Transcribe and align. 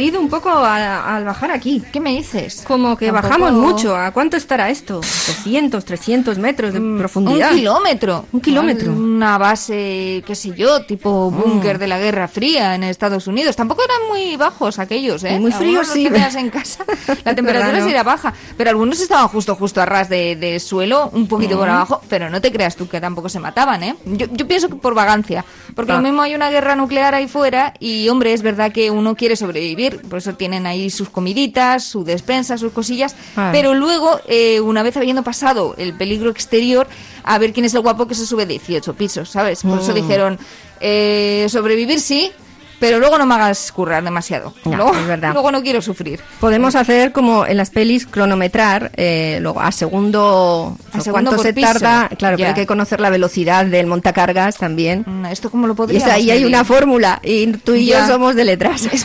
Oído 0.00 0.20
un 0.20 0.28
poco 0.28 0.50
al 0.50 1.24
bajar 1.24 1.50
aquí. 1.50 1.82
¿Qué 1.92 2.00
me 2.00 2.10
dices? 2.10 2.62
Como 2.66 2.96
que 2.96 3.06
Tampoco- 3.06 3.28
bajamos 3.28 3.52
mucho. 3.52 3.96
¿A 3.96 4.10
cuánto 4.10 4.36
estará 4.36 4.70
esto? 4.70 4.96
200, 4.96 5.84
300 5.84 6.38
metros 6.38 6.72
de 6.72 6.80
profundidad. 6.98 7.50
Un 7.52 7.56
kilómetro. 7.58 8.24
Un 8.32 8.40
kilómetro. 8.40 8.92
Una 8.92 9.38
base, 9.38 10.22
qué 10.26 10.34
sé 10.34 10.52
yo, 10.56 10.82
tipo 10.84 11.30
búnker 11.30 11.78
de 11.78 11.86
la 11.86 11.98
Guerra 11.98 12.28
Fría 12.28 12.74
en 12.74 12.84
Estados 12.84 13.26
Unidos. 13.26 13.56
Tampoco 13.56 13.82
eran 13.84 14.08
muy 14.08 14.36
bajos 14.36 14.78
aquellos, 14.78 15.22
¿eh? 15.24 15.38
Muy 15.38 15.52
fríos, 15.52 15.86
los 15.86 15.94
sí. 15.94 16.04
tenías 16.04 16.34
en 16.36 16.50
casa. 16.50 16.84
La 17.24 17.34
temperatura 17.34 17.76
sí 17.78 17.84
¿no? 17.84 17.88
era 17.90 18.02
baja. 18.02 18.32
Pero 18.56 18.70
algunos 18.70 19.00
estaban 19.00 19.28
justo, 19.28 19.54
justo 19.56 19.80
a 19.80 19.86
ras 19.86 20.08
de, 20.08 20.36
de 20.36 20.58
suelo, 20.60 21.10
un 21.12 21.26
poquito 21.26 21.58
por 21.58 21.68
abajo. 21.68 22.00
Pero 22.08 22.30
no 22.30 22.40
te 22.40 22.50
creas 22.52 22.76
tú 22.76 22.88
que 22.88 23.00
tampoco 23.00 23.28
se 23.28 23.40
mataban, 23.40 23.82
¿eh? 23.82 23.96
Yo, 24.04 24.26
yo 24.32 24.46
pienso 24.48 24.68
que 24.68 24.76
por 24.76 24.94
vagancia. 24.94 25.44
Porque 25.74 25.92
Ah. 25.92 25.96
lo 25.96 26.02
mismo 26.02 26.22
hay 26.22 26.34
una 26.34 26.50
guerra 26.50 26.76
nuclear 26.76 27.14
ahí 27.14 27.28
fuera 27.28 27.74
y, 27.80 28.08
hombre, 28.08 28.32
es 28.32 28.42
verdad 28.42 28.72
que 28.72 28.90
uno 28.90 29.14
quiere 29.14 29.36
sobrevivir. 29.36 29.89
Por 29.98 30.18
eso 30.18 30.34
tienen 30.34 30.66
ahí 30.66 30.90
sus 30.90 31.08
comiditas, 31.10 31.84
su 31.84 32.04
despensa, 32.04 32.58
sus 32.58 32.72
cosillas. 32.72 33.14
Pero 33.52 33.74
luego, 33.74 34.20
eh, 34.28 34.60
una 34.60 34.82
vez 34.82 34.96
habiendo 34.96 35.22
pasado 35.22 35.74
el 35.78 35.94
peligro 35.94 36.30
exterior, 36.30 36.86
a 37.24 37.38
ver 37.38 37.52
quién 37.52 37.66
es 37.66 37.74
el 37.74 37.80
guapo 37.80 38.06
que 38.06 38.14
se 38.14 38.26
sube 38.26 38.46
18 38.46 38.94
pisos, 38.94 39.30
¿sabes? 39.30 39.62
Por 39.62 39.76
Mm. 39.76 39.80
eso 39.80 39.92
dijeron, 39.94 40.38
eh, 40.80 41.46
sobrevivir 41.50 42.00
sí, 42.00 42.30
pero 42.80 42.98
luego 42.98 43.18
no 43.18 43.26
me 43.26 43.34
hagas 43.34 43.70
currar 43.70 44.02
demasiado. 44.02 44.52
Ya, 44.64 44.76
luego, 44.76 44.94
es 44.94 45.06
verdad. 45.06 45.30
luego 45.34 45.52
no 45.52 45.62
quiero 45.62 45.80
sufrir. 45.82 46.20
Podemos 46.40 46.74
hacer 46.74 47.12
como 47.12 47.46
en 47.46 47.56
las 47.56 47.70
pelis 47.70 48.06
cronometrar, 48.06 48.90
eh, 48.96 49.38
luego 49.40 49.60
a 49.60 49.70
segundo, 49.70 50.76
A 50.92 51.00
segundo 51.00 51.30
cuánto 51.30 51.42
se 51.42 51.52
piso. 51.52 51.66
tarda, 51.72 52.08
claro, 52.16 52.36
pero 52.36 52.38
Ya. 52.38 52.48
hay 52.48 52.54
que 52.54 52.66
conocer 52.66 53.00
la 53.00 53.10
velocidad 53.10 53.64
del 53.66 53.86
montacargas 53.86 54.56
también. 54.56 55.04
Mm, 55.06 55.26
¿Esto 55.26 55.50
cómo 55.50 55.66
lo 55.66 55.74
Y 55.74 55.76
podríamos 55.76 56.08
es 56.08 56.14
ahí 56.14 56.30
hay 56.30 56.44
una 56.44 56.64
fórmula 56.64 57.20
y 57.22 57.46
tú 57.48 57.74
y 57.74 57.86
Ya. 57.86 58.00
yo 58.06 58.14
somos 58.14 58.34
de 58.34 58.44
letras. 58.44 58.88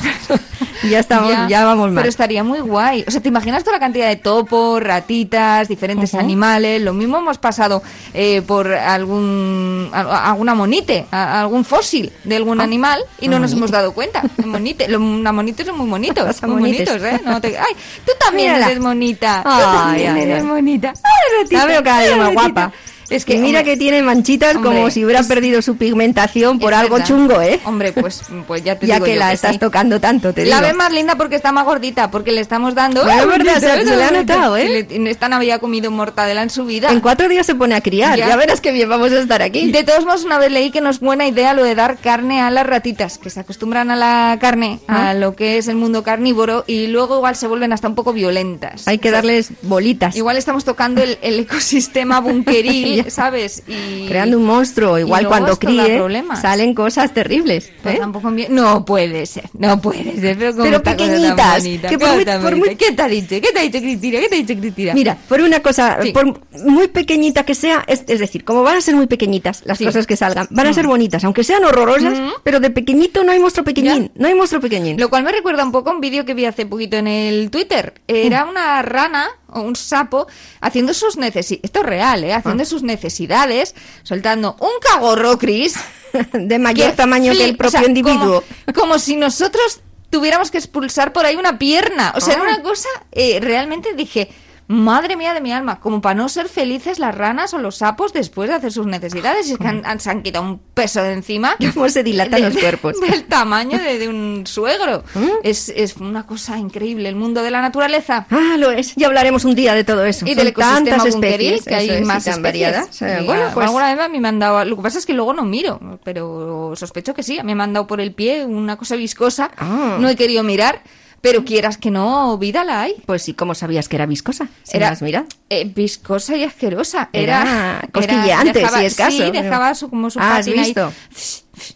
Y 0.84 0.90
ya 0.90 1.00
estamos, 1.00 1.32
ya, 1.50 1.64
vamos 1.66 1.88
mal. 1.88 1.96
Pero 2.04 2.10
estaría 2.10 2.44
muy 2.44 2.60
guay. 2.60 3.04
O 3.08 3.12
sea, 3.12 3.22
¿te 3.22 3.30
imaginas 3.30 3.64
toda 3.64 3.78
la 3.78 3.80
cantidad 3.80 4.08
de 4.08 4.18
topos, 4.18 4.82
ratitas, 4.84 5.68
diferentes 5.68 6.14
Ujú. 6.14 6.20
animales? 6.22 6.82
Lo 6.82 6.94
mismo 6.94 7.18
hemos 7.18 7.38
pasado 7.38 7.82
eh, 8.14 8.42
por 8.46 8.72
algún 8.72 9.90
a- 9.94 10.30
alguna 10.32 10.54
monite, 10.54 11.06
a- 11.12 11.42
algún 11.42 11.66
fósil 11.66 12.12
de 12.24 12.36
algún 12.36 12.62
animal 12.62 13.02
y 13.20 13.28
no 13.28 13.40
nos 13.40 13.54
hemos 13.54 13.65
dado 13.72 13.94
cuenta. 13.94 14.22
Monite, 14.46 14.88
los 14.88 15.02
una 15.02 15.32
monites 15.32 15.66
son 15.66 15.78
muy 15.78 15.90
bonitos, 15.90 16.42
muy 16.44 16.62
bonitos, 16.62 17.02
¿eh? 17.04 17.22
No 17.24 17.40
te- 17.42 17.58
Ay, 17.58 17.74
tú 18.06 18.12
también 18.20 18.54
Mírala. 18.54 18.72
eres 18.72 18.84
bonita. 18.84 19.42
Tú 19.44 19.50
Ay, 19.52 19.64
también 19.64 20.16
ay, 20.16 20.22
eres 20.24 20.44
ay. 20.44 20.50
bonita. 20.50 20.94
Ay, 21.04 21.42
ratita, 21.44 21.60
La 21.62 21.66
veo 21.66 21.84
cada 21.84 22.02
día 22.02 22.16
más 22.18 22.34
guapa. 22.34 22.72
Es 23.10 23.26
que 23.26 23.36
mira 23.38 23.60
hombre, 23.60 23.74
que 23.74 23.78
tiene 23.78 24.02
manchitas 24.02 24.58
como 24.58 24.90
si 24.90 25.04
hubiera 25.06 25.22
es- 25.22 25.28
perdido 25.28 25.62
su 25.62 25.76
pigmentación 25.78 26.60
por 26.60 26.74
algo 26.74 26.96
verdad. 26.96 27.08
chungo, 27.08 27.42
¿eh? 27.42 27.60
Hombre, 27.66 27.92
pues, 27.94 28.22
pues 28.48 28.64
ya 28.64 28.78
te 28.78 28.88
ya 28.88 28.96
digo 28.96 29.06
que 29.06 29.14
yo 29.14 29.20
la 29.20 29.34
estás 29.34 29.54
sí. 29.54 29.60
tocando 29.60 30.00
tanto, 30.00 30.34
te 30.34 30.46
La 30.46 30.58
digo. 30.58 30.68
ve 30.70 30.74
más 30.74 30.92
linda 30.92 31.16
porque 31.16 31.36
está 31.36 31.52
más 31.52 31.66
gordita, 31.66 32.10
porque 32.12 32.32
le 32.32 32.42
estamos 32.42 32.74
dando... 32.76 33.02
Es 33.02 33.08
¡Ah, 33.08 33.26
verdad, 33.26 33.30
gordita, 33.32 33.60
se- 33.60 33.86
se 33.86 33.96
le 33.96 34.04
ha 34.04 34.12
notado, 34.12 34.58
¿eh? 34.58 34.88
Le- 34.90 35.10
Esta 35.12 35.30
no 35.30 35.36
había 35.38 35.60
comido 35.60 35.92
mortadela 35.92 36.42
en 36.44 36.50
su 36.50 36.66
vida. 36.66 36.92
En 36.92 37.00
cuatro 37.00 37.28
días 37.30 37.46
se 37.46 37.56
pone 37.56 37.76
a 37.76 37.82
criar. 37.82 38.18
Ya, 38.18 38.28
Ya. 38.30 38.36
verás 38.36 38.62
que 38.62 38.72
bien 38.72 38.90
vamos 38.90 39.12
a 39.12 39.20
estar 39.20 39.42
aquí. 39.42 39.72
De 39.72 39.84
todos 39.84 40.06
modos, 40.06 40.24
una 40.24 40.38
vez 40.38 40.52
leí 40.52 40.72
que 40.72 40.82
no 40.82 40.90
es 40.90 41.00
buena 41.00 41.28
idea 41.28 41.54
lo 41.54 41.64
de 41.64 41.76
dar 41.76 41.98
carne 41.98 42.42
a 42.42 42.50
las 42.52 42.66
ratitas, 42.66 43.18
que 43.18 43.30
se 43.30 43.40
acostumbran 43.40 43.92
a 43.92 43.96
la 43.96 44.38
carne, 44.42 44.80
Ah. 44.88 45.10
a 45.10 45.14
lo 45.14 45.36
que 45.36 45.58
es 45.58 45.68
el 45.68 45.76
mundo 45.76 46.04
carnívoro, 46.04 46.64
y 46.68 46.88
luego 46.88 47.18
igual 47.18 47.36
se 47.36 47.48
vuelven 47.48 47.72
hasta 47.74 47.88
un 47.88 47.96
poco 47.96 48.14
violentas. 48.14 48.88
Hay 48.88 48.98
que 48.98 49.10
O 49.10 49.12
sea, 49.12 49.20
darles 49.20 49.50
bolitas. 49.62 50.16
Igual 50.16 50.38
estamos 50.38 50.66
tocando 50.66 51.02
el, 51.04 51.18
el 51.22 51.40
ecosistema 51.42 52.20
bunkeril, 52.20 52.95
Ya. 53.04 53.10
¿sabes? 53.10 53.64
Y, 53.68 54.08
Creando 54.08 54.38
un 54.38 54.46
monstruo. 54.46 54.98
Igual 55.00 55.28
cuando 55.28 55.58
críe 55.58 56.02
salen 56.40 56.74
cosas 56.74 57.14
terribles. 57.14 57.72
Pues 57.84 57.96
¿eh? 57.96 58.00
tampoco 58.00 58.32
No 58.50 58.86
puede 58.86 59.26
ser, 59.26 59.50
no 59.54 59.80
puede 59.82 60.20
ser. 60.20 60.38
Pero, 60.38 60.52
¿cómo 60.52 60.64
Pero 60.64 60.84
pequeñitas, 60.84 61.64
bonita? 61.64 61.90
que 61.90 61.98
por 61.98 62.08
¿Cómo 62.08 62.16
muy- 62.16 62.26
tan 62.26 62.42
por 62.42 62.52
bonita? 62.52 62.68
muy- 62.68 62.76
¿Qué 62.76 62.92
te 62.92 63.02
ha 63.02 63.08
dicho? 63.08 63.28
¿Qué 63.30 63.42
te 63.54 63.60
ha 63.60 63.62
dicho 63.64 63.80
Cristina? 63.80 64.20
¿Qué 64.20 64.30
te 64.30 64.36
ha 64.36 64.40
dicho 64.40 64.60
Cristina? 64.60 64.94
Mira, 64.94 65.18
por 65.28 65.42
una 65.42 65.60
cosa, 65.62 66.00
Sí. 66.02 66.12
por 66.12 66.42
muy 66.66 66.88
pequeñita 66.88 67.44
que 67.44 67.56
sea, 67.56 67.84
es, 67.88 68.04
es 68.08 68.20
decir, 68.20 68.44
como 68.44 68.64
van 68.64 68.78
a 68.78 68.82
ser 68.82 68.96
muy 68.96 69.08
pequeñitas 69.08 69.62
las 69.66 69.78
Sí. 69.78 69.84
Mm. 69.84 69.88
cosas 69.88 70.08
que 70.08 70.16
salgan, 70.16 70.48
van 70.50 70.68
a 70.68 70.74
ser 70.74 70.88
bonitas, 70.88 71.24
aunque 71.24 71.44
sean 71.44 71.64
horrorosas, 71.66 72.18
pero 72.44 72.60
de 72.60 72.70
pequeñito 72.70 73.24
no 73.24 73.32
hay 73.32 73.40
monstruo 73.40 73.64
pequeñín, 73.66 74.12
no 74.16 74.28
hay 74.28 74.36
monstruo 74.36 74.62
pequeñín. 74.62 75.00
Lo 75.00 75.10
cual 75.10 75.24
me 75.24 75.32
recuerda 75.32 75.64
un 75.64 75.72
poco 75.72 75.90
a 75.90 75.94
un 75.94 76.02
vídeo 76.02 76.26
que 76.26 76.34
vi 76.34 76.46
hace 76.46 76.66
poquito 76.66 76.98
en 76.98 77.08
el 77.08 77.50
Twitter. 77.52 77.94
Era 78.08 78.46
una 78.46 78.82
rana 78.82 79.28
o 79.56 79.62
un 79.62 79.76
sapo 79.76 80.28
haciendo 80.62 80.94
sus 80.94 81.18
necesidades. 81.18 81.64
Esto 81.64 81.80
es 81.80 81.86
real, 81.86 82.24
¿eh? 82.24 82.34
Haciendo 82.34 82.64
Ah. 82.64 82.66
sus 82.68 82.84
necesidades, 82.84 83.74
soltando 84.04 84.56
un 84.60 84.70
cagorro, 84.82 85.38
Chris. 85.38 85.76
de 86.34 86.60
mayor 86.60 86.92
tamaño 86.94 87.34
que 87.34 87.46
el 87.46 87.56
o 87.56 87.58
propio 87.58 87.80
sea, 87.80 87.88
individuo. 87.88 88.44
Como, 88.74 88.80
como 88.80 89.00
si 89.00 89.16
nosotros 89.16 89.82
tuviéramos 90.10 90.52
que 90.52 90.58
expulsar 90.58 91.12
por 91.12 91.26
ahí 91.26 91.36
una 91.36 91.58
pierna. 91.58 92.14
O 92.16 92.22
sea, 92.22 92.36
era 92.36 92.44
Ah. 92.44 92.48
una 92.54 92.62
cosa, 92.64 92.88
eh, 93.12 93.40
realmente 93.42 93.94
dije, 93.96 94.30
madre 94.68 95.16
mía 95.16 95.34
de 95.34 95.42
mi 95.42 95.52
alma, 95.52 95.80
como 95.80 96.02
para 96.02 96.16
no 96.16 96.28
ser 96.28 96.50
felices 96.50 96.98
las 96.98 97.14
ranas 97.14 97.54
o 97.54 97.60
los 97.60 97.78
sapos 97.78 98.14
después 98.14 98.50
de 98.50 98.56
hacer 98.56 98.72
sus 98.72 98.88
necesidades. 98.88 99.48
Y 99.48 99.52
es 99.54 99.58
que 99.60 99.68
han- 99.68 99.86
han- 99.86 100.00
se 100.00 100.10
han 100.10 100.24
quitado 100.24 100.44
un 100.46 100.60
peso 100.74 101.04
de 101.04 101.14
encima. 101.14 101.56
Cómo 101.74 101.88
se 101.90 102.04
dilatan 102.04 102.42
De- 102.42 102.50
los 102.50 102.58
cuerpos. 102.58 103.00
Del 103.00 103.26
tamaño 103.26 103.78
de, 103.78 104.00
de 104.00 104.08
un 104.10 104.44
suegro. 104.48 105.04
¿Mm? 105.14 105.28
Es, 105.44 105.70
es 105.70 105.96
una 105.98 106.26
cosa 106.26 106.58
increíble 106.58 107.10
el 107.10 107.16
mundo 107.16 107.44
de 107.44 107.52
la 107.52 107.62
naturaleza. 107.62 108.26
Ah, 108.32 108.56
lo 108.58 108.72
es. 108.72 108.96
Ya 108.96 109.08
hablaremos 109.08 109.46
un 109.46 109.54
día 109.56 109.74
de 109.76 109.84
todo 109.84 110.04
eso. 110.06 110.26
Y 110.26 110.30
Son 110.30 110.38
del 110.38 110.48
ecosistema 110.48 110.86
tantas 110.90 111.06
especies, 111.06 111.64
que 111.66 111.76
hay 111.76 111.90
es, 111.90 112.02
más 112.06 112.42
variadas. 112.42 113.02
Eh, 113.02 113.22
bueno, 113.26 113.44
pues 113.54 113.68
alguna 113.68 113.94
vez 113.94 114.04
a 114.04 114.10
mí 114.10 114.20
me 114.20 114.28
han 114.30 114.40
dado... 114.40 114.66
Lo 114.66 114.76
que 114.78 114.82
pasa 114.82 114.98
es 114.98 115.06
que 115.06 115.14
luego 115.14 115.34
no 115.34 115.44
miro, 115.44 115.80
pero 116.04 116.74
sospecho 116.76 117.14
que 117.14 117.24
sí. 117.24 117.40
Me 117.44 117.52
han 117.62 117.74
dado 117.74 117.88
por 117.88 118.02
el 118.02 118.14
pie 118.14 118.46
una 118.46 118.78
cosa 118.78 118.96
viscosa. 118.96 119.52
Ah. 119.58 119.98
No 120.00 120.10
he 120.10 120.16
querido 120.16 120.42
mirar, 120.44 120.82
pero 121.26 121.46
quieras 121.46 121.78
que 121.78 121.92
no, 121.92 122.38
vida 122.38 122.64
la 122.64 122.82
hay. 122.82 122.96
pues 123.06 123.22
sí, 123.24 123.34
¿cómo 123.34 123.54
sabías 123.56 123.90
que 123.90 123.96
era 123.98 124.06
viscosa? 124.06 124.48
Si 124.64 124.78
Era- 124.78 124.90
las 124.90 125.02
miras. 125.02 125.26
Eh, 125.50 125.66
viscosa 125.74 126.36
y 126.38 126.44
asquerosa. 126.44 127.10
Era 127.14 127.42
Era, 127.42 127.88
cosquilleante, 127.92 128.54
dejaba- 128.54 128.80
si 128.80 128.86
es 128.86 128.96
caso. 128.96 129.18
Sí, 129.26 129.32
dejaba 129.32 129.76
su, 129.76 129.90
como 129.90 130.10
su 130.10 130.20
Ah, 130.20 130.38
¿has 130.38 130.46
patina 130.46 130.64
ahí. 130.64 130.74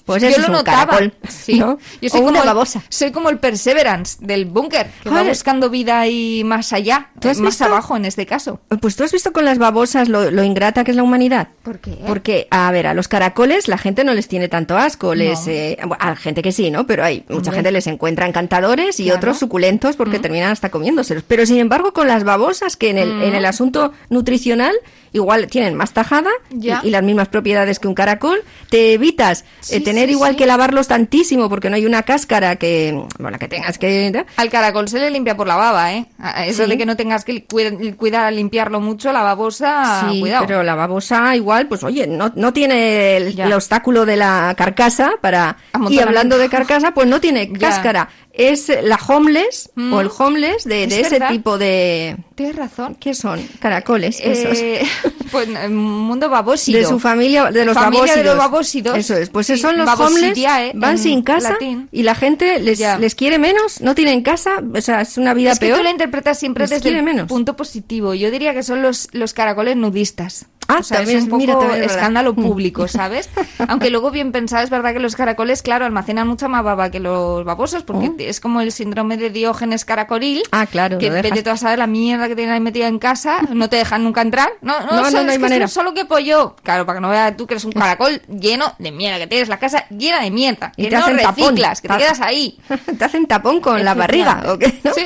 Pues 0.05 0.21
Yo 0.21 0.29
eso 0.29 0.37
lo 0.37 0.43
es 0.43 0.49
un 0.49 0.53
notaba. 0.55 0.85
caracol, 0.87 1.13
Sí. 1.27 1.57
¿no? 1.59 1.77
Yo 2.01 2.09
soy 2.09 2.19
O 2.19 2.23
como 2.23 2.29
una 2.29 2.39
el- 2.41 2.45
babosa. 2.45 2.83
soy 2.89 3.11
como 3.11 3.29
el 3.29 3.39
Perseverance 3.39 4.17
del 4.19 4.45
búnker, 4.45 4.89
que 5.03 5.09
va 5.09 5.23
buscando 5.23 5.69
vida 5.69 5.99
ahí 5.99 6.43
más 6.43 6.73
allá, 6.73 7.09
¿Tú 7.19 7.29
has 7.29 7.39
más 7.39 7.51
visto? 7.53 7.65
abajo 7.65 7.95
en 7.95 8.05
este 8.05 8.25
caso. 8.25 8.59
Pues 8.81 8.95
tú 8.95 9.03
has 9.03 9.11
visto 9.11 9.31
con 9.31 9.45
las 9.45 9.57
babosas 9.57 10.09
lo, 10.09 10.31
lo 10.31 10.43
ingrata 10.43 10.83
que 10.83 10.91
es 10.91 10.97
la 10.97 11.03
humanidad. 11.03 11.49
¿Por 11.63 11.79
qué? 11.79 11.97
Porque, 12.07 12.47
a 12.51 12.71
ver, 12.71 12.87
a 12.87 12.93
los 12.93 13.07
caracoles 13.07 13.67
la 13.67 13.77
gente 13.77 14.03
no 14.03 14.13
les 14.13 14.27
tiene 14.27 14.47
tanto 14.47 14.77
asco. 14.77 15.15
Les, 15.15 15.47
eh, 15.47 15.77
a 15.99 16.09
la 16.09 16.15
gente 16.15 16.41
que 16.41 16.51
sí, 16.51 16.71
¿no? 16.71 16.85
Pero 16.87 17.03
hay 17.03 17.23
mucha 17.29 17.35
Hombre. 17.49 17.53
gente 17.55 17.71
les 17.71 17.87
encuentra 17.87 18.27
encantadores 18.27 18.99
y 18.99 19.05
Claro. 19.05 19.17
otros 19.17 19.39
suculentos 19.39 19.95
porque 19.95 20.19
terminan 20.19 20.51
hasta 20.51 20.69
comiéndoselos. 20.69 21.23
Pero 21.27 21.45
sin 21.45 21.57
embargo, 21.57 21.93
con 21.93 22.07
las 22.07 22.23
babosas, 22.23 22.75
que 22.75 22.89
en 22.89 22.97
el, 22.97 23.21
en 23.23 23.35
el 23.35 23.45
asunto 23.45 23.93
nutricional 24.09 24.75
igual 25.11 25.47
tienen 25.47 25.73
más 25.75 25.91
tajada 25.93 26.29
y, 26.51 26.69
y 26.83 26.89
las 26.91 27.01
mismas 27.01 27.29
propiedades 27.29 27.79
que 27.79 27.87
un 27.87 27.95
caracol, 27.95 28.43
te 28.69 28.93
evitas 28.93 29.43
eh, 29.71 29.81
tener 29.81 30.07
sí, 30.07 30.13
igual 30.13 30.31
sí. 30.31 30.37
que 30.37 30.45
lavarlos 30.45 30.87
tantísimo 30.87 31.49
porque 31.49 31.69
no 31.69 31.75
hay 31.75 31.85
una 31.85 32.03
cáscara 32.03 32.55
que, 32.57 32.99
bueno, 33.17 33.37
que 33.39 33.47
tengas 33.47 33.77
que... 33.77 34.25
Al 34.37 34.49
caracol 34.49 34.87
se 34.87 34.99
le 34.99 35.09
limpia 35.09 35.35
por 35.35 35.47
la 35.47 35.55
baba, 35.55 35.93
¿eh? 35.93 36.05
Eso 36.45 36.67
de 36.67 36.77
que 36.77 36.85
no 36.85 36.95
tengas 36.95 37.25
que 37.25 37.47
cuid- 37.47 37.95
cuidar 37.95 38.31
limpiarlo 38.33 38.79
mucho, 38.81 39.11
la 39.11 39.21
babosa, 39.21 40.07
sí, 40.09 40.19
cuidado. 40.19 40.45
pero 40.47 40.63
la 40.63 40.75
babosa 40.75 41.35
igual, 41.35 41.67
pues 41.67 41.83
oye, 41.83 42.07
no, 42.07 42.31
no 42.35 42.53
tiene 42.53 43.17
el, 43.17 43.53
obstáculo 43.53 44.05
de 44.05 44.17
la 44.17 44.53
carcasa 44.57 45.11
para... 45.21 45.57
Y 45.89 45.99
hablando 45.99 46.37
de 46.37 46.49
carcasa, 46.49 46.93
pues 46.93 47.07
no 47.07 47.19
tiene 47.19 47.49
Ya. 47.59 48.09
Es 48.39 48.71
la 48.83 48.95
homeless 49.07 49.69
Mm. 49.75 49.93
o 49.93 49.99
el 50.01 50.09
homeless 50.17 50.63
de, 50.63 50.83
Es 50.85 50.89
de 50.89 51.01
ese 51.01 51.19
tipo 51.29 51.57
de... 51.57 52.15
Tienes 52.35 52.55
razón. 52.55 52.95
¿Qué 52.95 53.13
son? 53.13 53.45
Caracoles, 53.59 54.19
esos. 54.23 54.57
Eh, 54.57 54.81
pues 55.31 55.47
eh, 55.49 55.67
mundo 55.67 56.29
babósido. 56.29 56.79
De 56.79 56.85
su 56.85 56.99
familia, 56.99 57.51
de 57.51 57.65
los 57.65 57.73
Familia 57.75 57.99
babósidos. 57.99 58.17
de 58.17 58.23
los 58.23 58.37
babósidos. 58.37 58.97
Eso 58.97 59.15
es. 59.15 59.29
Pues 59.29 59.47
Sí, 59.47 59.57
son 59.57 59.77
los 59.77 59.89
homeless, 59.99 60.37
eh, 60.37 60.71
van 60.73 60.97
sin 60.97 61.21
casa 61.21 61.51
latín. 61.51 61.89
y 61.91 62.03
la 62.03 62.15
gente 62.15 62.59
les, 62.61 62.79
Ya. 62.79 62.97
les 62.97 63.13
quiere 63.13 63.39
menos, 63.39 63.81
no 63.81 63.93
tienen 63.93 64.21
casa, 64.21 64.51
o 64.73 64.81
sea, 64.81 65.01
es 65.01 65.17
una 65.17 65.33
vida 65.33 65.51
Es 65.51 65.59
que 65.59 65.65
peor. 65.67 65.79
tú 65.79 65.83
la 65.83 65.91
interpretas 65.91 66.39
siempre 66.39 66.63
Les 66.63 66.69
desde 66.69 66.97
el 66.97 67.03
menos. 67.03 67.27
punto 67.27 67.57
positivo. 67.57 68.13
Yo 68.13 68.31
diría 68.31 68.53
que 68.53 68.63
son 68.63 68.81
los, 68.81 69.09
los 69.11 69.33
caracoles 69.33 69.75
nudistas. 69.75 70.45
Ah, 70.69 70.77
o 70.79 70.83
sea, 70.83 70.97
también 70.97 71.17
es 71.19 71.23
un 71.25 71.29
poco 71.31 71.39
mira, 71.41 71.77
es 71.77 71.91
escándalo 71.91 72.33
público, 72.35 72.87
¿sabes? 72.87 73.29
Aunque 73.67 73.89
luego 73.89 74.11
bien 74.11 74.31
pensado, 74.31 74.63
es 74.63 74.69
verdad 74.69 74.93
que 74.93 74.99
los 74.99 75.15
caracoles, 75.15 75.61
claro, 75.61 75.85
almacenan 75.85 76.27
mucha 76.27 76.47
más 76.47 76.63
baba 76.63 76.89
que 76.91 76.99
los 76.99 77.43
babosos, 77.43 77.83
porque 77.83 78.07
Oh. 78.09 78.15
es 78.19 78.39
como 78.39 78.61
el 78.61 78.71
síndrome 78.71 79.17
de 79.17 79.29
Diógenes 79.29 79.83
caracolil. 79.85 80.43
Ah, 80.51 80.65
claro, 80.65 80.97
Que 80.99 81.09
dejas. 81.09 81.23
vete 81.31 81.43
tú 81.43 81.49
a 81.49 81.57
saber 81.57 81.79
la 81.79 81.87
mierda 81.87 82.27
que 82.27 82.35
tienen 82.35 82.53
ahí 82.53 82.59
metida 82.59 82.87
en 82.87 82.99
casa, 82.99 83.41
no 83.51 83.67
te 83.69 83.75
dejan 83.77 84.03
nunca 84.03 84.21
entrar. 84.21 84.49
No, 84.61 84.79
no, 84.81 84.85
No, 84.85 84.91
no, 84.97 84.97
sabes 85.11 85.13
no 85.25 85.31
hay 85.31 85.37
que 85.37 85.39
manera. 85.39 85.65
es 85.65 85.71
solo 85.73 85.93
que 85.93 86.05
pollo. 86.05 86.55
Claro, 86.63 86.85
para 86.85 86.97
que 86.97 87.01
no 87.01 87.09
veas 87.09 87.35
tú 87.35 87.47
que 87.47 87.55
eres 87.55 87.65
un 87.65 87.71
caracol 87.71 88.21
lleno 88.29 88.73
de 88.79 88.91
mierda, 88.91 89.17
que 89.19 89.27
tienes 89.27 89.49
la 89.49 89.57
casa 89.59 89.85
llena 89.89 90.21
de 90.21 90.31
mierda, 90.31 90.71
Y 90.77 90.83
que 90.83 90.89
te 90.89 90.95
no 90.97 91.03
hacen 91.03 91.17
tapón. 91.17 91.35
reciclas, 91.49 91.81
que 91.81 91.87
te 91.87 91.93
Ta- 91.93 91.97
quedas 91.99 92.21
ahí. 92.21 92.59
Te 92.99 93.05
hacen 93.05 93.25
tapón 93.25 93.59
con 93.61 93.83
la 93.83 93.93
barriga, 93.95 94.43
¿o. 94.47 94.57
Sí, 94.93 95.05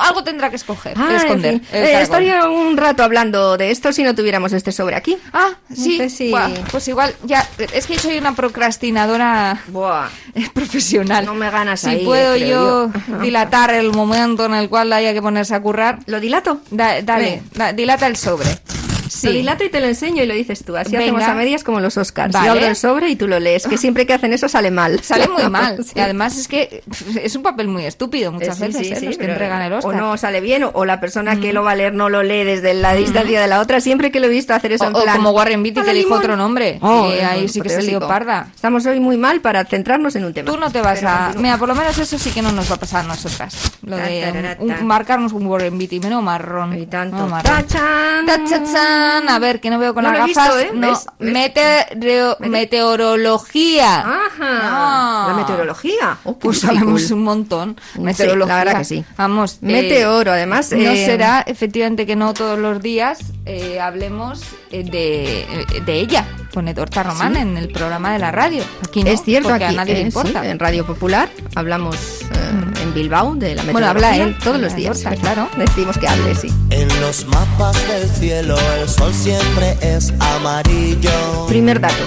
algo 0.00 0.22
tendrá 0.24 0.50
que 0.50 0.56
escoger, 0.56 0.94
Ah, 0.96 1.16
esconder. 1.16 1.60
fin. 1.60 1.62
Eh, 1.72 2.00
estaría 2.00 2.48
un 2.48 2.76
rato 2.76 3.02
hablando 3.02 3.56
de 3.56 3.70
esto 3.70 3.92
si 3.92 4.02
no 4.02 4.14
tuviéramos 4.14 4.52
este 4.52 4.72
sobre 4.72 4.96
aquí. 5.00 5.16
Ah, 5.32 5.50
sí. 5.74 5.96
sé 5.98 6.08
si- 6.10 6.30
Buah, 6.30 6.50
pues 6.70 6.86
igual, 6.88 7.14
ya, 7.24 7.46
es 7.72 7.86
que 7.86 7.98
soy 7.98 8.18
una 8.18 8.34
procrastinadora 8.34 9.60
Buah. 9.68 10.08
eh, 10.34 10.48
profesional. 10.54 11.24
No 11.26 11.34
me 11.34 11.50
ganas 11.50 11.80
Si 11.80 11.90
ahí, 11.90 12.04
puedo 12.04 12.34
creo 12.34 12.46
yo 12.46 12.92
yo. 13.08 13.18
dilatar 13.22 13.74
el 13.74 13.92
momento 13.92 14.44
en 14.46 14.54
el 14.54 14.68
cual 14.68 14.92
haya 14.92 15.12
que 15.12 15.20
ponerse 15.22 15.54
a 15.54 15.60
currar, 15.60 15.98
¿Lo 16.06 16.20
dilato? 16.20 16.60
da- 16.70 17.02
dale, 17.02 17.42
da- 17.54 17.72
dilata 17.72 18.06
el 18.06 18.16
sobre. 18.16 18.48
Sí. 19.10 19.26
Lo 19.26 19.32
dilato 19.32 19.64
y 19.64 19.68
te 19.70 19.80
lo 19.80 19.86
enseño 19.86 20.22
y 20.22 20.26
lo 20.26 20.34
dices 20.34 20.64
tú. 20.64 20.76
Así 20.76 20.92
Venga. 20.92 21.04
hacemos 21.04 21.22
a 21.24 21.34
medias 21.34 21.64
como 21.64 21.80
los 21.80 21.96
Oscars. 21.96 22.32
Vale. 22.32 22.46
Yo 22.46 22.52
abro 22.52 22.66
el 22.66 22.76
sobre 22.76 23.08
y 23.10 23.16
tú 23.16 23.26
lo 23.28 23.38
lees. 23.40 23.66
Que 23.66 23.76
siempre 23.78 24.06
que 24.06 24.14
hacen 24.14 24.32
eso 24.32 24.48
sale 24.48 24.70
mal. 24.70 25.00
Sale 25.02 25.28
muy 25.28 25.42
mal. 25.50 25.82
Sí. 25.84 25.92
Y 25.96 26.00
además 26.00 26.36
es 26.38 26.48
que 26.48 26.82
es 27.22 27.34
un 27.36 27.42
papel 27.42 27.68
muy 27.68 27.84
estúpido 27.86 28.32
muchas 28.32 28.60
Eh, 28.60 28.66
sí, 28.72 28.78
veces, 28.78 29.02
¿eh? 29.02 29.06
los 29.06 29.18
que 29.18 29.24
entregan 29.24 29.62
el 29.62 29.72
Oscar. 29.72 29.94
Mm. 29.94 29.98
O 29.98 30.00
no 30.00 30.16
sale 30.16 30.40
bien, 30.40 30.64
o, 30.64 30.70
o 30.74 30.84
la 30.84 31.00
persona 31.00 31.38
que 31.40 31.52
lo 31.52 31.62
va 31.62 31.72
a 31.72 31.74
leer 31.74 31.92
no 31.94 32.08
lo 32.08 32.22
lee 32.22 32.44
desde 32.44 32.74
la 32.74 32.94
distancia 32.94 33.40
de 33.40 33.46
la 33.46 33.60
otra. 33.60 33.80
Siempre 33.80 34.10
que 34.10 34.20
lo 34.20 34.26
he 34.26 34.30
visto 34.30 34.54
hacer 34.54 34.72
eso 34.72 34.84
O- 34.84 34.88
en 34.88 34.96
o 34.96 35.02
plan... 35.02 35.16
como 35.16 35.30
Warren 35.30 35.62
Beatty, 35.62 35.74
que 35.76 35.80
"Hola, 35.80 35.92
dijo 35.92 36.04
limón". 36.08 36.18
otro 36.20 36.36
nombre, 36.36 36.78
Oh, 36.80 37.08
y 37.10 37.14
es 37.18 37.24
ahí 37.24 37.48
sí 37.48 37.60
que 37.60 37.68
se 37.68 37.82
lió 37.82 38.00
parda. 38.00 38.48
Estamos 38.54 38.86
hoy 38.86 39.00
muy 39.00 39.16
mal 39.16 39.40
para 39.40 39.64
centrarnos 39.64 40.14
en 40.16 40.24
un 40.24 40.32
tema. 40.32 40.50
Tú 40.50 40.56
no 40.58 40.70
te 40.70 40.80
vas 40.80 40.98
Pero 41.00 41.10
a... 41.10 41.32
Mira, 41.36 41.58
por 41.58 41.68
lo 41.68 41.74
menos 41.74 41.98
eso 41.98 42.18
sí 42.18 42.30
que 42.30 42.42
no 42.42 42.52
nos 42.52 42.70
va 42.70 42.76
a 42.76 42.78
pasar 42.78 43.04
a 43.04 43.08
nosotras. 43.08 43.54
Lo 43.82 43.96
de 43.96 44.56
un- 44.60 44.86
marcarnos 44.86 45.32
un 45.32 45.46
Warren 45.46 45.76
Beatty, 45.78 46.00
menos 46.00 46.22
marrón. 46.22 46.78
Y 46.78 46.86
tanto. 46.86 47.26
marrón. 47.26 47.66
¡Tachan! 47.66 48.26
A 49.28 49.38
ver, 49.38 49.60
que 49.60 49.70
no 49.70 49.78
veo 49.78 49.94
con 49.94 50.04
No 50.04 50.12
las 50.12 50.22
he 50.22 50.24
visto, 50.26 50.40
gafas. 50.42 50.62
¿eh? 50.62 50.70
No, 50.74 50.96
meteorología. 52.40 54.00
Ajá. 54.00 54.38
Ah. 54.40 55.26
La 55.28 55.34
meteorología. 55.34 56.16
Oh, 56.24 56.38
Pues 56.38 56.60
cool. 56.60 56.68
sabemos 56.68 57.10
un 57.10 57.22
montón. 57.24 57.76
Sí, 57.94 58.00
Meteorología. 58.00 58.54
la 58.56 58.64
verdad 58.64 58.78
que 58.78 58.84
sí. 58.84 59.04
Vamos. 59.16 59.54
eh, 59.54 59.58
Meteoro, 59.62 60.32
además, 60.32 60.72
No 60.72 60.78
eh, 60.90 61.04
será, 61.06 61.42
efectivamente, 61.46 62.06
que 62.06 62.16
no 62.16 62.34
todos 62.34 62.58
los 62.58 62.80
días 62.82 63.18
eh, 63.46 63.80
hablemos 63.80 64.42
de, 64.70 65.46
de 65.84 65.92
ella, 66.00 66.24
con 66.54 66.68
Edorta 66.68 67.02
Román, 67.02 67.36
en 67.36 67.56
el 67.56 67.68
programa 67.70 68.12
de 68.12 68.18
la 68.18 68.30
radio. 68.30 68.62
Aquí 68.86 69.02
no, 69.04 69.10
es 69.10 69.22
cierto, 69.22 69.48
porque 69.48 69.64
aquí 69.64 69.74
a 69.74 69.76
nadie 69.76 69.94
le 69.94 70.00
importa. 70.02 70.42
sí, 70.42 70.48
en 70.48 70.58
Radio 70.58 70.86
Popular 70.86 71.28
hablamos 71.54 71.96
eh, 71.96 72.79
en 72.90 72.94
Bilbao 72.94 73.34
de 73.34 73.54
la 73.54 73.62
Bueno, 73.64 73.86
habla 73.86 74.16
él, 74.16 74.36
todos 74.42 74.60
los 74.60 74.74
días. 74.74 75.02
Claro. 75.20 75.48
Decimos 75.56 75.96
que 75.98 76.08
hable, 76.08 76.34
sí. 76.34 76.48
En 76.70 76.88
los 77.00 77.26
mapas 77.26 77.76
del 77.88 78.08
cielo 78.08 78.56
el 78.80 78.88
sol 78.88 79.12
siempre 79.14 79.76
es 79.80 80.12
amarillo 80.18 81.46
Primer 81.48 81.80
dato. 81.80 82.04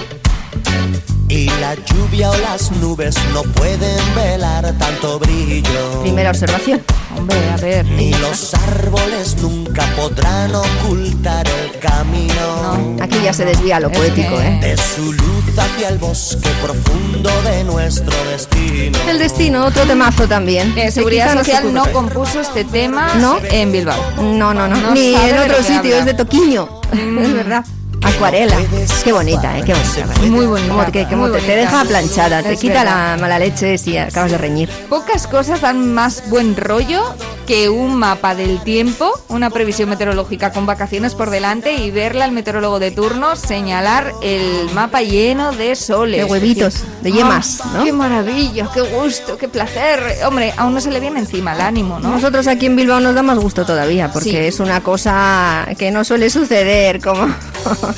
Y 1.28 1.46
la 1.60 1.74
lluvia 1.74 2.30
o 2.30 2.36
las 2.38 2.70
nubes 2.72 3.16
no 3.32 3.42
pueden 3.42 4.14
velar 4.14 4.72
tanto 4.78 5.18
brillo. 5.18 6.02
Primera 6.02 6.30
observación. 6.30 6.82
Hombre, 7.16 7.36
a 7.50 7.56
ver. 7.56 7.84
Ni 7.86 8.12
los 8.14 8.52
árboles 8.54 9.36
nunca 9.40 9.84
podrán 9.96 10.52
ocultar 10.54 11.46
el 11.46 11.78
camino 11.78 12.96
Aquí 13.00 13.16
ya 13.22 13.32
se 13.32 13.44
desvía 13.44 13.78
lo 13.80 13.88
Es 13.88 13.96
poético, 13.98 14.36
que- 14.36 14.46
¿eh? 14.48 14.58
de 14.60 14.76
su 14.76 15.12
luz 15.12 15.44
hacia 15.58 15.88
el 15.88 15.98
bosque 15.98 16.48
profundo 16.62 17.30
de 17.42 17.64
nuestro 17.64 18.12
destino. 18.30 18.98
El 19.08 19.18
destino, 19.18 19.64
otro 19.66 19.84
temazo 19.84 20.26
también. 20.26 20.76
Eh, 20.76 20.90
Seguridad 20.90 21.34
no 21.34 21.40
Social 21.44 21.72
no 21.72 21.90
compuso 21.92 22.40
este 22.40 22.64
tema 22.64 23.14
¿No? 23.20 23.38
en 23.42 23.70
Bilbao. 23.72 23.98
No, 24.20 24.52
no, 24.52 24.66
no. 24.68 24.76
No 24.76 24.90
Ni 24.92 25.14
en 25.14 25.38
otro 25.38 25.58
sitio, 25.58 25.78
habla. 25.78 25.98
es 26.00 26.04
de 26.06 26.14
Toquiño. 26.14 26.68
Es 26.92 27.32
verdad. 27.34 27.64
Acuarela. 28.04 28.56
Qué 29.02 29.12
bonita, 29.12 29.58
¿eh? 29.58 29.62
Qué 29.64 29.72
bonita. 29.72 30.06
¿verdad? 30.06 30.22
Muy 30.24 30.46
bonita, 30.46 30.68
Como 30.68 30.92
que- 30.92 31.04
como 31.06 31.28
muy 31.28 31.40
te, 31.40 31.56
deja 31.56 31.84
planchada, 31.84 32.42
te 32.42 32.56
quita 32.56 32.84
verdad. 32.84 33.14
la 33.16 33.20
mala 33.20 33.38
leche 33.38 33.78
si 33.78 33.96
acabas 33.96 34.30
de 34.30 34.38
reñir. 34.38 34.68
Pocas 34.88 35.26
cosas 35.26 35.60
dan 35.60 35.94
más 35.94 36.28
buen 36.28 36.56
rollo 36.56 37.02
que 37.46 37.68
un 37.68 37.94
mapa 37.96 38.34
del 38.34 38.60
tiempo, 38.62 39.10
una 39.28 39.50
previsión 39.50 39.88
meteorológica 39.90 40.50
con 40.52 40.64
vacaciones 40.64 41.14
por 41.14 41.28
delante 41.30 41.74
y 41.74 41.90
verle 41.90 42.24
al 42.24 42.32
meteorólogo 42.32 42.78
de 42.78 42.90
turno 42.90 43.36
señalar 43.36 44.12
el 44.22 44.70
mapa 44.74 45.02
lleno 45.02 45.52
de 45.52 45.76
soles. 45.76 46.20
De 46.20 46.24
huevitos, 46.24 46.84
de 47.02 47.12
yemas, 47.12 47.60
Ah, 47.62 47.70
¿no? 47.78 47.84
¡Qué 47.84 47.92
maravilla! 47.92 48.68
¡Qué 48.72 48.80
gusto! 48.80 49.36
¡Qué 49.36 49.48
placer! 49.48 50.00
Hombre, 50.26 50.54
aún 50.56 50.72
no 50.74 50.80
se 50.80 50.90
le 50.90 51.00
viene 51.00 51.20
encima 51.20 51.54
el 51.54 51.60
ánimo, 51.60 51.98
¿no? 52.00 52.10
Nosotros 52.10 52.46
aquí 52.46 52.66
en 52.66 52.76
Bilbao 52.76 53.00
nos 53.00 53.14
da 53.14 53.22
más 53.22 53.38
gusto 53.38 53.66
todavía, 53.66 54.10
porque 54.10 54.30
Sí. 54.30 54.36
es 54.36 54.60
una 54.60 54.80
cosa 54.82 55.66
que 55.78 55.90
no 55.90 56.04
suele 56.04 56.30
suceder, 56.30 57.00
como... 57.02 57.26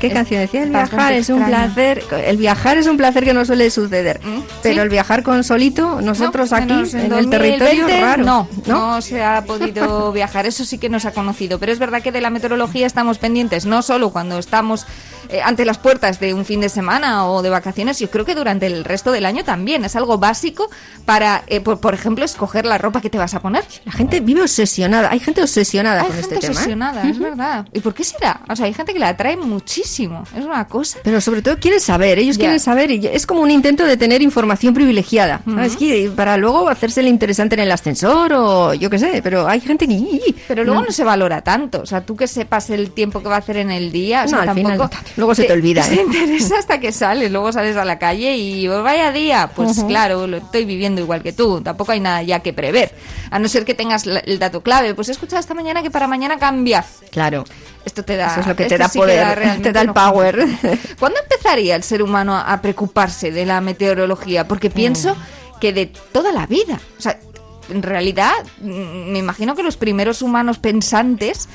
¿Qué 0.00 0.10
canción 0.10 0.40
decía? 0.40 0.62
El 0.62 0.70
viajar 0.70 1.12
es 1.12 1.28
un 1.28 1.40
extraño. 1.42 1.72
placer. 1.74 2.04
El 2.24 2.36
viajar 2.36 2.78
es 2.78 2.86
un 2.86 2.96
placer 2.96 3.24
que 3.24 3.34
no 3.34 3.44
suele 3.44 3.70
suceder. 3.70 4.20
¿Mm? 4.24 4.40
Pero 4.62 4.74
Sí. 4.76 4.80
el 4.80 4.88
viajar 4.88 5.22
con 5.22 5.42
solito, 5.44 6.00
nosotros 6.00 6.50
No, 6.50 6.56
aquí, 6.56 6.72
en, 6.72 6.78
el 7.00 7.08
2020, 7.08 7.58
territorio, 7.58 8.00
raro. 8.00 8.24
No, 8.24 8.48
¿no? 8.66 8.94
no 8.94 9.00
se 9.02 9.22
ha 9.24 9.44
podido 9.44 10.12
viajar. 10.12 10.46
Eso 10.46 10.64
sí 10.64 10.78
que 10.78 10.88
nos 10.88 11.04
ha 11.04 11.12
conocido. 11.12 11.58
Pero 11.58 11.72
es 11.72 11.78
verdad 11.78 12.02
que 12.02 12.12
de 12.12 12.20
la 12.20 12.30
meteorología 12.30 12.86
estamos 12.86 13.18
pendientes, 13.18 13.66
no 13.66 13.82
solo 13.82 14.10
cuando 14.10 14.38
estamos 14.38 14.86
eh, 15.28 15.40
ante 15.42 15.64
las 15.64 15.78
puertas 15.78 16.20
de 16.20 16.34
un 16.34 16.44
fin 16.44 16.60
de 16.60 16.68
semana 16.68 17.26
o 17.28 17.42
de 17.42 17.50
vacaciones. 17.50 17.98
Yo 17.98 18.10
creo 18.10 18.24
que 18.24 18.34
durante 18.34 18.66
el 18.66 18.84
resto 18.84 19.12
del 19.12 19.26
año 19.26 19.44
también. 19.44 19.84
Es 19.84 19.96
algo 19.96 20.18
básico 20.18 20.68
para, 21.04 21.42
eh, 21.46 21.60
por, 21.60 21.80
por 21.80 21.94
ejemplo, 21.94 22.24
escoger 22.24 22.64
la 22.66 22.78
ropa 22.78 23.00
que 23.00 23.10
te 23.10 23.18
vas 23.18 23.34
a 23.34 23.40
poner. 23.40 23.64
La 23.84 23.92
gente 23.92 24.20
vive 24.20 24.42
obsesionada. 24.42 25.10
Hay 25.10 25.20
gente 25.20 25.42
obsesionada 25.42 26.00
Hay 26.02 26.06
con 26.08 26.16
gente 26.16 26.34
este 26.34 26.46
tema. 26.46 26.52
¿eh? 26.52 26.56
obsesionada, 26.56 27.08
es 27.08 27.18
verdad. 27.18 27.66
¿Y 27.72 27.80
por 27.80 27.94
qué 27.94 28.04
será? 28.04 28.40
O 28.48 28.56
sea, 28.56 28.66
hay 28.66 28.74
gente 28.74 28.92
que 28.92 28.98
la 28.98 29.08
atrae 29.08 29.36
muchísimo. 29.36 30.24
Es 30.36 30.44
una 30.44 30.66
cosa. 30.66 30.98
Pero 31.02 31.20
sobre 31.20 31.42
todo 31.42 31.58
quieren 31.58 31.80
saber, 31.80 32.18
ellos 32.18 32.36
Ya. 32.36 32.42
quieren 32.42 32.60
saber, 32.60 32.90
y 32.90 33.06
es 33.06 33.26
como 33.26 33.40
un 33.40 33.50
intento 33.50 33.84
de 33.84 33.96
tener 33.96 34.22
información 34.22 34.74
privilegiada, 34.74 35.40
¿sabes? 35.44 35.76
Que 35.76 36.10
para 36.14 36.36
luego 36.36 36.68
hacerse 36.68 37.00
el 37.00 37.08
interesante 37.08 37.54
en 37.54 37.60
el 37.60 37.70
ascensor 37.72 38.32
o 38.32 38.74
yo 38.74 38.88
qué 38.90 38.98
sé, 38.98 39.20
pero 39.22 39.46
hay 39.48 39.60
gente 39.60 39.86
que... 39.86 40.34
Pero 40.48 40.64
luego 40.64 40.82
no. 40.82 40.90
se 40.90 41.04
valora 41.04 41.42
tanto. 41.42 41.80
O 41.82 41.86
sea, 41.86 42.00
tú 42.04 42.16
que 42.16 42.26
sepas 42.26 42.70
el 42.70 42.90
tiempo 42.92 43.22
que 43.22 43.28
va 43.28 43.36
a 43.36 43.38
hacer 43.38 43.56
en 43.58 43.70
el 43.70 43.92
día, 43.92 44.24
o 44.24 44.28
sea, 44.28 44.44
No, 44.44 44.50
al 44.50 44.56
final 44.56 44.78
tampoco. 44.78 44.96
no 44.96 45.02
tanto. 45.04 45.17
Luego 45.18 45.34
se 45.34 45.44
te 45.44 45.52
olvida, 45.52 45.82
Se 45.84 45.94
¿eh? 45.94 46.02
interesa 46.06 46.58
hasta 46.58 46.80
que 46.80 46.92
sales. 46.92 47.30
Luego 47.30 47.52
sales 47.52 47.76
a 47.76 47.84
la 47.84 47.98
calle 47.98 48.36
y 48.36 48.66
oh, 48.68 48.82
vaya 48.82 49.12
día. 49.12 49.50
Pues 49.54 49.82
claro, 49.84 50.26
lo 50.26 50.38
estoy 50.38 50.64
viviendo 50.64 51.00
igual 51.02 51.22
que 51.22 51.32
tú. 51.34 51.60
Tampoco 51.60 51.92
hay 51.92 52.00
nada 52.00 52.22
ya 52.22 52.40
que 52.40 52.52
prever. 52.52 52.94
A 53.30 53.38
no 53.38 53.48
ser 53.48 53.64
que 53.66 53.74
tengas 53.74 54.06
la- 54.06 54.20
el 54.20 54.38
dato 54.38 54.62
clave. 54.62 54.94
Pues 54.94 55.08
he 55.08 55.12
escuchado 55.12 55.40
esta 55.40 55.52
mañana 55.54 55.82
que 55.82 55.90
para 55.90 56.06
mañana 56.06 56.38
cambia. 56.38 56.84
Claro, 57.10 57.44
Esto 57.84 58.04
te 58.04 58.16
da. 58.16 58.30
eso 58.32 58.40
es 58.40 58.46
lo 58.46 58.56
que 58.56 58.66
te 58.66 58.78
da 58.78 58.88
sí 58.88 58.98
poder, 58.98 59.36
realmente 59.38 59.62
te 59.68 59.72
da 59.72 59.80
el 59.82 59.92
power. 59.92 60.38
¿Cuándo 60.98 61.18
empezaría 61.20 61.74
el 61.76 61.82
ser 61.82 62.02
humano 62.02 62.36
a 62.36 62.60
preocuparse 62.62 63.30
de 63.32 63.44
la 63.44 63.60
meteorología? 63.60 64.46
Porque 64.48 64.70
pienso 64.70 65.16
que 65.60 65.72
de 65.72 65.86
toda 65.86 66.30
la 66.32 66.46
vida. 66.46 66.78
O 66.98 67.02
sea, 67.02 67.18
en 67.70 67.82
realidad, 67.82 68.32
mm, 68.60 69.10
me 69.10 69.18
imagino 69.18 69.54
que 69.56 69.62
los 69.62 69.76
primeros 69.76 70.22
humanos 70.22 70.58
pensantes. 70.58 71.48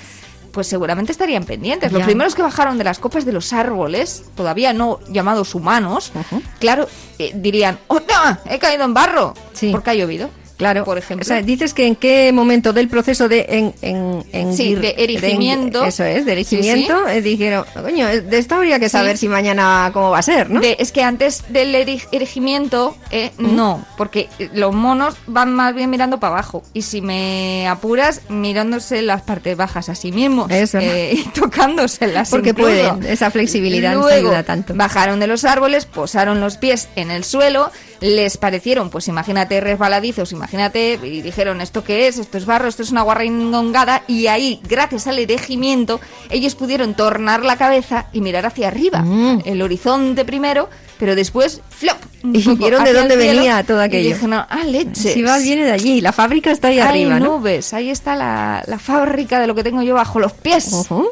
Pues 0.53 0.67
seguramente 0.67 1.11
estarían 1.11 1.45
pendientes. 1.45 1.91
Los 1.91 2.03
primeros 2.03 2.35
que 2.35 2.43
bajaron 2.43 2.77
de 2.77 2.83
las 2.83 2.99
copas 2.99 3.25
de 3.25 3.33
los 3.33 3.51
árboles, 3.53 4.25
todavía 4.35 4.71
no 4.71 4.99
llamados 5.09 5.55
humanos, 5.55 6.11
claro, 6.59 6.87
eh, 7.17 7.31
dirían, 7.35 7.79
¡Oh, 7.87 7.99
no! 7.99 8.37
He 8.45 8.59
caído 8.59 8.85
en 8.85 8.93
barro. 8.93 9.33
Sí. 9.53 9.71
Porque 9.71 9.89
ha 9.89 9.93
llovido. 9.95 10.29
Claro, 10.57 10.83
por 10.83 10.97
ejemplo. 10.97 11.23
O 11.23 11.27
sea, 11.27 11.41
dices 11.41 11.73
que 11.73 11.87
en 11.87 11.95
qué 11.95 12.31
momento 12.31 12.73
del 12.73 12.87
proceso 12.87 13.27
de 13.27 13.45
en, 13.49 13.73
en, 13.81 14.23
en- 14.31 14.55
Sí, 14.55 14.75
de 14.75 14.93
erigimiento. 14.97 15.83
eso 15.83 16.03
es, 16.03 16.25
de 16.25 16.31
Sí, 16.43 16.55
erigimiento, 16.55 17.07
eh, 17.07 17.21
dijeron, 17.21 17.65
coño, 17.73 18.07
de 18.07 18.37
esto 18.37 18.55
habría 18.55 18.79
que 18.79 18.87
saber 18.89 19.17
si 19.17 19.27
mañana 19.27 19.89
cómo 19.93 20.11
va 20.11 20.19
a 20.19 20.21
ser, 20.21 20.49
¿no? 20.49 20.59
De- 20.59 20.77
es 20.79 20.91
que 20.91 21.01
antes 21.03 21.43
del 21.49 21.73
eri- 21.75 22.05
erigimiento, 22.11 22.95
eh, 23.11 23.31
no, 23.37 23.83
porque 23.97 24.29
los 24.53 24.73
monos 24.73 25.15
van 25.27 25.53
más 25.53 25.73
bien 25.73 25.89
mirando 25.89 26.19
para 26.19 26.33
abajo. 26.33 26.63
Y 26.73 26.83
si 26.83 27.01
me 27.01 27.67
apuras, 27.67 28.21
mirándose 28.29 29.01
las 29.01 29.21
partes 29.23 29.57
bajas 29.57 29.89
a 29.89 29.95
sí 29.95 30.11
mismos. 30.11 30.51
Eso. 30.51 30.77
eh, 30.79 31.13
y 31.13 31.23
tocándoselas. 31.33 32.29
Porque 32.29 32.49
incluso. 32.49 32.69
pueden, 32.69 33.03
esa 33.11 33.31
flexibilidad 33.31 33.93
Luego, 33.95 34.07
ayuda 34.29 34.43
tanto. 34.43 34.73
Bajaron 34.75 35.19
de 35.19 35.27
los 35.27 35.45
árboles, 35.45 35.85
posaron 35.85 36.39
los 36.41 36.57
pies 36.57 36.89
en 36.95 37.11
el 37.11 37.23
suelo, 37.23 37.71
les 38.01 38.37
parecieron, 38.37 38.89
pues 38.89 39.07
imagínate, 39.07 39.59
resbaladizos, 39.61 40.31
imagínate, 40.31 40.42
y 40.51 41.21
dijeron, 41.21 41.61
¿esto 41.61 41.83
qué 41.83 42.07
es? 42.07 42.17
Esto 42.17 42.37
es 42.37 42.45
barro, 42.45 42.67
esto 42.67 42.83
es 42.83 42.91
una 42.91 43.01
guarringongada, 43.01 44.03
y 44.07 44.27
ahí, 44.27 44.59
gracias 44.67 45.07
al 45.07 45.19
erigimiento, 45.19 45.99
ellos 46.29 46.55
pudieron 46.55 46.93
tornar 46.95 47.43
la 47.43 47.57
cabeza 47.57 48.07
y 48.13 48.21
mirar 48.21 48.45
hacia 48.45 48.67
arriba, 48.67 49.01
Mm. 49.01 49.41
el 49.45 49.61
horizonte 49.61 50.25
primero, 50.25 50.69
pero 50.99 51.15
después, 51.15 51.61
flop, 51.69 51.97
Y 52.23 52.55
vieron 52.55 52.83
de 52.85 52.93
dónde 52.93 53.15
venía 53.17 53.63
todo 53.63 53.81
aquello. 53.81 54.09
Y 54.09 54.13
dijeron, 54.13 54.33
ah, 54.49 54.63
leche. 54.65 55.13
Si 55.13 55.21
vas, 55.21 55.43
viene 55.43 55.65
de 55.65 55.71
allí, 55.73 55.99
la 55.99 56.13
fábrica 56.13 56.51
está 56.51 56.69
ahí 56.69 56.79
Hay 56.79 56.87
arriba, 57.03 57.19
¿no? 57.19 57.37
nubes, 57.39 57.73
ahí 57.73 57.89
está 57.89 58.15
la, 58.15 58.63
la 58.67 58.79
fábrica 58.79 59.39
de 59.41 59.47
lo 59.47 59.55
que 59.55 59.63
tengo 59.63 59.81
yo 59.81 59.93
bajo 59.95 60.19
los 60.19 60.31
pies. 60.33 60.71
Ujú. 60.71 61.09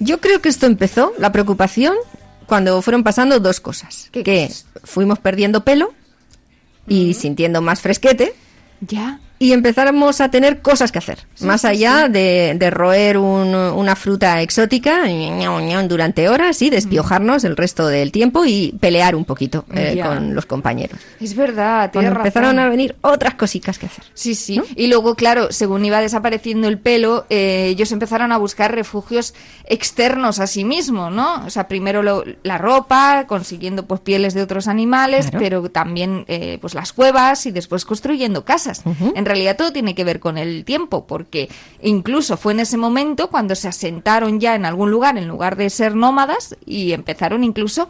Yo 0.00 0.20
creo 0.20 0.40
que 0.40 0.48
esto 0.48 0.66
empezó, 0.66 1.12
la 1.18 1.30
preocupación, 1.32 1.94
cuando 2.46 2.80
fueron 2.82 3.04
pasando 3.04 3.38
dos 3.40 3.60
cosas. 3.60 4.08
¿Qué 4.12 4.22
que 4.22 4.50
fuimos 4.84 5.18
perdiendo 5.18 5.64
pelo 5.64 5.92
y 6.88 7.14
sintiendo 7.14 7.62
más 7.62 7.80
fresquete 7.80 8.34
Ya. 8.90 9.18
Y 9.44 9.52
empezáramos 9.52 10.20
a 10.20 10.30
tener 10.30 10.62
cosas 10.62 10.90
que 10.90 10.98
hacer. 10.98 11.18
más 11.40 11.64
allá 11.64 12.08
De, 12.08 12.54
de 12.58 12.70
roer 12.70 13.18
un- 13.18 13.54
una 13.54 13.94
fruta 13.96 14.40
exótica 14.40 15.02
durante 15.88 16.28
horas 16.28 16.60
y 16.62 16.70
despiojarnos 16.70 17.44
el 17.44 17.56
resto 17.56 17.86
del 17.86 18.10
tiempo 18.12 18.44
y 18.44 18.72
pelear 18.80 19.14
un 19.14 19.24
poquito 19.24 19.64
eh, 19.74 20.00
con 20.02 20.34
los 20.34 20.46
compañeros. 20.46 20.98
Es 21.20 21.34
verdad, 21.36 21.90
Cuando 21.92 22.12
empezaron 22.12 22.56
razón. 22.56 22.66
a 22.66 22.68
venir 22.70 22.96
otras 23.02 23.34
cositas 23.34 23.78
que 23.78 23.86
hacer. 23.86 24.04
Sí, 24.14 24.34
sí. 24.34 24.60
Y 24.76 24.86
luego, 24.86 25.14
claro, 25.14 25.48
según 25.50 25.84
iba 25.84 26.00
desapareciendo 26.00 26.68
el 26.68 26.78
pelo, 26.78 27.26
eh, 27.28 27.66
ellos 27.70 27.92
empezaron 27.92 28.32
a 28.32 28.38
buscar 28.38 28.74
refugios 28.74 29.34
externos 29.66 30.38
a 30.40 30.46
sí 30.46 30.64
mismos, 30.64 31.12
¿no? 31.12 31.44
O 31.46 31.50
sea, 31.50 31.68
primero 31.68 32.02
lo- 32.02 32.24
la 32.42 32.58
ropa, 32.58 33.24
consiguiendo 33.26 33.86
pues 33.86 34.00
pieles 34.00 34.34
de 34.34 34.42
otros 34.42 34.68
animales, 34.68 35.26
Claro. 35.26 35.38
pero 35.42 35.70
también 35.70 36.24
eh, 36.28 36.58
pues 36.60 36.74
las 36.74 36.92
cuevas 36.92 37.46
y 37.46 37.50
después 37.50 37.84
construyendo 37.84 38.44
casas. 38.44 38.82
En 39.14 39.24
realidad 39.34 39.56
todo 39.56 39.72
tiene 39.72 39.94
que 39.94 40.04
ver 40.04 40.20
con 40.20 40.38
el 40.38 40.64
tiempo, 40.64 41.06
porque 41.06 41.50
incluso 41.82 42.36
fue 42.36 42.52
en 42.52 42.60
ese 42.60 42.76
momento 42.76 43.28
cuando 43.28 43.54
se 43.54 43.68
asentaron 43.68 44.40
ya 44.40 44.54
en 44.54 44.64
algún 44.64 44.90
lugar, 44.90 45.18
en 45.18 45.28
lugar 45.28 45.56
de 45.56 45.70
ser 45.70 45.94
nómadas, 45.94 46.56
y 46.64 46.92
empezaron 46.92 47.44
incluso 47.44 47.88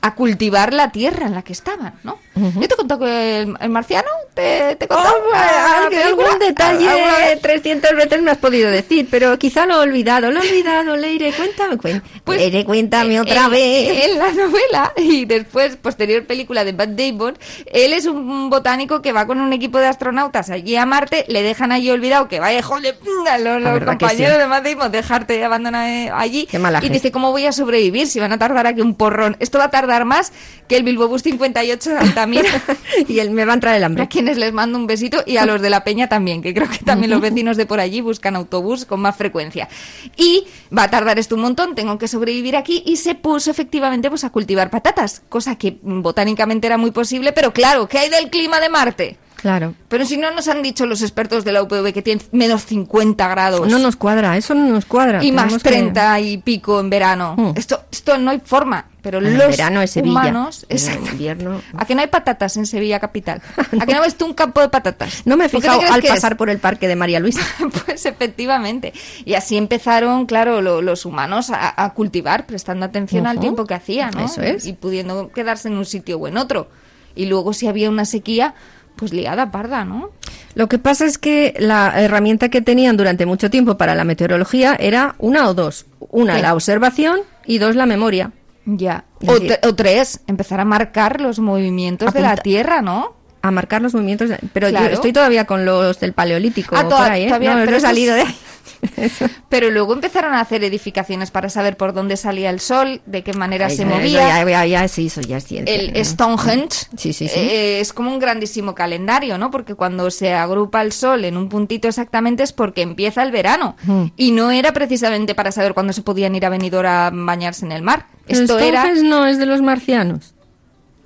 a 0.00 0.14
cultivar 0.14 0.72
la 0.72 0.92
tierra 0.92 1.26
en 1.26 1.34
la 1.34 1.42
que 1.42 1.52
estaban, 1.52 1.94
¿no? 2.02 2.18
Yo 2.36 2.68
te 2.68 2.74
contó 2.74 2.98
que 2.98 3.40
el, 3.42 3.54
el 3.60 3.68
marciano 3.70 4.08
te, 4.34 4.74
te 4.76 4.88
contó 4.88 5.04
Hombre, 5.08 5.38
la 5.38 6.06
algún- 6.08 6.38
detalle 6.40 6.88
¿Alguna 6.88 7.16
vez? 7.18 7.40
300 7.40 7.92
veces 7.94 8.22
me 8.22 8.30
has 8.32 8.38
podido 8.38 8.70
decir, 8.70 9.06
pero 9.10 9.38
quizá 9.38 9.66
lo 9.66 9.74
he 9.76 9.78
olvidado, 9.78 10.30
lo 10.32 10.42
he 10.42 10.48
olvidado, 10.48 10.96
Leire, 10.96 11.32
cuéntame, 11.32 11.76
cuen- 11.78 12.02
Pues, 12.24 12.38
Leire, 12.40 12.64
cuéntame 12.64 13.14
eh, 13.16 13.20
otra 13.20 13.44
en- 13.44 13.50
vez. 13.50 14.04
En 14.06 14.18
la 14.18 14.32
novela 14.32 14.92
y 14.96 15.24
después, 15.26 15.76
posterior 15.76 16.24
película 16.26 16.64
de 16.64 16.72
Matt 16.72 16.90
Damon, 16.90 17.38
él 17.66 17.92
es 17.92 18.06
un 18.06 18.50
botánico 18.50 19.00
que 19.00 19.12
va 19.12 19.26
con 19.26 19.40
un 19.40 19.52
equipo 19.52 19.78
de 19.78 19.86
astronautas 19.86 20.50
allí 20.50 20.74
a 20.76 20.86
Marte, 20.86 21.24
le 21.28 21.42
dejan 21.42 21.70
allí 21.70 21.90
olvidado 21.90 22.26
que 22.28 22.40
vaya, 22.40 22.62
joder, 22.62 22.96
los, 23.40 23.62
los 23.62 23.84
compañeros 23.84 24.34
sí. 24.34 24.40
de 24.40 24.46
Matt 24.48 24.64
Damon, 24.66 24.90
dejarte 24.90 25.44
abandonado 25.44 26.14
allí. 26.16 26.46
Qué 26.50 26.58
mala 26.58 26.78
y 26.78 26.82
gente. 26.82 26.94
dice, 26.94 27.12
¿cómo 27.12 27.30
voy 27.30 27.46
a 27.46 27.52
sobrevivir 27.52 28.08
si 28.08 28.18
van 28.18 28.32
a 28.32 28.38
tardar 28.38 28.66
aquí 28.66 28.80
un 28.80 28.94
porrón? 28.96 29.36
Esto 29.40 29.58
va 29.58 29.64
a 29.64 29.70
tardar 29.70 30.04
más 30.04 30.32
que 30.68 30.76
el 30.76 30.82
Bilbo 30.82 31.06
Bus 31.08 31.22
58 31.22 31.90
de 31.90 31.96
Y 33.08 33.18
él 33.18 33.30
me 33.30 33.44
va 33.44 33.52
a 33.52 33.54
entrar 33.54 33.74
el 33.74 33.84
hambre. 33.84 34.04
A 34.04 34.08
quienes 34.08 34.36
les 34.36 34.52
mando 34.52 34.78
un 34.78 34.86
besito 34.86 35.22
y 35.26 35.36
a 35.36 35.46
los 35.46 35.60
de 35.60 35.70
la 35.70 35.84
Peña 35.84 36.08
también, 36.08 36.42
que 36.42 36.54
creo 36.54 36.68
que 36.68 36.78
también 36.78 37.10
los 37.10 37.20
vecinos 37.20 37.56
de 37.56 37.66
por 37.66 37.80
allí 37.80 38.00
buscan 38.00 38.36
autobús 38.36 38.84
con 38.84 39.00
más 39.00 39.16
frecuencia. 39.16 39.68
Y 40.16 40.44
va 40.76 40.84
a 40.84 40.90
tardar 40.90 41.18
esto 41.18 41.34
un 41.34 41.42
montón, 41.42 41.74
tengo 41.74 41.98
que 41.98 42.08
sobrevivir 42.08 42.56
aquí 42.56 42.82
y 42.86 42.96
se 42.96 43.14
puso 43.14 43.50
efectivamente 43.50 44.08
pues 44.08 44.24
a 44.24 44.30
cultivar 44.30 44.70
patatas, 44.70 45.22
cosa 45.28 45.56
que 45.56 45.78
botánicamente 45.82 46.66
era 46.66 46.78
muy 46.78 46.90
posible, 46.90 47.32
pero 47.32 47.52
claro, 47.52 47.88
¿qué 47.88 47.98
hay 47.98 48.10
del 48.10 48.30
clima 48.30 48.60
de 48.60 48.68
Marte? 48.68 49.18
Claro. 49.44 49.74
Pero 49.88 50.06
si 50.06 50.16
no 50.16 50.30
nos 50.30 50.48
han 50.48 50.62
dicho 50.62 50.86
los 50.86 51.02
expertos 51.02 51.44
de 51.44 51.52
la 51.52 51.62
UPV 51.62 51.92
que 51.92 52.00
tiene 52.00 52.22
menos 52.32 52.64
50 52.64 53.28
grados. 53.28 53.68
No 53.68 53.78
nos 53.78 53.94
cuadra, 53.94 54.38
eso 54.38 54.54
no 54.54 54.66
nos 54.70 54.86
cuadra. 54.86 55.22
y 55.22 55.32
más 55.32 55.42
Tenemos 55.44 55.62
que- 55.62 55.68
30 55.68 56.20
y 56.20 56.38
pico 56.38 56.80
en 56.80 56.88
verano. 56.88 57.34
Mm. 57.36 57.50
Esto, 57.54 57.82
esto 57.92 58.16
no 58.16 58.30
hay 58.30 58.40
forma. 58.42 58.86
Pero 59.02 59.18
en 59.18 59.36
los 59.36 59.48
verano 59.48 59.82
es 59.82 59.90
Sevilla, 59.90 60.12
humanos, 60.12 60.64
pero 60.66 60.80
en 60.80 60.86
exacto. 60.88 61.10
invierno- 61.10 61.60
¿A 61.76 61.84
que 61.84 61.94
no 61.94 62.00
hay 62.00 62.06
patatas 62.06 62.56
en 62.56 62.64
Sevilla 62.64 62.98
capital? 63.00 63.42
¿A 63.78 63.84
que 63.84 63.92
no 63.92 64.00
ves 64.00 64.14
tú 64.16 64.24
un 64.24 64.32
campo 64.32 64.62
de 64.62 64.70
patatas? 64.70 65.26
No 65.26 65.36
me 65.36 65.44
he 65.44 65.48
¿Por 65.50 65.60
qué 65.60 65.68
te 65.68 65.74
fijado 65.74 65.80
crees 65.80 65.94
al 65.94 66.04
es? 66.04 66.10
pasar 66.10 66.38
por 66.38 66.48
el 66.48 66.58
parque 66.58 66.88
de 66.88 66.96
María 66.96 67.20
Luisa. 67.20 67.42
Pues 67.84 68.06
efectivamente. 68.06 68.94
Y 69.26 69.34
así 69.34 69.58
empezaron, 69.58 70.24
claro, 70.24 70.62
lo- 70.62 70.80
los 70.80 71.04
humanos 71.04 71.50
a, 71.50 71.84
a 71.84 71.92
cultivar, 71.92 72.46
prestando 72.46 72.86
atención 72.86 73.26
al 73.26 73.38
tiempo 73.40 73.66
que 73.66 73.74
hacía, 73.74 74.10
¿no? 74.10 74.24
Eso 74.24 74.40
es. 74.40 74.64
Y 74.64 74.72
pudiendo 74.72 75.30
quedarse 75.32 75.68
en 75.68 75.76
un 75.76 75.84
sitio 75.84 76.16
o 76.18 76.26
en 76.26 76.38
otro. 76.38 76.68
Y 77.14 77.26
luego 77.26 77.52
si 77.52 77.68
había 77.68 77.90
una 77.90 78.06
sequía, 78.06 78.54
pues 78.96 79.12
liada 79.12 79.50
parda, 79.50 79.84
¿no? 79.84 80.10
Lo 80.54 80.68
que 80.68 80.78
pasa 80.78 81.04
es 81.04 81.18
que 81.18 81.54
la 81.58 81.92
herramienta 82.00 82.48
que 82.48 82.60
tenían 82.62 82.96
durante 82.96 83.26
mucho 83.26 83.50
tiempo 83.50 83.76
para 83.76 83.94
la 83.94 84.04
meteorología 84.04 84.76
era 84.78 85.16
una 85.18 85.48
o 85.48 85.54
dos. 85.54 85.86
Una, 86.10 86.36
¿Qué? 86.36 86.42
la 86.42 86.54
observación 86.54 87.20
y 87.44 87.58
dos, 87.58 87.74
la 87.74 87.86
memoria. 87.86 88.30
Ya. 88.66 89.04
O, 89.26 89.32
decir- 89.34 89.58
tre- 89.60 89.66
o 89.68 89.74
tres, 89.74 90.20
empezar 90.28 90.60
a 90.60 90.64
marcar 90.64 91.20
los 91.20 91.38
movimientos 91.40 92.12
de 92.12 92.20
la 92.20 92.36
Tierra, 92.36 92.82
¿no? 92.82 93.13
A 93.46 93.50
marcar 93.50 93.82
los 93.82 93.92
movimientos. 93.94 94.28
de- 94.30 94.38
Pero 94.52 94.68
Claro. 94.70 94.86
yo 94.88 94.94
estoy 94.94 95.12
todavía 95.12 95.44
con 95.44 95.64
los 95.66 96.00
del 96.00 96.14
paleolítico. 96.14 96.74
Ah, 96.76 96.80
por 96.80 96.88
toda- 96.90 97.12
ahí, 97.12 97.24
¿eh? 97.24 97.26
todavía, 97.26 97.52
no, 97.52 97.58
no 97.60 97.64
pero 97.66 97.76
he 97.76 97.80
salido 97.80 98.16
es- 98.16 98.24
de 98.24 98.28
ahí. 98.30 98.36
Pero 99.48 99.70
luego 99.70 99.92
empezaron 99.94 100.34
a 100.34 100.40
hacer 100.40 100.62
edificaciones 100.64 101.30
para 101.30 101.48
saber 101.48 101.76
por 101.78 101.94
dónde 101.94 102.16
salía 102.18 102.50
el 102.50 102.60
sol, 102.60 103.00
de 103.06 103.22
qué 103.22 103.32
manera 103.32 103.66
Ay, 103.66 103.76
se 103.76 103.84
movía. 103.86 104.28
Ya, 104.28 104.44
ya, 104.50 104.66
ya, 104.66 104.88
sí, 104.88 105.06
eso 105.06 105.20
ya 105.22 105.38
es 105.38 105.44
ciencia. 105.44 105.74
El 105.74 105.92
¿no? 105.94 106.04
Stonehenge 106.04 106.86
Sí, 106.96 107.12
sí, 107.14 107.28
sí. 107.28 107.38
eh, 107.40 107.80
es 107.80 107.92
como 107.94 108.10
un 108.10 108.18
grandísimo 108.18 108.74
calendario, 108.74 109.38
¿no? 109.38 109.50
Porque 109.50 109.74
cuando 109.74 110.10
se 110.10 110.34
agrupa 110.34 110.82
el 110.82 110.92
sol 110.92 111.24
en 111.24 111.36
un 111.38 111.48
puntito 111.48 111.88
exactamente 111.88 112.42
es 112.42 112.52
porque 112.52 112.82
empieza 112.82 113.22
el 113.22 113.30
verano. 113.30 113.76
Mm. 113.84 114.04
Y 114.16 114.32
no 114.32 114.50
era 114.50 114.72
precisamente 114.72 115.34
para 115.34 115.50
saber 115.52 115.72
cuándo 115.72 115.92
se 115.94 116.02
podían 116.02 116.34
ir 116.34 116.44
a 116.44 116.50
Benidorm 116.50 116.86
a 116.88 117.10
bañarse 117.12 117.64
en 117.64 117.72
el 117.72 117.82
mar. 117.82 118.06
Esto 118.26 118.58
era... 118.58 118.80
Stonehenge 118.82 119.08
no 119.08 119.26
es 119.26 119.38
de 119.38 119.46
los 119.46 119.62
marcianos. 119.62 120.34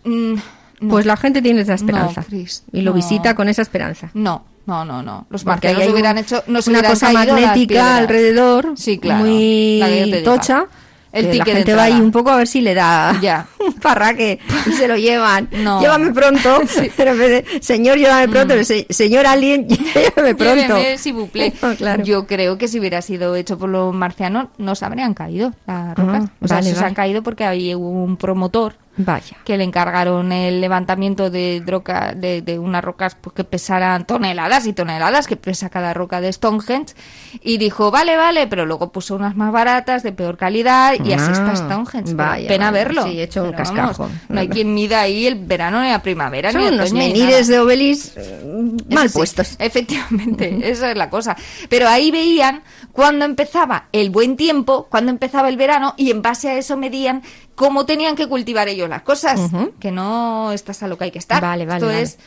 Mm, 0.05 0.35
no, 0.81 0.89
Pues 0.89 1.07
la 1.07 1.17
gente 1.17 1.43
tiene 1.43 1.61
esa 1.63 1.75
esperanza. 1.75 2.21
No, 2.23 2.27
Chris, 2.27 2.65
y 2.73 2.83
lo 2.83 2.91
no. 2.93 2.97
visita 2.97 3.35
con 3.35 3.49
esa 3.49 3.63
esperanza. 3.63 4.11
no, 4.15 4.45
no, 4.67 4.85
no, 4.85 5.03
no. 5.03 5.27
Los 5.31 5.47
marcianos 5.47 5.89
hubieran 5.89 6.17
un- 6.19 6.23
hecho... 6.25 6.43
Una 6.47 6.61
hubieran 6.61 6.91
cosa 6.91 7.11
magnética 7.13 7.97
alrededor, 7.97 8.73
Sí, 8.77 8.99
claro. 8.99 9.25
muy 9.25 10.23
tocha. 10.25 10.67
El 11.11 11.25
que 11.25 11.31
ticket 11.33 11.47
la 11.49 11.53
de 11.55 11.59
gente 11.61 11.75
va 11.75 11.83
ahí 11.85 11.99
un 12.03 12.13
poco 12.13 12.29
a 12.31 12.37
ver 12.37 12.47
si 12.47 12.61
le 12.61 12.75
da 12.75 13.19
Ya. 13.23 13.47
un 13.67 13.73
parraque 13.73 14.39
y 14.67 14.73
se 14.73 14.87
lo 14.87 14.95
llevan. 14.99 15.49
No. 15.53 15.81
Llévame 15.81 16.13
pronto. 16.13 16.61
Pero 16.99 17.17
de, 17.17 17.47
señor, 17.63 17.97
llévame 17.97 18.29
pronto. 18.29 18.53
el 18.53 18.67
se- 18.67 18.87
señor 18.91 19.27
alien, 19.27 19.67
llévame 19.67 20.35
pronto. 20.35 20.77
Lléveme. 20.77 21.55
No, 21.63 21.75
claro. 21.77 22.05
Yo 22.05 22.27
creo 22.27 22.59
que 22.59 22.69
si 22.69 22.79
hubiera 22.79 23.01
sido 23.01 23.35
hecho 23.37 23.59
por 23.59 23.71
los 23.71 23.95
marcianos, 23.95 24.49
no 24.59 24.75
se 24.75 24.85
habrían 24.85 25.15
caído 25.15 25.55
las 25.67 25.97
rocas. 25.97 26.25
Ah, 26.27 26.31
o 26.43 26.47
sea, 26.47 26.57
vale, 26.59 26.69
se 26.69 26.75
vale. 26.75 26.87
han 26.89 26.95
caído 26.95 27.23
porque 27.23 27.45
hay 27.47 27.75
un 27.75 28.19
promotor 28.19 28.75
Vaya. 28.99 29.37
que 29.45 29.57
le 29.57 29.65
encargaron 29.65 30.33
el 30.33 30.61
levantamiento 30.61 31.31
de, 31.31 31.61
droga, 31.65 32.13
de, 32.15 32.43
de 32.43 32.59
unas 32.59 32.83
rocas 32.85 33.15
pues, 33.21 33.33
que 33.35 33.45
pesaran 33.45 34.07
toneladas 34.07 34.67
y 34.67 34.73
toneladas, 34.73 35.27
que 35.27 35.37
pesa 35.37 35.71
cada 35.71 35.95
roca 35.95 36.21
de 36.21 36.33
Stonehenge, 36.33 36.95
y 37.43 37.59
dijo, 37.59 37.91
vale, 37.91 38.17
vale, 38.17 38.47
pero 38.49 38.67
luego 38.67 38.91
puso 38.93 39.15
unas 39.15 39.37
más 39.37 39.53
baratas, 39.53 40.03
de 40.03 40.13
peor 40.13 40.37
calidad, 40.37 40.95
y 40.95 41.13
así 41.13 41.31
está 41.33 41.53
Ah, 41.53 41.57
Stonehenge. 41.57 42.15
Vaya, 42.15 42.49
Pena 42.49 42.71
verlo. 42.71 43.05
sí, 43.05 43.21
hecho 43.21 43.43
un 43.45 43.53
Pero 43.53 43.59
cascajo, 43.63 44.11
no 44.29 44.41
hay 44.41 44.49
quien 44.49 44.75
mida 44.75 45.01
ahí 45.01 45.27
el 45.27 45.37
verano 45.37 45.81
ni 45.83 45.91
la 45.91 46.03
primavera, 46.03 46.53
Son 46.53 46.61
ni 46.61 46.69
unos 46.69 46.93
menires 46.93 47.47
de 47.47 47.59
Obelis 47.61 48.13
eh, 48.17 48.43
mal 48.91 49.09
sí, 49.09 49.15
puestos. 49.17 49.57
efectivamente, 49.59 50.59
esa 50.71 50.91
es 50.91 50.97
la 50.97 51.09
cosa. 51.09 51.37
Pero 51.69 51.89
ahí 51.89 52.11
veían 52.11 52.63
cuando 52.93 53.25
empezaba 53.25 53.87
el 53.93 54.11
buen 54.11 54.37
tiempo, 54.37 54.89
cuando 54.91 55.11
empezaba 55.11 55.49
el 55.49 55.57
verano, 55.57 55.95
y 55.97 56.11
en 56.11 56.21
base 56.23 56.51
a 56.51 56.59
eso 56.59 56.77
medían 56.77 57.23
cómo 57.59 57.85
tenían 57.85 58.15
que 58.15 58.29
cultivar 58.29 58.69
ellos 58.69 58.89
las 58.89 59.03
cosas. 59.03 59.41
Que 59.81 59.91
no 59.91 60.53
estás 60.53 60.81
a 60.85 60.87
lo 60.87 60.97
que 60.97 61.05
hay 61.05 61.11
que 61.11 61.19
estar. 61.19 61.43
Vale, 61.43 61.67
vale, 61.67 61.79
Esto 61.79 61.87
vale. 61.89 62.03
es 62.03 62.19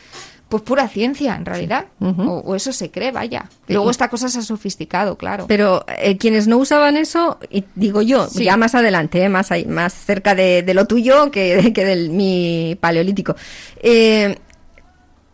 pues 0.50 0.62
pura 0.62 0.86
ciencia, 0.86 1.34
en 1.34 1.46
realidad. 1.46 1.86
O, 1.98 2.42
o 2.44 2.54
eso 2.54 2.74
se 2.74 2.90
cree, 2.90 3.10
vaya. 3.12 3.46
Luego 3.68 3.90
esta 3.90 4.10
cosa 4.10 4.28
se 4.28 4.40
ha 4.40 4.42
sofisticado, 4.42 5.16
claro. 5.16 5.46
Pero 5.48 5.86
eh, 5.98 6.18
quienes 6.18 6.46
no 6.46 6.58
usaban 6.58 6.98
eso, 6.98 7.38
y 7.50 7.64
digo 7.74 8.02
yo, 8.02 8.26
Sí. 8.28 8.44
ya 8.44 8.58
más 8.58 8.74
adelante, 8.74 9.22
eh, 9.22 9.30
más, 9.30 9.50
ahí- 9.50 9.64
más 9.64 9.94
cerca 9.94 10.34
de, 10.34 10.62
de 10.62 10.74
lo 10.74 10.84
tuyo 10.86 11.30
que, 11.30 11.72
que 11.74 11.84
del 11.86 12.10
mi 12.10 12.76
paleolítico, 12.78 13.34
eh, 13.82 14.36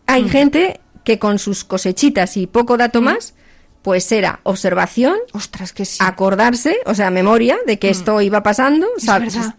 hay 0.07 0.29
gente 0.29 0.79
que 1.03 1.19
con 1.19 1.37
sus 1.37 1.65
cosechitas 1.65 2.37
y 2.37 2.47
poco 2.47 2.77
dato 2.77 3.01
más, 3.01 3.33
pues 3.81 4.11
era 4.11 4.41
observación, 4.43 5.15
Ostras, 5.31 5.71
que 5.71 5.85
sí. 5.85 5.97
acordarse, 6.01 6.77
o 6.85 6.93
sea, 6.93 7.09
memoria 7.11 7.57
de 7.65 7.79
que 7.79 7.89
esto 7.89 8.19
iba 8.21 8.43
pasando, 8.43 8.87
Es 8.97 9.07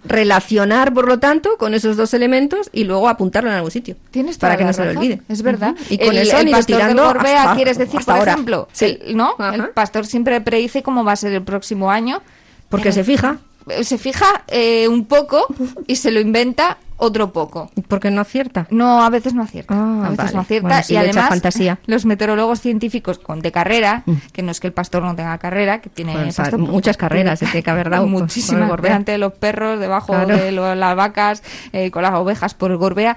relacionar, 0.04 0.92
por 0.92 1.08
lo 1.08 1.18
tanto, 1.18 1.56
con 1.58 1.72
esos 1.74 1.96
dos 1.96 2.12
elementos 2.14 2.68
y 2.72 2.84
luego 2.84 3.08
apuntarlo 3.08 3.48
en 3.50 3.56
algún 3.56 3.70
sitio. 3.70 3.96
Tienes 4.10 4.36
para 4.38 4.56
que 4.56 4.64
no 4.64 4.72
se 4.72 4.84
lo 4.84 4.90
olvide. 4.90 5.22
Es 5.28 5.42
verdad. 5.42 5.74
Y 5.88 5.98
con 5.98 6.08
el, 6.08 6.18
eso 6.18 6.36
el 6.38 6.50
pastor 6.50 6.66
del 6.66 6.66
tirando 6.66 7.04
Gorbea, 7.04 7.42
hasta- 7.42 7.56
quieres 7.56 7.78
decir, 7.78 7.98
hasta 8.00 8.12
por 8.12 8.18
ahora. 8.20 8.32
ejemplo, 8.32 8.68
Sí. 8.72 8.98
el- 9.02 9.16
¿no? 9.16 9.34
Ajá. 9.38 9.54
El 9.54 9.70
pastor 9.70 10.06
siempre 10.06 10.40
predice 10.40 10.82
cómo 10.82 11.02
va 11.04 11.12
a 11.12 11.16
ser 11.16 11.32
el 11.32 11.42
próximo 11.42 11.90
año. 11.90 12.20
Porque 12.68 12.92
se 12.92 13.04
fija, 13.04 13.38
Eh, 13.68 13.84
Se 13.84 13.98
fija 13.98 14.26
eh, 14.48 14.88
un 14.88 15.04
poco 15.04 15.46
y 15.86 15.96
se 15.96 16.10
lo 16.10 16.18
inventa 16.18 16.78
otro 17.00 17.32
poco. 17.32 17.70
porque 17.88 18.10
no 18.10 18.20
acierta. 18.20 18.66
No, 18.70 19.02
a 19.02 19.10
veces 19.10 19.34
no 19.34 19.42
acierta. 19.42 19.74
Ah, 19.74 20.06
a 20.06 20.10
veces 20.10 20.16
vale. 20.18 20.32
no 20.34 20.40
acierta. 20.40 20.68
Bueno, 20.68 20.82
sí 20.84 20.94
y 20.94 20.96
además, 20.96 21.28
fantasía. 21.28 21.74
Mm. 21.74 21.78
los 21.90 22.04
meteorólogos 22.04 22.60
científicos 22.60 23.18
con 23.18 23.40
de 23.40 23.50
carrera, 23.52 24.04
que 24.32 24.42
no 24.42 24.50
es 24.52 24.60
que 24.60 24.66
el 24.66 24.72
pastor 24.72 25.02
no 25.02 25.16
tenga 25.16 25.36
carrera, 25.38 25.80
que 25.80 25.88
tiene 25.90 26.12
Pues, 26.12 26.36
pastor- 26.36 26.58
muchas 26.58 26.96
carreras 26.96 27.38
se 27.38 27.46
tiene 27.46 27.62
que 27.62 27.70
haber 27.70 27.90
dado, 27.90 28.02
por 28.04 28.10
Muchísimas. 28.12 28.68
Gorbea. 28.68 28.90
Delante 28.90 29.12
de 29.12 29.18
los 29.18 29.32
perros, 29.32 29.80
debajo 29.80 30.12
Claro. 30.12 30.36
de 30.36 30.52
lo- 30.52 30.74
las 30.74 30.94
vacas, 30.96 31.42
eh, 31.72 31.90
con 31.90 32.02
las 32.02 32.12
ovejas 32.14 32.54
por 32.54 32.70
el 32.70 32.76
Gorbea. 32.76 33.16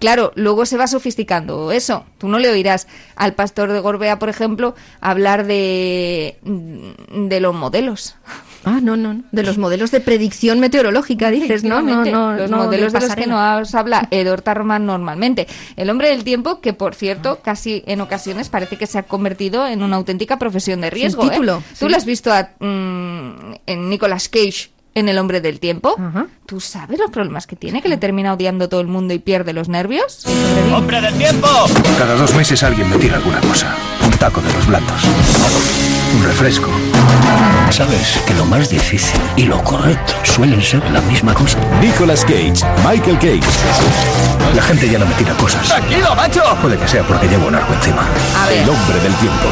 Claro, 0.00 0.30
luego 0.36 0.64
se 0.64 0.76
va 0.76 0.86
sofisticando 0.86 1.72
eso. 1.72 2.04
Tú 2.18 2.28
no 2.28 2.38
le 2.38 2.48
oirás 2.48 2.86
al 3.16 3.32
pastor 3.34 3.72
de 3.72 3.80
Gorbea, 3.80 4.18
por 4.20 4.28
ejemplo, 4.28 4.76
hablar 5.00 5.44
de, 5.44 6.38
de 6.44 7.40
los 7.40 7.52
modelos. 7.54 8.14
Ah, 8.68 8.80
no, 8.82 8.96
no, 8.96 9.14
no. 9.14 9.22
De 9.32 9.42
los 9.42 9.56
modelos 9.56 9.90
de 9.90 10.00
predicción 10.00 10.60
meteorológica, 10.60 11.30
dices, 11.30 11.64
¿no? 11.64 11.80
No, 11.80 12.04
no, 12.04 12.34
los 12.34 12.50
no, 12.50 12.58
modelos 12.58 12.92
de 12.92 13.00
los 13.00 13.14
que 13.14 13.26
nos 13.26 13.74
habla 13.74 14.08
Edor 14.10 14.42
Tarman 14.42 14.84
normalmente. 14.84 15.46
El 15.76 15.88
hombre 15.90 16.10
del 16.10 16.22
tiempo, 16.24 16.60
que 16.60 16.72
por 16.74 16.94
cierto, 16.94 17.40
casi 17.42 17.82
en 17.86 18.00
ocasiones 18.00 18.48
parece 18.50 18.76
que 18.76 18.86
se 18.86 18.98
ha 18.98 19.04
convertido 19.04 19.66
en 19.66 19.82
una 19.82 19.96
auténtica 19.96 20.38
profesión 20.38 20.80
de 20.80 20.90
riesgo. 20.90 21.24
¿eh? 21.24 21.30
título, 21.30 21.62
¿Tú 21.78 21.86
sí. 21.86 21.88
lo 21.88 21.96
has 21.96 22.04
visto 22.04 22.32
a, 22.32 22.50
mm, 22.58 23.54
en 23.66 23.88
Nicolas 23.88 24.28
Cage 24.28 24.70
en 24.94 25.08
El 25.08 25.18
hombre 25.18 25.40
del 25.40 25.60
tiempo? 25.60 25.94
Ajá. 25.98 26.26
¿Tú 26.46 26.60
sabes 26.60 26.98
los 26.98 27.10
problemas 27.10 27.46
que 27.46 27.56
tiene? 27.56 27.80
Que 27.82 27.88
le 27.88 27.96
termina 27.96 28.32
odiando 28.32 28.68
todo 28.68 28.80
el 28.80 28.86
mundo 28.88 29.14
y 29.14 29.18
pierde 29.18 29.52
los 29.52 29.68
nervios. 29.68 30.24
¡Hombre 30.74 31.00
del 31.00 31.14
tiempo! 31.16 31.48
Cada 31.98 32.14
dos 32.16 32.34
meses 32.34 32.62
alguien 32.62 32.90
me 32.90 32.96
tira 32.96 33.16
alguna 33.16 33.40
cosa. 33.40 33.74
Un 34.04 34.10
taco 34.12 34.40
de 34.40 34.52
los 34.52 34.66
blandos. 34.66 35.02
Un 36.16 36.24
refresco. 36.24 36.68
Sabes 37.70 38.18
que 38.26 38.34
lo 38.34 38.44
más 38.46 38.68
difícil 38.70 39.20
y 39.36 39.44
lo 39.44 39.62
correcto 39.62 40.12
suelen 40.24 40.60
ser 40.62 40.82
la 40.90 41.00
misma 41.02 41.32
cosa. 41.34 41.58
Nicolas 41.80 42.24
Cage, 42.24 42.54
Michael 42.88 43.18
Cage. 43.18 43.40
La 44.56 44.62
gente 44.62 44.88
ya 44.88 44.98
no 44.98 45.06
me 45.06 45.14
tira 45.14 45.32
cosas. 45.34 45.68
¡Tranquilo, 45.68 46.14
macho! 46.16 46.42
Puede 46.62 46.76
que 46.78 46.88
sea 46.88 47.02
porque 47.04 47.28
llevo 47.28 47.46
un 47.46 47.54
arco 47.54 47.72
encima. 47.74 48.02
A 48.42 48.48
ver, 48.48 48.62
El 48.62 48.68
hombre 48.70 49.00
del 49.00 49.14
tiempo. 49.16 49.48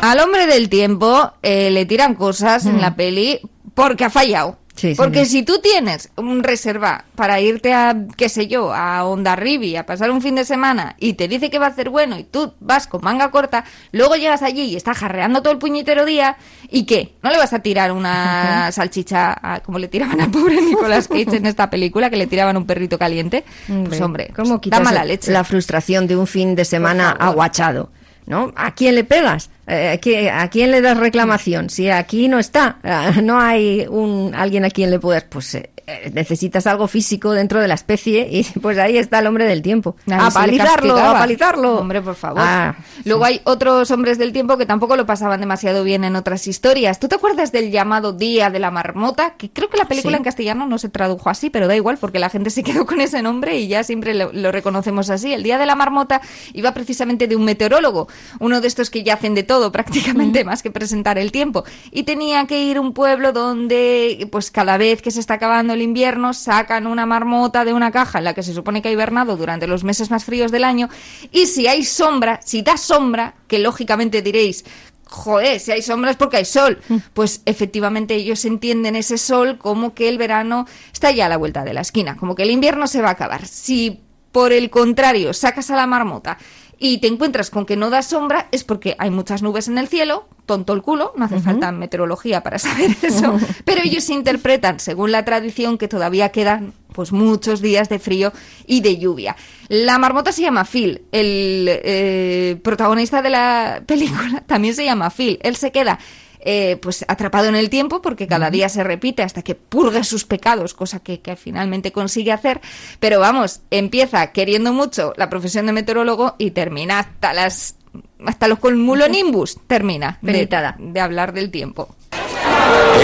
al 0.00 0.18
hombre 0.20 0.46
del 0.46 0.68
tiempo 0.68 1.32
eh, 1.42 1.70
le 1.70 1.86
tiran 1.86 2.14
cosas 2.14 2.66
en 2.66 2.80
la 2.80 2.96
peli 2.96 3.40
porque 3.74 4.04
ha 4.06 4.10
fallado. 4.10 4.58
Sí, 4.74 4.94
Porque 4.96 5.26
señor. 5.26 5.28
si 5.28 5.42
tú 5.42 5.60
tienes 5.62 6.08
un 6.16 6.42
reserva 6.42 7.04
para 7.14 7.38
irte 7.40 7.74
a, 7.74 7.94
qué 8.16 8.30
sé 8.30 8.46
yo, 8.48 8.72
a 8.72 9.04
Ondarribi 9.04 9.76
a 9.76 9.84
pasar 9.84 10.10
un 10.10 10.22
fin 10.22 10.34
de 10.34 10.46
semana 10.46 10.96
y 10.98 11.12
te 11.12 11.28
dice 11.28 11.50
que 11.50 11.58
va 11.58 11.66
a 11.66 11.68
hacer 11.68 11.90
bueno 11.90 12.18
y 12.18 12.24
tú 12.24 12.54
vas 12.58 12.86
con 12.86 13.02
manga 13.04 13.30
corta, 13.30 13.64
luego 13.92 14.16
llegas 14.16 14.42
allí 14.42 14.62
y 14.62 14.76
está 14.76 14.94
jarreando 14.94 15.42
todo 15.42 15.52
el 15.52 15.58
puñetero 15.58 16.06
día 16.06 16.36
y 16.70 16.84
¿qué? 16.86 17.12
¿No 17.22 17.30
le 17.30 17.36
vas 17.36 17.52
a 17.52 17.58
tirar 17.58 17.92
una 17.92 18.72
salchicha 18.72 19.36
a- 19.42 19.60
como 19.60 19.78
le 19.78 19.88
tiraban 19.88 20.20
al 20.22 20.30
pobre 20.30 20.60
Nicolas 20.62 21.06
Cage 21.06 21.36
en 21.36 21.44
esta 21.46 21.68
película, 21.68 22.08
que 22.08 22.16
le 22.16 22.26
tiraban 22.26 22.56
un 22.56 22.64
perrito 22.66 22.98
caliente? 22.98 23.44
Pues 23.86 24.00
hombre, 24.00 24.32
¿cómo 24.34 24.54
da 24.54 24.60
quitas 24.60 24.82
mala 24.82 25.04
leche. 25.04 25.30
la 25.32 25.44
frustración 25.44 26.06
de 26.06 26.16
un 26.16 26.26
fin 26.26 26.54
de 26.54 26.64
semana 26.64 27.10
aguachado? 27.10 27.90
¿No? 28.24 28.52
¿A 28.54 28.72
quién 28.72 28.94
le 28.94 29.02
pegas? 29.02 29.50
Eh, 29.66 29.92
¿a 29.92 29.98
quién- 29.98 30.28
¿A 30.34 30.48
quién 30.50 30.70
le 30.70 30.80
das 30.80 30.96
reclamación? 30.96 31.70
Si 31.70 31.88
aquí 31.88 32.28
no 32.28 32.38
está, 32.38 32.78
eh, 32.82 33.22
no 33.22 33.38
hay 33.40 33.86
un 33.88 34.34
alguien 34.34 34.64
a 34.64 34.70
quien 34.70 34.90
le 34.90 34.98
puedas, 34.98 35.22
pues 35.24 35.54
eh, 35.54 35.70
eh, 35.86 36.10
necesitas 36.14 36.66
algo 36.66 36.86
físico 36.88 37.30
dentro 37.32 37.60
de 37.60 37.68
la 37.68 37.74
especie 37.74 38.28
y 38.30 38.44
pues 38.60 38.76
ahí 38.78 38.96
está 38.98 39.20
el 39.20 39.26
hombre 39.28 39.44
del 39.46 39.62
tiempo. 39.62 39.94
A 40.10 40.30
palizarlo, 40.30 40.96
a 40.98 41.14
palizarlo. 41.14 41.78
Hombre, 41.78 42.00
por 42.02 42.14
favor. 42.16 42.40
Ah, 42.44 42.74
Luego 43.04 43.24
hay 43.24 43.40
otros 43.44 43.90
hombres 43.92 44.18
del 44.18 44.32
tiempo 44.32 44.56
que 44.56 44.66
tampoco 44.66 44.96
lo 44.96 45.06
pasaban 45.06 45.40
demasiado 45.40 45.82
bien 45.84 46.02
en 46.04 46.16
otras 46.16 46.46
historias. 46.48 46.98
¿Tú 47.00 47.06
te 47.08 47.14
acuerdas 47.16 47.52
del 47.52 47.70
llamado 47.70 48.12
Día 48.12 48.50
de 48.50 48.58
la 48.58 48.70
Marmota? 48.72 49.34
Que 49.36 49.50
creo 49.50 49.68
que 49.68 49.76
la 49.76 49.84
película 49.86 50.16
Sí. 50.16 50.20
en 50.20 50.24
castellano 50.24 50.66
no 50.66 50.78
se 50.78 50.88
tradujo 50.88 51.30
así, 51.30 51.50
pero 51.50 51.68
da 51.68 51.76
igual 51.76 51.98
porque 51.98 52.18
la 52.18 52.30
gente 52.30 52.50
se 52.50 52.62
quedó 52.64 52.84
con 52.86 53.00
ese 53.00 53.22
nombre 53.22 53.58
y 53.58 53.68
ya 53.68 53.84
siempre 53.84 54.14
lo, 54.14 54.32
lo 54.32 54.50
reconocemos 54.52 55.08
así. 55.10 55.32
El 55.32 55.42
Día 55.44 55.58
de 55.58 55.66
la 55.66 55.74
Marmota 55.76 56.20
iba 56.52 56.72
precisamente 56.74 57.26
de 57.28 57.36
un 57.36 57.44
meteorólogo, 57.44 58.08
uno 58.40 58.60
de 58.60 58.66
estos 58.68 58.90
que 58.90 59.02
ya 59.04 59.14
hacen 59.14 59.34
de 59.34 59.42
todo 59.42 59.51
prácticamente 59.72 60.44
más 60.44 60.62
que 60.62 60.70
presentar 60.70 61.18
el 61.18 61.32
tiempo. 61.32 61.64
Y 61.90 62.04
tenía 62.04 62.46
que 62.46 62.62
ir 62.62 62.76
a 62.76 62.80
un 62.80 62.92
pueblo 62.92 63.32
donde, 63.32 64.28
pues 64.30 64.50
cada 64.50 64.76
vez 64.76 65.02
que 65.02 65.10
se 65.10 65.20
está 65.20 65.34
acabando 65.34 65.74
el 65.74 65.82
invierno, 65.82 66.34
sacan 66.34 66.86
una 66.86 67.06
marmota 67.06 67.64
de 67.64 67.72
una 67.72 67.90
caja 67.90 68.18
en 68.18 68.24
la 68.24 68.34
que 68.34 68.42
se 68.42 68.54
supone 68.54 68.82
que 68.82 68.88
ha 68.88 68.92
hibernado 68.92 69.36
durante 69.36 69.66
los 69.66 69.84
meses 69.84 70.10
más 70.10 70.24
fríos 70.24 70.50
del 70.50 70.64
año. 70.64 70.88
Y 71.30 71.46
si 71.46 71.66
hay 71.66 71.84
sombra, 71.84 72.40
si 72.44 72.62
da 72.62 72.76
sombra, 72.76 73.34
que 73.46 73.58
lógicamente 73.58 74.22
diréis, 74.22 74.64
joder, 75.12 75.60
si 75.60 75.72
hay 75.72 75.82
sombra 75.82 76.10
es 76.10 76.16
porque 76.16 76.38
hay 76.38 76.44
sol. 76.44 76.80
Pues 77.14 77.42
efectivamente 77.44 78.14
ellos 78.14 78.44
entienden 78.44 78.96
ese 78.96 79.18
sol 79.18 79.58
como 79.58 79.94
que 79.94 80.08
el 80.08 80.18
verano 80.18 80.66
está 80.92 81.10
ya 81.10 81.26
a 81.26 81.28
la 81.28 81.36
vuelta 81.36 81.64
de 81.64 81.74
la 81.74 81.82
esquina, 81.82 82.16
como 82.16 82.34
que 82.34 82.42
el 82.42 82.50
invierno 82.50 82.86
se 82.86 83.02
va 83.02 83.08
a 83.08 83.12
acabar. 83.12 83.46
Si 83.46 84.00
por 84.32 84.52
el 84.52 84.70
contrario 84.70 85.34
sacas 85.34 85.70
a 85.70 85.76
la 85.76 85.86
marmota 85.86 86.38
y 86.82 86.98
te 86.98 87.06
encuentras 87.06 87.48
con 87.48 87.64
que 87.64 87.76
no 87.76 87.90
da 87.90 88.02
sombra, 88.02 88.48
es 88.50 88.64
porque 88.64 88.96
hay 88.98 89.08
muchas 89.08 89.40
nubes 89.40 89.68
en 89.68 89.78
el 89.78 89.86
cielo, 89.86 90.26
tonto 90.46 90.72
el 90.72 90.82
culo, 90.82 91.12
no 91.16 91.26
hace 91.26 91.38
falta 91.38 91.70
meteorología 91.70 92.42
para 92.42 92.58
saber 92.58 92.90
eso, 93.02 93.38
pero 93.64 93.82
ellos 93.84 94.10
interpretan, 94.10 94.80
según 94.80 95.12
la 95.12 95.24
tradición, 95.24 95.78
que 95.78 95.86
todavía 95.86 96.30
quedan 96.30 96.74
pues 96.92 97.12
muchos 97.12 97.60
días 97.60 97.88
de 97.88 98.00
frío 98.00 98.32
y 98.66 98.80
de 98.80 98.98
lluvia. 98.98 99.36
La 99.68 99.96
marmota 99.98 100.32
se 100.32 100.42
llama 100.42 100.64
Phil, 100.64 101.02
el 101.12 101.66
eh, 101.68 102.58
protagonista 102.64 103.22
de 103.22 103.30
la 103.30 103.84
película 103.86 104.42
también 104.46 104.74
se 104.74 104.84
llama 104.84 105.10
Phil, 105.10 105.38
él 105.44 105.54
se 105.54 105.70
queda 105.70 106.00
eh, 106.44 106.76
pues 106.80 107.04
atrapado 107.08 107.48
en 107.48 107.56
el 107.56 107.70
tiempo 107.70 108.02
porque 108.02 108.26
cada 108.26 108.50
día 108.50 108.68
se 108.68 108.84
repite 108.84 109.22
hasta 109.22 109.42
que 109.42 109.54
purgue 109.54 110.04
sus 110.04 110.24
pecados, 110.24 110.74
cosa 110.74 111.00
que, 111.00 111.20
que 111.20 111.36
finalmente 111.36 111.92
consigue 111.92 112.32
hacer. 112.32 112.60
Pero 113.00 113.20
vamos, 113.20 113.60
empieza 113.70 114.32
queriendo 114.32 114.72
mucho 114.72 115.12
la 115.16 115.30
profesión 115.30 115.66
de 115.66 115.72
meteorólogo 115.72 116.34
y 116.38 116.50
termina 116.50 116.98
hasta 116.98 117.32
las 117.32 117.76
hasta 118.24 118.48
los 118.48 118.58
colmulonimbus 118.58 119.58
termina 119.66 120.18
de, 120.22 120.48
de 120.78 121.00
hablar 121.00 121.32
del 121.32 121.50
tiempo. 121.50 121.94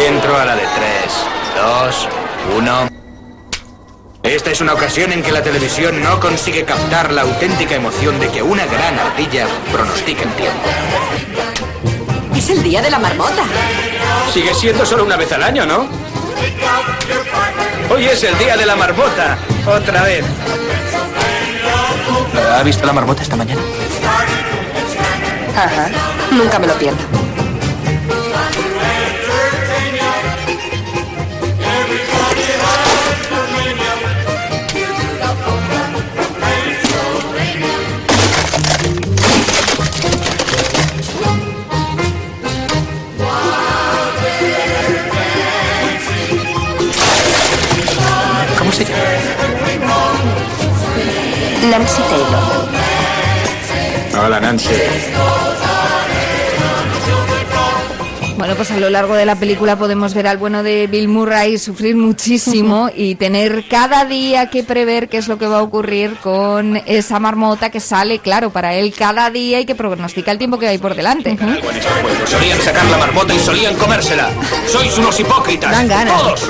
Entro 0.09 0.37
a 0.37 0.45
la 0.45 0.55
de 0.55 0.63
tres, 0.63 1.27
dos, 1.57 2.09
uno. 2.57 2.89
Esta 4.23 4.51
es 4.51 4.61
una 4.61 4.75
ocasión 4.75 5.13
en 5.13 5.23
que 5.23 5.33
la 5.33 5.43
televisión 5.43 6.03
no 6.03 6.21
consigue 6.21 6.65
captar 6.65 7.13
la 7.13 7.23
auténtica 7.23 7.77
emoción 7.77 8.19
de 8.21 8.29
que 8.29 8.43
una 8.43 8.67
gran 8.67 8.99
ardilla 8.99 9.47
pronostica 9.73 10.23
el 10.23 10.33
tiempo. 10.35 10.69
Es 12.39 12.51
el 12.51 12.63
día 12.63 12.81
de 12.81 12.89
la 12.89 13.01
marmota. 13.01 13.43
Sigue 14.33 14.55
siendo 14.55 14.87
solo 14.87 15.05
una 15.05 15.17
vez 15.17 15.33
al 15.33 15.43
año, 15.43 15.67
¿no? 15.67 15.89
Hoy 17.91 18.05
es 18.05 18.23
el 18.23 18.39
día 18.39 18.57
de 18.57 18.65
la 18.65 18.77
marmota. 18.77 19.37
Otra 19.67 20.05
vez. 20.05 20.25
¿Ha 22.57 22.63
visto 22.63 22.87
la 22.87 22.93
marmota 22.93 23.23
esta 23.23 23.35
mañana? 23.35 23.61
Ajá. 25.57 25.91
Nunca 26.31 26.61
me 26.61 26.69
lo 26.69 26.75
pierdo. 26.75 27.28
Pues 58.59 58.73
a 58.73 58.77
lo 58.77 58.91
largo 58.91 59.15
de 59.15 59.25
la 59.25 59.37
película 59.37 59.77
podemos 59.79 60.15
ver 60.15 60.27
al 60.27 60.37
bueno 60.37 60.65
de 60.65 60.89
Bill 60.89 61.07
Murray 61.07 61.59
sufrir 61.59 61.95
muchísimo 61.95 62.91
y 62.95 63.15
tener 63.15 63.69
cada 63.69 64.05
día 64.05 64.51
que 64.51 64.65
prever 64.65 65.09
qué 65.09 65.19
es 65.19 65.29
lo 65.29 65.39
que 65.39 65.47
va 65.47 65.59
a 65.61 65.63
ocurrir 65.63 66.17
con 66.17 66.77
esa 66.87 67.21
marmota 67.21 67.71
que 67.71 67.79
sale, 67.79 68.19
claro, 68.19 68.51
para 68.51 68.75
él 68.75 68.93
cada 68.99 69.31
día 69.31 69.61
y 69.61 69.65
que 69.65 69.77
pronostica 69.77 70.33
el 70.33 70.39
tiempo 70.39 70.59
que 70.59 70.67
hay 70.67 70.79
por 70.79 70.97
delante. 70.97 71.31
Este. 71.41 72.27
Solían 72.27 72.61
sacar 72.61 72.85
la 72.87 72.99
marmota 72.99 73.33
y 73.33 73.39
solían 73.39 73.77
comérsela. 73.77 74.29
Sois 74.67 74.99
unos 74.99 75.19
hipócritas. 75.21 75.71
Dan 75.71 75.87
ganas. 75.87 76.21
Todos. 76.21 76.49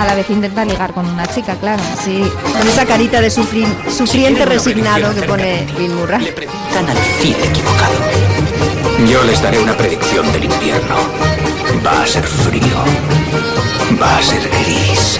A 0.00 0.04
la 0.06 0.14
vez 0.16 0.28
intenta 0.28 0.64
ligar 0.66 0.92
con 0.92 1.06
una 1.08 1.26
chica, 1.26 1.54
claro. 1.56 1.82
Sí, 2.04 2.22
con 2.58 2.68
esa 2.68 2.84
carita 2.84 3.22
de 3.22 3.28
sufri- 3.28 3.90
sufriente 3.90 4.44
resignado 4.44 5.14
que 5.14 5.22
pone 5.22 5.66
Bill 5.78 5.92
Murray. 5.92 6.30
Preguntan 6.32 6.90
al 6.90 6.96
Cid 7.20 7.36
equivocado. 7.42 8.31
Yo 9.06 9.22
les 9.24 9.42
daré 9.42 9.58
una 9.58 9.76
predicción 9.76 10.30
del 10.32 10.44
invierno. 10.44 10.96
Va 11.84 12.02
a 12.02 12.06
ser 12.06 12.24
frío. 12.24 12.84
Va 14.00 14.18
a 14.18 14.22
ser 14.22 14.48
gris. 14.48 15.18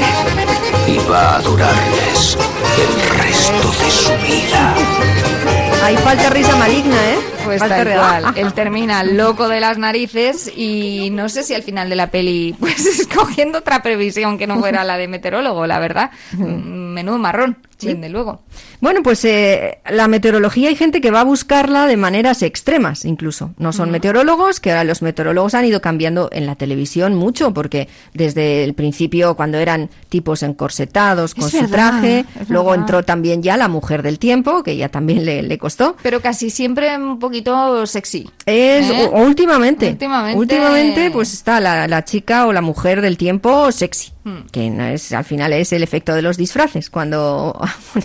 Y 0.87 0.99
va 1.11 1.37
a 1.37 1.41
durarles 1.41 2.39
el 2.79 3.19
resto 3.19 3.69
de 3.85 3.91
su 3.91 4.13
vida. 4.27 5.62
Ahí 5.83 5.97
falta 5.97 6.31
risa 6.31 6.57
maligna, 6.57 6.97
¿eh? 7.11 7.19
Pues 7.45 7.59
falta 7.59 7.85
tal 7.85 8.23
cual. 8.23 8.35
Él 8.37 8.53
termina 8.53 9.03
loco 9.03 9.49
de 9.49 9.59
las 9.61 9.79
narices 9.79 10.51
y 10.57 11.11
no 11.11 11.29
sé 11.29 11.43
si 11.43 11.55
al 11.55 11.63
final 11.65 11.89
de 11.91 11.97
la 11.97 12.11
peli, 12.11 12.55
pues 12.61 12.87
escogiendo 12.87 13.59
otra 13.59 13.83
previsión 13.83 14.39
que 14.39 14.47
no 14.47 14.61
fuera 14.61 14.85
la 14.85 14.97
de 14.97 15.09
meteorólogo, 15.09 15.67
la 15.67 15.79
verdad. 15.81 16.11
Menudo 16.39 17.19
marrón, 17.19 17.59
desde 17.81 18.09
luego. 18.11 18.43
Bueno, 18.81 19.03
pues 19.03 19.25
eh, 19.25 19.79
la 19.91 20.07
meteorología 20.09 20.69
hay 20.69 20.77
gente 20.77 21.01
que 21.01 21.11
va 21.11 21.21
a 21.21 21.25
buscarla 21.25 21.87
de 21.87 21.97
maneras 21.97 22.43
extremas, 22.43 23.05
incluso. 23.05 23.53
No 23.59 23.73
son 23.73 23.91
meteorólogos, 23.91 24.61
que 24.61 24.71
ahora 24.71 24.85
los 24.85 25.03
meteorólogos 25.03 25.55
han 25.55 25.65
ido 25.65 25.81
cambiando 25.81 26.29
en 26.33 26.47
la 26.47 26.55
televisión 26.55 27.15
mucho, 27.15 27.53
porque 27.55 27.89
desde 28.15 28.63
el 28.63 28.75
principio, 28.75 29.35
cuando 29.37 29.59
eran 29.59 29.91
tipos 30.09 30.43
encorsetados 30.45 31.35
con 31.35 31.47
Es 31.47 31.51
su 31.53 31.61
verdad, 31.63 31.71
traje, 32.01 32.25
luego 32.49 32.71
verdad. 32.71 32.83
entró 32.85 33.03
también 33.05 33.43
ya 33.43 33.57
la 33.57 33.69
mujer 33.69 34.03
del 34.03 34.19
tiempo, 34.19 34.63
que 34.63 34.77
ya 34.77 34.89
también 34.89 35.25
le, 35.25 35.43
le 35.43 35.59
costó. 35.59 35.72
Pero 36.03 36.21
casi 36.21 36.51
siempre 36.51 36.97
un 36.97 37.19
poquito 37.19 37.87
sexy. 37.87 38.29
Es 38.47 38.89
¿Eh? 38.91 39.09
últimamente, 39.13 39.89
Últimamente- 39.91 40.39
últimamente, 40.39 41.11
pues 41.11 41.33
está 41.33 41.61
la, 41.61 41.87
la 41.89 42.05
chica 42.05 42.47
o 42.47 42.53
la 42.53 42.61
mujer 42.61 43.01
del 43.01 43.17
tiempo 43.17 43.71
sexy, 43.73 44.13
Hmm. 44.25 44.47
que 44.53 44.71
no 44.71 44.85
es 44.87 45.13
al 45.13 45.25
final 45.25 45.53
es 45.53 45.73
el 45.73 45.83
efecto 45.83 46.15
de 46.15 46.23
los 46.23 46.37
disfraces. 46.37 46.91
Cuando 46.91 47.59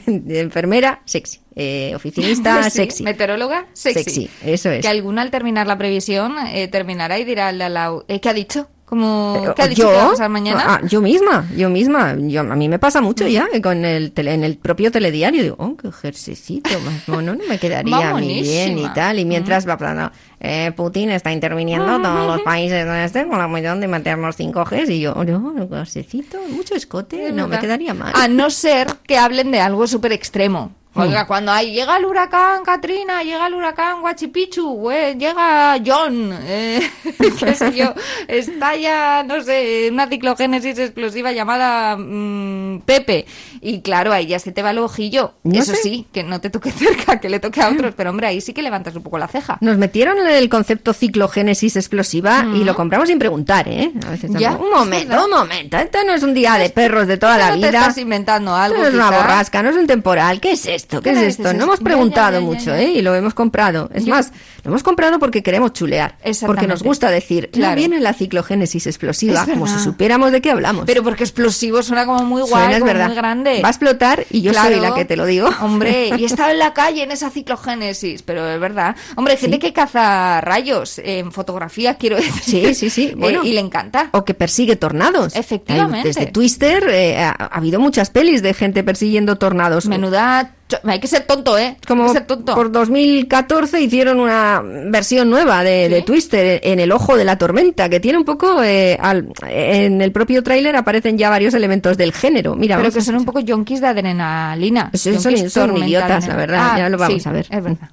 de 0.06 0.39
enfermera 0.39 1.01
sexy, 1.06 1.39
eh, 1.56 1.93
oficinista 1.95 2.63
sí, 2.69 2.71
sexy, 2.71 3.03
Meteoróloga, 3.03 3.67
sexy. 3.73 4.03
Sexy, 4.03 4.30
eso 4.43 4.69
es. 4.71 4.82
Que 4.82 4.88
alguna 4.88 5.21
al 5.21 5.32
terminar 5.32 5.67
la 5.67 5.77
previsión 5.77 6.36
eh, 6.51 6.67
terminará 6.67 7.19
y 7.19 7.23
dirá 7.25 7.51
lado, 7.51 8.06
eh, 8.08 8.19
¿qué 8.19 8.30
ha 8.30 8.34
dicho? 8.34 8.67
Como, 8.88 9.43
Eh, 9.45 9.52
¿Qué 9.54 9.62
ha 9.63 9.67
dicho 9.67 9.82
yo, 9.84 9.89
que 9.89 9.95
va 9.97 10.06
a 10.06 10.10
pasar 10.12 10.30
mañana? 10.30 10.63
Ah, 10.65 10.82
yo 10.88 11.02
misma, 11.02 11.45
yo 11.58 11.69
misma, 11.69 12.15
yo, 12.17 12.39
a 12.39 12.56
mí 12.56 12.69
me 12.69 12.80
pasa 12.80 13.02
mucho 13.02 13.28
ya 13.28 13.45
con 13.62 13.84
el 13.84 14.13
tele- 14.13 14.34
en 14.34 14.45
el 14.45 14.58
propio 14.58 14.89
telediario 14.93 15.43
digo, 15.43 15.56
oh, 15.60 15.76
qué 15.76 15.89
ejercicito 15.89 16.69
más 16.86 17.06
mono, 17.10 17.36
no 17.36 17.43
me 17.50 17.60
quedaría 17.60 18.13
mí 18.15 18.28
bien 18.43 18.80
y 18.80 18.84
tal, 18.93 19.19
y 19.19 19.26
mientras 19.26 19.67
va 19.67 19.73
hablando, 19.73 20.10
eh, 20.39 20.71
Putin 20.73 21.10
está 21.10 21.34
interviniendo 21.34 22.02
todos 22.02 22.28
los 22.28 22.41
países 22.45 22.86
donde 22.86 23.04
estén 23.04 23.28
con 23.28 23.39
la 23.39 23.50
cuestión 23.50 23.82
de 23.82 23.89
meternos 23.89 24.38
5G 24.39 24.89
y 24.89 25.02
yo, 25.02 25.12
oh, 25.17 25.26
no, 25.26 25.38
no, 25.38 25.63
ejercicito, 25.63 26.38
mucho 26.50 26.73
escote, 26.73 27.28
Es 27.28 27.34
no 27.34 27.50
me 27.50 27.60
quedaría 27.60 27.93
mal. 27.93 28.13
A 28.15 28.30
no 28.30 28.50
ser 28.50 28.88
que 29.06 29.17
hablen 29.17 29.52
de 29.52 29.60
algo 29.60 29.86
súper 29.88 30.13
extremo. 30.13 30.71
Oiga, 30.97 31.25
cuando 31.27 31.51
hay, 31.51 31.71
llega 31.73 31.97
el 31.97 32.05
huracán 32.05 32.63
Katrina, 32.63 33.23
llega 33.23 33.47
el 33.47 33.53
huracán 33.53 34.01
Guachipichu, 34.01 34.89
llega 35.17 35.77
John, 35.86 36.31
eh, 36.43 36.81
qué 37.39 37.55
sé 37.55 37.73
yo, 37.73 37.93
estalla, 38.27 39.23
no 39.23 39.41
sé, 39.43 39.89
una 39.91 40.07
ciclogénesis 40.07 40.77
explosiva 40.79 41.31
llamada 41.31 41.95
mm, 41.97 42.81
Pepe. 42.86 43.25
Y 43.62 43.81
claro, 43.81 44.13
ahí 44.13 44.27
ya 44.27 44.39
se 44.39 44.51
te 44.51 44.62
va 44.62 44.71
el 44.71 44.77
ojillo. 44.77 45.33
No 45.43 45.60
Eso 45.60 45.71
sé. 45.73 45.77
sí, 45.81 46.07
que 46.13 46.23
no 46.23 46.39
te 46.39 46.49
toque 46.49 46.71
cerca, 46.77 47.19
que 47.19 47.29
le 47.29 47.39
toque 47.39 47.62
a 47.62 47.69
otros, 47.69 47.93
pero 47.97 48.12
hombre, 48.12 48.27
ahí 48.27 48.41
sí 48.41 48.53
que 48.53 48.62
levantas 48.62 48.95
un 48.95 49.03
poco 49.03 49.17
la 49.17 49.27
ceja. 49.27 49.57
Nos 49.62 49.77
metieron 49.77 50.17
en 50.19 50.27
el 50.27 50.47
concepto 50.49 50.93
ciclogénesis 50.93 51.75
explosiva 51.75 52.45
y 52.53 52.63
lo 52.63 52.75
compramos 52.75 53.07
sin 53.10 53.19
preguntar, 53.19 53.67
¿eh? 53.67 53.91
A 54.05 54.12
veces 54.12 54.31
Ya, 54.38 54.51
un 54.51 54.69
momento, 54.69 55.10
verdad. 55.10 55.25
un 55.25 55.31
momento. 55.31 55.77
Esto 55.77 55.99
no 56.05 56.13
es 56.13 56.23
un 56.23 56.33
día 56.33 56.55
de 56.55 56.69
perros 56.69 57.07
de 57.07 57.17
toda 57.17 57.38
la 57.38 57.47
No 57.55 57.60
te 57.62 57.67
vida. 57.67 57.79
estás 57.79 57.97
inventando 57.97 58.55
algo, 58.55 58.77
no 58.77 58.88
es 58.88 58.93
una 58.93 59.10
borrasca, 59.12 59.63
no 59.63 59.69
es 59.69 59.75
un 59.75 59.88
temporal. 59.88 60.39
¿Qué 60.39 60.51
es 60.51 60.65
esto? 60.65 60.87
¿Qué 60.89 61.00
¿Qué 61.02 61.10
es 61.12 61.17
esto? 61.19 61.50
es? 61.50 61.56
No 61.56 61.65
hemos 61.65 61.80
preguntado 61.80 62.34
ya, 62.34 62.39
ya, 62.39 62.45
mucho, 62.45 62.65
ya. 62.67 62.80
¿eh? 62.82 62.91
Y 62.91 63.02
lo 63.02 63.13
hemos 63.15 63.34
comprado. 63.34 63.89
Es 63.93 64.06
Yo- 64.06 64.13
más, 64.13 64.32
lo 64.63 64.69
hemos 64.71 64.84
comprado 64.84 65.19
porque 65.19 65.43
queremos 65.43 65.73
chulear. 65.73 66.15
Porque 66.45 66.67
nos 66.67 66.82
gusta 66.84 67.10
decir, 67.12 67.50
Claro. 67.52 67.71
no 67.71 67.76
viene 67.78 68.00
la 68.00 68.13
ciclogénesis 68.13 68.88
explosiva, 68.88 69.45
como 69.45 69.67
si 69.67 69.80
supiéramos 69.80 70.32
de 70.32 70.41
qué 70.41 70.52
hablamos. 70.52 70.86
Pero 70.86 71.04
porque 71.04 71.23
explosivo 71.23 71.82
suena 71.84 72.06
como 72.06 72.23
muy 72.23 72.41
guay, 72.41 72.52
Suena, 72.52 72.71
es 72.71 72.80
como 72.80 72.86
verdad. 72.91 73.08
muy 73.08 73.15
grande. 73.15 73.62
Va 73.62 73.67
a 73.67 73.71
explotar 73.71 74.26
y 74.30 74.41
yo 74.41 74.54
soy 74.54 74.80
la 74.80 74.93
que 74.93 75.06
te 75.06 75.15
lo 75.17 75.26
digo. 75.26 75.50
Hombre, 75.62 76.12
y 76.17 76.23
estaba 76.26 76.52
en 76.52 76.60
la 76.60 76.73
calle 76.73 77.04
en 77.04 77.12
esa 77.12 77.30
ciclogénesis, 77.30 78.21
pero 78.23 78.47
es 78.50 78.60
verdad. 78.60 78.95
Hombre, 79.15 79.34
hay 79.34 79.39
gente 79.39 79.60
que 79.60 79.73
caza 79.73 80.41
rayos 80.41 81.00
en 81.04 81.32
fotografía, 81.32 81.95
quiero 81.95 82.15
decir. 82.17 82.73
Sí, 82.73 82.73
sí, 82.73 82.89
sí. 82.89 83.08
Eh, 83.08 83.15
Bueno, 83.15 83.43
y 83.43 83.54
le 83.54 83.60
encanta. 83.62 84.10
O 84.13 84.23
que 84.26 84.34
persigue 84.34 84.76
tornados. 84.76 85.36
Efectivamente. 85.36 85.97
Hay- 86.10 86.13
Desde 86.13 86.26
Twister 86.28 86.88
eh, 86.89 87.17
ha, 87.19 87.30
ha 87.32 87.45
habido 87.58 87.80
muchas 87.80 88.10
pelis 88.10 88.41
de 88.41 88.54
gente 88.54 88.84
persiguiendo 88.84 89.38
tornados. 89.38 89.86
Menuda. 89.88 90.54
Hay 90.84 90.99
que 90.99 91.08
ser 91.08 91.23
tonto, 91.25 91.58
¿eh? 91.58 91.77
Como 91.88 92.03
hay 92.03 92.10
que 92.10 92.13
ser 92.17 92.27
tonto. 92.27 92.53
por 92.53 92.71
2014 92.71 93.80
hicieron 93.82 94.19
una 94.19 94.62
versión 94.63 95.30
nueva 95.30 95.63
de, 95.63 95.88
de 95.88 96.01
Twister 96.01 96.60
en 96.63 96.80
el 96.80 96.91
ojo 96.91 97.15
de 97.15 97.23
la 97.23 97.38
tormenta, 97.38 97.88
que 97.88 97.99
tiene 98.01 98.17
un 98.17 98.25
poco... 98.25 98.62
eh, 98.63 98.97
al- 99.01 99.30
en 99.47 100.01
el 100.01 100.12
propio 100.12 100.43
tráiler 100.43 100.75
aparecen 100.75 101.17
ya 101.17 101.30
varios 101.30 101.53
elementos 101.53 101.95
del 101.97 102.12
género. 102.12 102.56
Mira, 102.56 102.75
Pero 102.77 102.91
que 102.91 103.01
son 103.01 103.15
un 103.15 103.23
poco 103.25 103.39
yonkis 103.39 103.80
de 103.80 103.88
adrenalina. 103.88 104.91
Sí, 104.93 105.13
son- 105.13 105.34
Yonkis 105.34 105.53
son 105.53 105.63
tormenta 105.67 105.88
idiotas, 105.88 106.27
la 106.27 106.36
verdad, 106.36 106.69
Ah, 106.73 106.77
ya 106.80 106.89
lo 106.89 106.97
vamos 106.97 107.23
sí, 107.23 107.30
a 107.30 107.32
ver. 107.32 107.47
Es 107.49 107.63
verdad. 107.63 107.89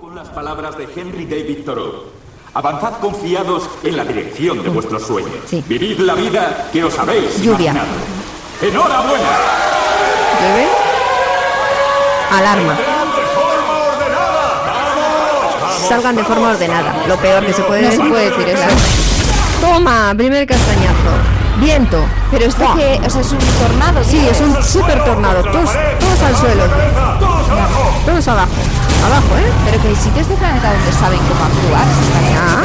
Con 0.00 0.14
las 0.14 0.28
palabras 0.28 0.76
de 0.78 0.86
Henry 0.94 1.24
David 1.24 1.64
Thoreau. 1.64 2.04
Avanzad 2.54 2.98
confiados 3.00 3.68
en 3.82 3.96
la 3.96 4.04
dirección 4.04 4.62
de 4.62 4.68
vuestros 4.68 5.02
sueños. 5.02 5.32
Sí. 5.46 5.64
Vivid 5.66 5.98
la 5.98 6.14
vida 6.14 6.68
que 6.72 6.84
os 6.84 6.96
habéis 6.96 7.38
Lluvia. 7.42 7.72
imaginado. 7.72 7.88
¡Enhorabuena! 8.62 9.28
¿Llueve? 10.40 10.68
Alarma. 12.32 12.76
Salgan 15.88 16.16
de 16.16 16.24
forma 16.24 16.48
ordenada. 16.50 16.94
Lo 17.06 17.16
peor 17.16 17.44
que 17.44 17.52
se 17.52 17.62
puede 17.62 17.82
No 17.82 17.90
se 17.90 17.96
decir. 17.98 18.10
puede 18.10 18.30
decir 18.30 18.48
eso. 18.48 18.64
Toma, 19.60 20.14
primer 20.16 20.46
castañazo. 20.46 21.12
Viento. 21.58 22.04
Pero 22.30 22.46
esto 22.46 22.64
que, 22.74 23.00
o 23.06 23.10
sea, 23.10 23.20
es 23.20 23.32
un 23.32 23.38
tornado. 23.38 24.02
Sí, 24.04 24.26
es 24.28 24.40
un 24.40 24.62
super 24.62 25.02
tornado. 25.04 25.42
Todos, 25.42 25.70
todos 26.00 26.22
al 26.26 26.36
suelo. 26.36 26.64
Todos 28.06 28.28
abajo. 28.28 28.50
Abajo, 29.06 29.38
¿eh? 29.38 29.52
Pero 29.66 29.82
que 29.82 29.88
hay 29.88 29.96
sitios 29.96 30.28
de 30.28 30.34
planeta 30.36 30.72
donde 30.72 30.92
saben 30.92 31.18
cómo 31.20 31.44
actuar. 31.44 31.84
Ah, 32.36 32.62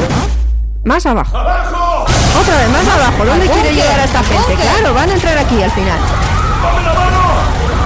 más 0.86 1.06
abajo. 1.06 1.38
Otra 1.38 2.58
vez, 2.58 2.70
más 2.70 2.88
abajo. 2.88 3.26
¿Dónde 3.26 3.48
quiere 3.50 3.74
llegar 3.74 4.00
a 4.00 4.04
esta 4.06 4.24
gente? 4.24 4.56
Claro, 4.56 4.94
van 4.94 5.10
a 5.10 5.14
entrar 5.14 5.38
aquí 5.38 5.62
al 5.62 5.72
final. 5.72 6.00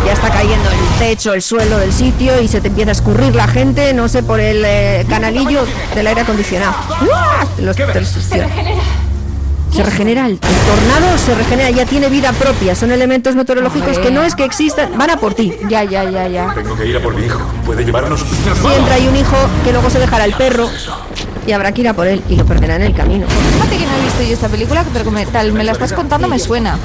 Ya 0.06 0.14
está 0.14 0.30
cayendo 0.30 0.70
el 0.70 1.00
techo, 1.00 1.34
el 1.34 1.42
suelo 1.42 1.78
del 1.78 1.94
sitio 1.94 2.42
y 2.42 2.48
se 2.48 2.60
te 2.62 2.68
empieza 2.68 2.92
a 2.92 2.94
escurrir 2.94 3.34
la 3.36 3.48
gente, 3.48 3.94
no 3.94 4.08
sé, 4.10 4.22
por 4.24 4.40
el 4.40 4.64
eh, 4.66 5.06
canalillo 5.10 5.66
del 5.96 6.08
aire 6.08 6.22
acondicionado. 6.22 6.74
Los- 7.60 7.76
se 7.76 7.86
regenera. 7.86 8.82
Se 9.74 9.82
regenera 9.82 10.26
el, 10.28 10.34
el 10.34 10.40
tornado, 10.40 11.18
se 11.18 11.34
regenera, 11.34 11.72
ya 11.72 11.86
tiene 11.86 12.08
vida 12.10 12.32
propia. 12.34 12.76
Son 12.76 12.92
elementos 12.92 13.34
meteorológicos 13.36 13.98
que 13.98 14.12
no 14.12 14.22
es 14.24 14.36
que 14.36 14.46
existan, 14.46 14.96
van 14.98 15.10
a 15.10 15.18
por 15.18 15.34
ti. 15.34 15.52
Ya, 15.68 15.84
ya, 15.84 16.04
ya, 16.04 16.28
ya. 16.28 16.54
Tengo 16.54 16.76
que 16.78 16.86
ir 16.86 16.96
a 16.98 17.02
por 17.02 17.16
mi 17.16 17.26
hijo. 17.26 17.40
¿Puede 17.66 17.84
llevarnos? 17.84 18.20
Siempre 18.22 18.94
hay 18.94 19.08
un 19.08 19.16
hijo 19.16 19.36
que 19.64 19.72
luego 19.72 19.90
se 19.90 19.98
dejará 19.98 20.26
el 20.26 20.34
perro 20.34 20.70
y 21.48 21.52
habrá 21.54 21.72
que 21.72 21.82
ir 21.82 21.88
a 21.90 21.94
por 21.96 22.06
él 22.06 22.22
y 22.30 22.36
lo 22.36 22.46
perderá 22.46 22.76
en 22.76 22.84
el 22.84 22.94
camino. 22.94 23.26
Fíjate 23.28 23.78
que 23.78 23.86
no 23.88 23.92
he 23.98 24.04
visto 24.04 24.22
yo 24.22 24.34
esta 24.34 24.48
película, 24.50 24.86
pero 24.94 25.06
como 25.06 25.20
tal 25.26 25.54
me 25.54 25.64
la 25.64 25.72
estás 25.72 25.92
contando 25.94 26.28
me 26.28 26.38
suena. 26.38 26.78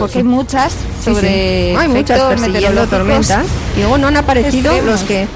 Porque 0.00 0.18
hay 0.18 0.24
muchas 0.24 0.72
sobre 1.04 1.72
sí. 1.72 1.76
Hay 1.78 1.88
muchas 1.88 2.20
persiguiendo 2.20 2.86
tormentas. 2.86 3.46
Y 3.76 3.80
luego 3.80 3.98
no 3.98 4.08
han 4.08 4.16
aparecido 4.16 4.72
los 4.82 5.02
que. 5.02 5.28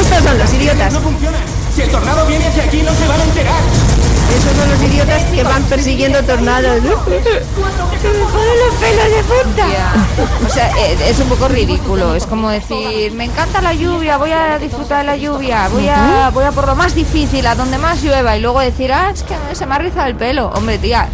Estos 0.00 0.24
son 0.24 0.38
los 0.38 0.54
idiotas. 0.54 0.92
Si 1.74 1.82
el 1.82 1.90
tornado 1.90 2.26
viene 2.26 2.46
hacia 2.46 2.64
aquí, 2.64 2.82
no 2.82 2.92
se 2.92 3.08
van 3.08 3.20
a 3.20 3.24
enterar. 3.24 3.60
Esos 4.28 4.52
son 4.56 4.70
los 4.70 4.82
idiotas 4.82 5.22
que 5.24 5.42
van 5.42 5.62
persiguiendo 5.64 6.22
tornados. 6.22 6.82
¡Me 6.82 6.90
ponen 6.90 8.58
los 8.66 8.74
pelos 8.78 9.10
de 9.10 9.22
punta! 9.24 9.66
O 10.46 10.52
sea, 10.52 10.68
eh, 10.78 10.98
es 11.08 11.18
un 11.20 11.28
poco 11.28 11.48
ridículo. 11.48 12.14
Es 12.14 12.26
como 12.26 12.50
decir, 12.50 13.12
me 13.12 13.24
encanta 13.24 13.62
la 13.62 13.72
lluvia, 13.72 14.18
voy 14.18 14.32
a 14.32 14.58
disfrutar 14.58 14.98
de 14.98 15.04
la 15.04 15.16
lluvia, 15.16 15.68
voy 15.68 15.88
a, 15.88 16.30
voy 16.30 16.44
a 16.44 16.52
por 16.52 16.66
lo 16.66 16.74
más 16.76 16.94
difícil, 16.94 17.46
a 17.46 17.54
donde 17.54 17.78
más 17.78 18.02
llueva, 18.02 18.36
y 18.36 18.40
luego 18.40 18.60
decir, 18.60 18.92
ah, 18.92 19.10
es 19.14 19.22
que 19.22 19.34
se 19.54 19.64
me 19.66 19.76
ha 19.76 19.78
rizado 19.78 20.08
el 20.08 20.14
pelo. 20.16 20.48
Hombre, 20.48 20.76
tía, 20.78 21.08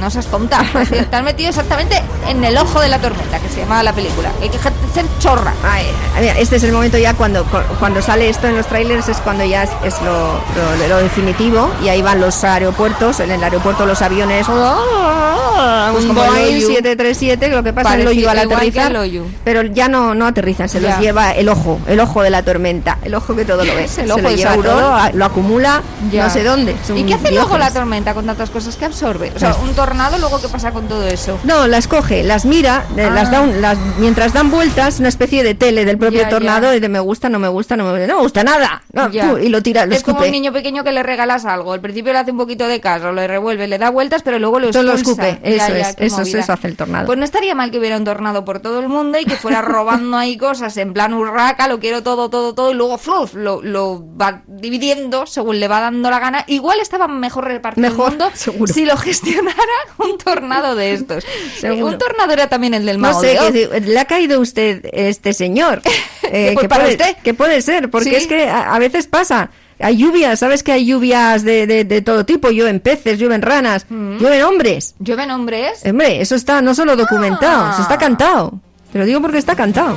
no 0.00 0.10
seas 0.10 0.26
tonta. 0.26 0.64
Te 1.10 1.16
has 1.16 1.22
metido 1.22 1.48
exactamente 1.50 2.02
en 2.28 2.42
el 2.42 2.56
ojo 2.58 2.80
de 2.80 2.88
la 2.88 2.98
tormenta, 2.98 3.38
que 3.38 3.48
se 3.48 3.60
llamaba 3.60 3.82
la 3.82 3.92
película. 3.92 4.30
Hay 4.40 4.48
que 4.48 4.58
ser 4.58 5.04
chorra. 5.18 5.52
Ay, 5.62 5.84
a 6.16 6.20
ver, 6.20 6.36
este 6.38 6.56
es 6.56 6.64
el 6.64 6.72
momento 6.72 6.98
ya 6.98 7.14
cuando, 7.14 7.44
cu- 7.44 7.58
cuando 7.78 8.00
sale 8.02 8.28
esto 8.28 8.46
en 8.48 8.56
los 8.56 8.66
trailers, 8.66 9.08
es 9.08 9.18
cuando 9.18 9.44
ya 9.44 9.62
es, 9.64 9.70
es 9.84 10.00
lo, 10.02 10.34
lo- 10.34 10.88
lo 10.88 10.96
definitivo 10.98 11.70
y 11.84 11.88
ahí 11.88 12.02
van 12.02 12.20
los 12.20 12.42
aeropuertos, 12.44 13.20
en 13.20 13.30
el 13.30 13.42
aeropuerto 13.44 13.86
los 13.86 14.00
aviones, 14.02 14.46
Pues 14.46 16.04
un 16.04 16.08
como 16.08 16.24
el 16.24 16.30
Boeing 16.30 16.54
Loyu. 16.54 16.66
737, 16.68 17.48
lo 17.48 17.62
que 17.62 17.72
pasa 17.72 17.90
es 17.90 18.04
Parecido, 18.04 18.12
Loyu 18.14 18.28
al 18.28 18.48
que 18.48 18.54
aterrizar, 18.54 18.96
el 18.96 19.22
pero 19.44 19.62
ya 19.62 19.88
no, 19.88 20.14
no 20.14 20.26
aterrizan, 20.26 20.68
se 20.68 20.80
los 20.80 20.98
lleva 20.98 21.32
el 21.32 21.48
ojo, 21.48 21.78
el 21.86 22.00
ojo 22.00 22.22
de 22.22 22.30
la 22.30 22.42
tormenta, 22.42 22.98
el 23.02 23.14
ojo 23.14 23.34
que 23.36 23.44
todo 23.44 23.64
lo 23.64 23.74
ve, 23.74 23.84
El 23.84 23.88
se 23.88 24.10
ojo 24.10 24.20
lo 24.22 24.30
de 24.30 24.36
lleva 24.36 24.54
todo, 24.56 24.98
lo 25.14 25.24
acumula 25.24 25.82
Ya. 26.10 26.24
no 26.24 26.30
sé 26.30 26.42
dónde. 26.44 26.74
¿Y 26.94 27.02
qué 27.04 27.14
hace 27.14 27.30
luego 27.32 27.50
la 27.58 27.66
Diógenes. 27.66 27.74
tormenta 27.74 28.14
con 28.14 28.26
tantas 28.26 28.50
cosas 28.50 28.76
que 28.76 28.84
absorbe? 28.84 29.32
O 29.34 29.38
sea, 29.38 29.54
un 29.56 29.74
tornado, 29.90 30.18
luego 30.18 30.40
qué 30.40 30.46
pasa 30.48 30.70
con 30.70 30.86
todo 30.86 31.04
eso. 31.08 31.36
No, 31.42 31.66
las 31.66 31.88
coge, 31.88 32.22
las 32.22 32.44
mira, 32.44 32.84
eh, 32.96 33.06
Ah. 33.06 33.10
las 33.10 33.30
da 33.32 33.40
un- 33.40 33.60
las, 33.60 33.76
mientras 33.98 34.32
dan 34.32 34.48
vueltas, 34.50 35.00
una 35.00 35.08
especie 35.08 35.42
de 35.42 35.54
tele 35.56 35.84
del 35.84 35.98
propio 35.98 36.20
Ya, 36.20 36.26
ya. 36.26 36.30
tornado 36.30 36.72
y 36.74 36.78
de 36.78 36.88
me 36.88 37.00
gusta, 37.00 37.28
no 37.28 37.40
me 37.40 37.48
gusta, 37.48 37.76
no 37.76 37.82
me 37.84 37.90
gusta, 37.90 38.06
no 38.06 38.14
me 38.16 38.22
gusta 38.22 38.44
nada. 38.44 38.82
No, 38.92 39.08
y 39.38 39.48
lo 39.48 39.62
tira, 39.62 39.86
lo 39.86 39.94
es 39.96 40.04
como 40.04 40.18
escupe. 40.18 40.28
un 40.28 40.32
niño 40.32 40.52
pequeño 40.52 40.84
que 40.84 40.92
le 40.92 41.02
regalas 41.02 41.44
algo. 41.44 41.72
Al 41.72 41.80
principio 41.80 42.12
le 42.12 42.20
hace 42.20 42.30
un 42.30 42.36
poquito 42.38 42.68
de 42.68 42.80
caso, 42.80 43.10
le 43.10 43.26
revuelve, 43.26 43.66
le 43.66 43.78
da 43.78 43.90
vueltas, 43.90 44.22
pero 44.22 44.38
luego 44.38 44.60
lo 44.60 44.70
lo 44.70 44.92
escupe, 44.92 45.40
eso 45.42 45.74
es, 45.74 45.94
eso 45.98 46.22
es, 46.22 46.34
eso 46.34 46.52
hace 46.52 46.68
el 46.68 46.76
tornado. 46.76 47.06
Pues 47.06 47.18
no 47.18 47.24
estaría 47.24 47.54
mal 47.56 47.72
que 47.72 47.78
hubiera 47.80 47.96
un 47.96 48.04
tornado 48.04 48.44
por 48.44 48.60
todo 48.60 48.78
el 48.78 48.88
mundo 48.88 49.18
y 49.18 49.24
que 49.24 49.34
fuera 49.36 49.60
robando 49.62 50.16
ahí 50.16 50.36
cosas 50.36 50.76
en 50.76 50.92
plan 50.92 51.12
urraca, 51.14 51.66
lo 51.66 51.80
quiero 51.80 52.02
todo, 52.04 52.30
todo, 52.30 52.54
todo, 52.54 52.70
y 52.70 52.74
luego 52.74 52.96
fluf, 52.96 53.34
lo, 53.34 53.60
lo 53.60 54.04
va 54.16 54.42
dividiendo 54.46 55.26
según 55.26 55.58
le 55.58 55.66
va 55.66 55.80
dando 55.80 56.10
la 56.10 56.20
gana. 56.20 56.44
Igual 56.46 56.78
estaba 56.80 57.08
mejor 57.08 57.44
repartido 57.46 57.88
Mejor, 57.90 58.12
el 58.12 58.18
mundo 58.18 58.30
seguro. 58.34 58.72
si 58.72 58.84
lo 58.84 58.96
gestionara 58.96 59.56
un 59.98 60.18
tornado 60.18 60.74
de 60.74 60.92
estos. 60.94 61.24
Seguro. 61.58 61.86
Un 61.86 61.98
tornado 61.98 62.32
era 62.32 62.48
también 62.48 62.74
el 62.74 62.86
del 62.86 62.96
No 62.98 63.08
mago 63.08 63.20
sé, 63.20 63.36
que 63.52 63.80
le 63.80 63.98
ha 63.98 64.04
caído 64.04 64.40
usted 64.40 64.84
este 64.92 65.32
señor. 65.32 65.82
Eh, 66.32 66.50
Pues 66.54 66.62
que, 66.64 66.68
para 66.68 66.84
puede, 66.84 66.94
usted. 66.96 67.16
que 67.24 67.34
puede 67.34 67.60
ser, 67.60 67.90
porque 67.90 68.10
Sí. 68.10 68.14
es 68.16 68.26
que 68.28 68.48
a, 68.48 68.72
a 68.74 68.78
veces 68.78 69.08
pasa. 69.08 69.50
Hay 69.80 69.96
lluvias, 69.96 70.38
¿sabes 70.38 70.62
que 70.62 70.70
hay 70.70 70.86
lluvias 70.86 71.42
de, 71.42 71.66
de, 71.66 71.82
de 71.84 72.02
todo 72.02 72.24
tipo? 72.24 72.50
Llueven 72.50 72.78
peces, 72.78 73.18
llueven 73.18 73.42
ranas, 73.42 73.84
Mm. 73.88 74.18
llueven 74.18 74.42
hombres. 74.42 74.94
¿Llueven 75.00 75.30
hombres? 75.32 75.80
Hombre, 75.84 76.20
eso 76.20 76.36
está 76.36 76.60
no 76.62 76.74
solo 76.76 76.94
documentado, 76.94 77.64
Ah. 77.64 77.72
se 77.74 77.82
está 77.82 77.98
cantado. 77.98 78.60
Te 78.92 78.98
lo 79.00 79.06
digo 79.06 79.20
porque 79.20 79.38
está 79.38 79.56
cantado. 79.56 79.96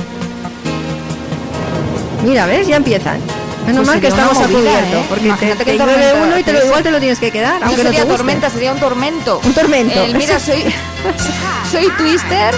Mira, 2.26 2.46
¿ves? 2.48 2.68
Ya 2.68 2.78
empiezan. 2.78 3.20
Menos 3.66 3.78
Pues 3.78 3.88
mal 3.88 4.02
que 4.02 4.08
estamos 4.08 4.38
a 4.38 4.42
movida, 4.42 4.58
cubierto, 4.60 4.98
¿eh? 4.98 5.06
porque 5.08 5.22
te, 5.22 5.28
Imagínate 5.28 5.66
que 5.66 5.72
te 5.72 5.78
tormenta- 5.78 6.02
llueve 6.02 6.22
uno 6.28 6.40
y 6.40 6.44
te 6.44 6.54
lo, 6.54 6.66
igual 6.66 6.84
te 6.84 6.92
lo 6.92 7.00
tienes 7.00 7.20
que 7.20 7.32
quedar, 7.32 7.62
No 7.62 7.68
aunque 7.68 7.84
no, 7.84 7.90
sería 7.90 8.00
te 8.02 8.06
guste. 8.06 8.18
tormenta, 8.18 8.50
sería 8.50 8.72
un 8.74 8.80
tormento. 8.80 9.42
Un 9.44 9.54
tormento. 9.54 10.04
El, 10.04 10.16
mira, 10.18 10.40
soy, 10.40 10.64
soy 11.72 11.90
Twister. 11.98 12.56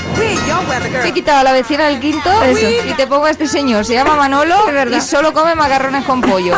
Te 1.01 1.07
he 1.09 1.13
quitado 1.13 1.39
a 1.39 1.43
la 1.43 1.51
vecina 1.53 1.85
del 1.85 1.99
quinto 1.99 2.29
Eso. 2.43 2.67
y 2.89 2.93
te 2.93 3.05
pongo 3.07 3.25
a 3.25 3.29
este 3.29 3.47
señor. 3.47 3.85
Se 3.85 3.93
llama 3.93 4.15
Manolo 4.15 4.55
y 4.95 5.01
solo 5.01 5.31
come 5.33 5.53
macarrones 5.55 6.03
con 6.05 6.21
pollo. 6.21 6.55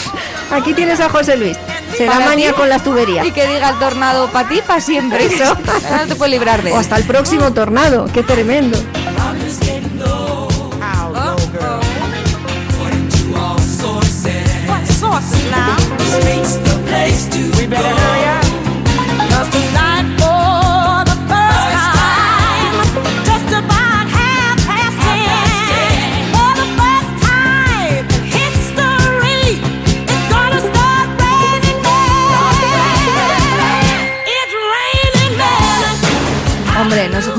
Aquí 0.50 0.72
tienes 0.74 0.98
a 1.00 1.08
José 1.10 1.36
Luis. 1.36 1.56
Se 1.96 2.06
da 2.06 2.20
manía 2.20 2.52
con 2.54 2.68
las 2.68 2.82
tuberías. 2.82 3.26
Y 3.26 3.32
que 3.32 3.46
diga 3.46 3.68
el 3.70 3.78
tornado 3.78 4.28
para 4.28 4.48
ti, 4.48 4.60
para 4.66 4.80
siempre. 4.80 5.26
Eso. 5.26 5.56
No 5.90 6.06
te 6.06 6.14
puedes 6.16 6.32
librar 6.32 6.62
de 6.62 6.70
él. 6.70 6.76
O 6.76 6.78
hasta 6.78 6.96
el 6.96 7.04
próximo 7.04 7.52
tornado. 7.52 8.06
Qué 8.12 8.22
tremendo. 8.22 8.78
sources 15.00 15.50
now. 15.50 15.76
The 15.96 16.84
place 16.86 17.26
to 17.32 17.40
We 17.58 17.66
better 17.66 17.88
go. 17.88 17.96
hurry 17.96 18.24
up. 18.36 18.49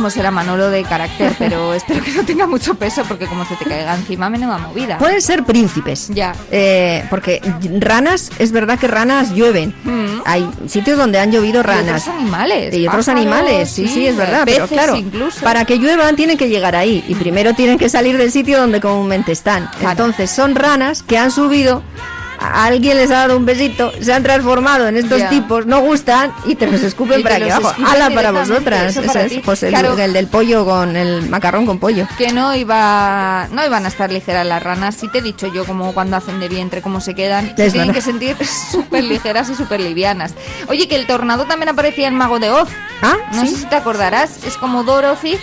Cómo 0.02 0.10
será 0.10 0.32
Manolo 0.32 0.72
de 0.72 0.82
carácter, 0.84 1.36
pero 1.38 1.74
espero 1.76 2.04
que 2.04 2.12
no 2.12 2.24
tenga 2.24 2.48
mucho 2.48 2.74
peso 2.74 3.04
porque 3.08 3.28
como 3.28 3.46
se 3.46 3.56
te 3.56 3.66
caiga 3.66 3.94
encima, 3.94 4.32
menuda 4.32 4.58
movida. 4.58 4.98
Pueden 4.98 5.22
ser 5.22 5.44
príncipes. 5.44 6.10
Ya. 6.10 6.34
Eh, 6.50 7.06
porque 7.12 7.40
ranas, 7.80 8.32
es 8.40 8.52
verdad 8.52 8.80
que 8.80 8.88
ranas 8.88 9.32
llueven. 9.36 9.76
Hay 10.26 10.50
sitios 10.66 10.98
donde 10.98 11.20
han 11.20 11.32
llovido 11.32 11.60
Y 11.60 11.64
ranas. 11.64 12.02
otros 12.08 12.16
animales. 12.20 12.74
Y 12.74 12.88
otros 12.88 13.06
pájaros, 13.06 13.22
animales, 13.22 13.70
sí, 13.70 13.88
sí, 13.88 14.08
es 14.08 14.18
verdad. 14.18 14.42
pero 14.46 14.64
peces 14.66 14.72
claro, 14.72 14.96
incluso. 14.96 15.42
para 15.42 15.66
que 15.66 15.78
lluevan 15.78 16.16
tienen 16.16 16.36
que 16.36 16.50
llegar 16.50 16.76
ahí. 16.76 17.04
Y 17.08 17.14
primero 17.14 17.54
tienen 17.54 17.78
que 17.78 17.88
salir 17.88 18.18
del 18.18 18.32
sitio 18.32 18.60
donde 18.60 18.82
comúnmente 18.82 19.32
están. 19.32 19.70
Claro. 19.78 19.92
Entonces 19.92 20.32
son 20.32 20.56
ranas 20.56 21.04
que 21.04 21.20
han 21.20 21.30
subido. 21.30 21.84
A- 22.42 22.66
Alguien 22.66 22.98
les 22.98 23.10
ha 23.12 23.16
dado 23.28 23.38
un 23.38 23.46
besito, 23.46 23.92
se 24.02 24.12
han 24.14 24.24
transformado 24.24 24.88
en 24.88 24.98
estos 24.98 25.28
tipos, 25.30 25.66
no 25.66 25.80
gustan 25.82 26.34
y 26.46 26.56
te 26.56 26.68
los 26.68 26.82
escupen 26.82 27.20
Y 27.20 27.24
para 27.24 27.36
aquí 27.36 27.50
abajo. 27.50 27.76
¡Hala 27.86 28.10
para 28.10 28.32
vosotras! 28.32 28.96
eso 28.98 29.04
para 29.04 29.24
es. 29.24 29.46
José 29.46 29.70
Claro. 29.70 29.98
El 29.98 30.14
del 30.14 30.28
pollo 30.28 30.66
con 30.66 30.96
el 30.96 31.30
macarrón 31.30 31.66
con 31.66 31.80
pollo. 31.80 32.08
Que 32.18 32.32
no 32.34 32.56
iba, 32.56 33.48
no 33.52 33.64
iban 33.66 33.86
a 33.86 33.88
estar 33.90 34.12
ligeras 34.12 34.46
las 34.46 34.62
ranas. 34.64 34.96
Sí 34.96 35.08
te 35.08 35.20
he 35.20 35.22
dicho 35.22 35.48
yo 35.54 35.66
como 35.66 35.94
cuando 35.94 36.18
hacen 36.18 36.40
de 36.40 36.48
vientre, 36.50 36.82
cómo 36.82 37.00
se 37.02 37.14
quedan. 37.14 37.54
Se 37.56 37.70
tienen 37.72 37.94
que 37.94 38.02
sentir 38.02 38.36
súper 38.72 39.04
ligeras 39.04 39.50
y 39.50 39.56
súper 39.56 39.80
livianas. 39.80 40.34
Oye, 40.68 40.88
que 40.88 40.96
el 40.96 41.06
tornado 41.08 41.46
también 41.46 41.70
aparecía 41.70 42.08
en 42.08 42.16
Mago 42.16 42.40
de 42.40 42.50
Oz. 42.50 42.70
Ah, 43.02 43.18
No 43.34 43.42
¿sí? 43.42 43.50
sé 43.50 43.58
si 43.58 43.66
te 43.66 43.76
acordarás. 43.76 44.44
Es 44.46 44.58
como 44.58 44.84
Dorothy 44.84 45.38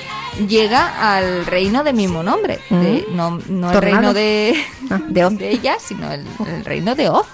llega 0.48 1.16
al 1.16 1.46
reino 1.46 1.82
de 1.84 1.92
mismo 1.92 2.22
nombre. 2.22 2.58
De- 2.70 3.06
Mm. 3.10 3.16
no 3.16 3.38
no 3.48 3.72
el 3.72 3.80
reino 3.82 4.12
de, 4.14 4.54
Ah, 4.90 4.98
de 5.08 5.24
Oz. 5.24 5.34
de 5.38 5.50
ella, 5.50 5.76
sino 5.80 6.10
el, 6.12 6.24
el 6.46 6.64
reino 6.64 6.94
de 6.94 7.08
Oz. 7.08 7.26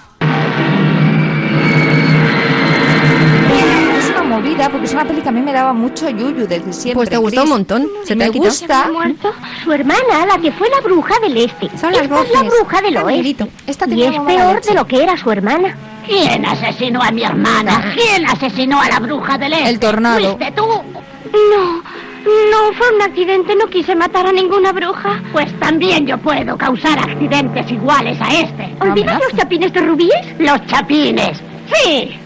Es 3.97 4.09
una 4.09 4.23
movida 4.23 4.69
porque 4.69 4.85
es 4.85 4.93
una 4.93 5.05
peli 5.05 5.21
que 5.21 5.29
a 5.29 5.31
mí 5.31 5.41
me 5.41 5.53
daba 5.53 5.73
mucho 5.73 6.09
yuyu 6.09 6.45
desde 6.47 6.71
siempre. 6.73 6.93
Pues 6.95 7.09
te 7.09 7.17
gustó 7.17 7.41
un 7.41 7.45
Chris. 7.47 7.49
montón. 7.57 7.87
Se 8.03 8.09
te 8.09 8.15
me 8.15 8.25
ha 8.25 8.29
quitado. 8.29 8.49
gusta. 8.49 8.89
muerto? 8.91 9.33
Su 9.63 9.71
hermana, 9.71 10.25
la 10.27 10.37
que 10.39 10.51
fue 10.51 10.69
la 10.69 10.81
bruja 10.81 11.19
del 11.21 11.37
este. 11.37 11.69
Son 11.77 11.91
las 11.93 12.03
Esta 12.03 12.21
es 12.23 12.31
la 12.31 12.43
bruja 12.43 12.81
del 12.81 12.97
Amiguito. 12.97 13.43
oeste. 13.45 13.71
Esta 13.71 13.87
y 13.89 14.03
es 14.03 14.19
peor 14.21 14.61
de 14.61 14.73
lo 14.73 14.85
que 14.87 15.03
era 15.03 15.17
su 15.17 15.31
hermana. 15.31 15.75
¿Quién 16.05 16.45
asesinó 16.45 17.01
a 17.01 17.11
mi 17.11 17.23
hermana? 17.23 17.93
¿Quién 17.95 18.25
asesinó 18.27 18.79
a 18.81 18.89
la 18.89 18.99
bruja 18.99 19.37
del 19.37 19.53
este? 19.53 19.69
El 19.69 19.79
tornado. 19.79 20.35
¿Fuiste 20.37 20.51
tú? 20.51 20.65
No, 20.65 21.83
no, 22.25 22.73
fue 22.73 22.95
un 22.95 23.01
accidente. 23.01 23.55
No 23.55 23.67
quise 23.67 23.95
matar 23.95 24.27
a 24.27 24.31
ninguna 24.31 24.71
bruja. 24.71 25.21
Pues 25.31 25.57
también 25.59 26.05
yo 26.07 26.17
puedo 26.17 26.57
causar 26.57 26.97
accidentes 26.99 27.71
iguales 27.71 28.19
a 28.19 28.33
este. 28.33 28.75
¿Olvidas 28.81 29.19
los 29.21 29.39
chapines 29.39 29.71
de 29.73 29.81
rubíes? 29.81 30.39
Los 30.39 30.65
chapines, 30.65 31.41
sí. 31.73 32.19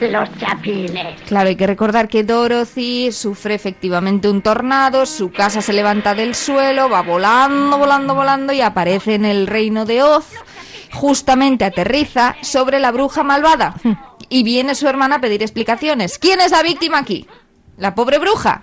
Los 0.00 0.28
chapines. 0.38 1.20
Claro, 1.26 1.48
hay 1.48 1.56
que 1.56 1.66
recordar 1.66 2.08
que 2.08 2.24
Dorothy 2.24 3.12
sufre 3.12 3.54
efectivamente 3.54 4.30
un 4.30 4.40
tornado, 4.40 5.04
su 5.04 5.30
casa 5.30 5.60
se 5.60 5.74
levanta 5.74 6.14
del 6.14 6.34
suelo, 6.34 6.88
va 6.88 7.02
volando, 7.02 7.76
volando, 7.76 8.14
volando 8.14 8.52
y 8.52 8.62
aparece 8.62 9.14
en 9.14 9.26
el 9.26 9.46
reino 9.46 9.84
de 9.84 10.02
Oz. 10.02 10.26
Justamente 10.92 11.64
aterriza 11.64 12.36
sobre 12.40 12.80
la 12.80 12.92
bruja 12.92 13.22
malvada. 13.22 13.74
Y 14.32 14.44
viene 14.44 14.76
su 14.76 14.86
hermana 14.86 15.16
a 15.16 15.20
pedir 15.20 15.42
explicaciones. 15.42 16.16
¿Quién 16.16 16.40
es 16.40 16.52
la 16.52 16.62
víctima 16.62 16.98
aquí? 16.98 17.26
¿La 17.78 17.96
pobre 17.96 18.18
bruja? 18.18 18.62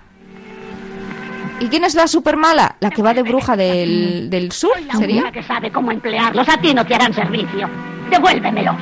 ¿Y 1.60 1.66
quién 1.68 1.84
es 1.84 1.94
la 1.94 2.06
super 2.06 2.36
mala? 2.36 2.76
La 2.80 2.90
que 2.90 3.02
va 3.02 3.14
de 3.14 3.22
bruja 3.22 3.56
del, 3.56 4.30
del 4.30 4.52
sur, 4.52 4.72
La 4.86 4.94
¿sería? 4.94 5.32
que 5.32 5.42
sabe 5.42 5.70
cómo 5.72 5.90
emplearlos. 5.90 6.48
A 6.48 6.56
ti 6.60 6.72
no 6.72 6.84
te 6.86 6.94
harán 6.94 7.12
servicio. 7.12 7.68
Devuélvemelos. 8.10 8.76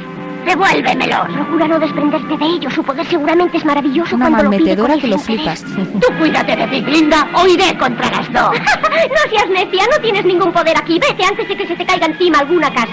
Devuélvemelos. 0.44 1.26
Procura 1.32 1.68
no 1.68 1.78
desprenderte 1.80 2.36
de 2.36 2.44
ellos. 2.44 2.72
Su 2.74 2.84
poder 2.84 3.06
seguramente 3.06 3.56
es 3.56 3.64
maravilloso 3.64 4.14
Una 4.14 4.26
cuando 4.26 4.42
lo 4.44 4.50
pide 4.50 4.58
malmetedora 4.76 4.92
con 4.94 5.00
que 5.00 5.06
lo 5.08 5.16
interés. 5.16 5.62
flipas. 5.64 5.64
Tú 6.00 6.06
cuídate 6.18 6.54
de 6.54 6.66
ti, 6.68 6.80
Linda, 6.82 7.28
o 7.34 7.46
iré 7.46 7.76
contra 7.78 8.10
las 8.10 8.30
dos. 8.32 8.52
no 8.60 9.30
seas 9.30 9.48
necia, 9.50 9.84
no 9.90 10.00
tienes 10.02 10.24
ningún 10.26 10.52
poder 10.52 10.76
aquí. 10.76 10.98
Vete 11.00 11.24
antes 11.24 11.48
de 11.48 11.56
que 11.56 11.66
se 11.66 11.74
te 11.76 11.86
caiga 11.86 12.06
encima 12.06 12.40
alguna 12.40 12.72
casa. 12.72 12.92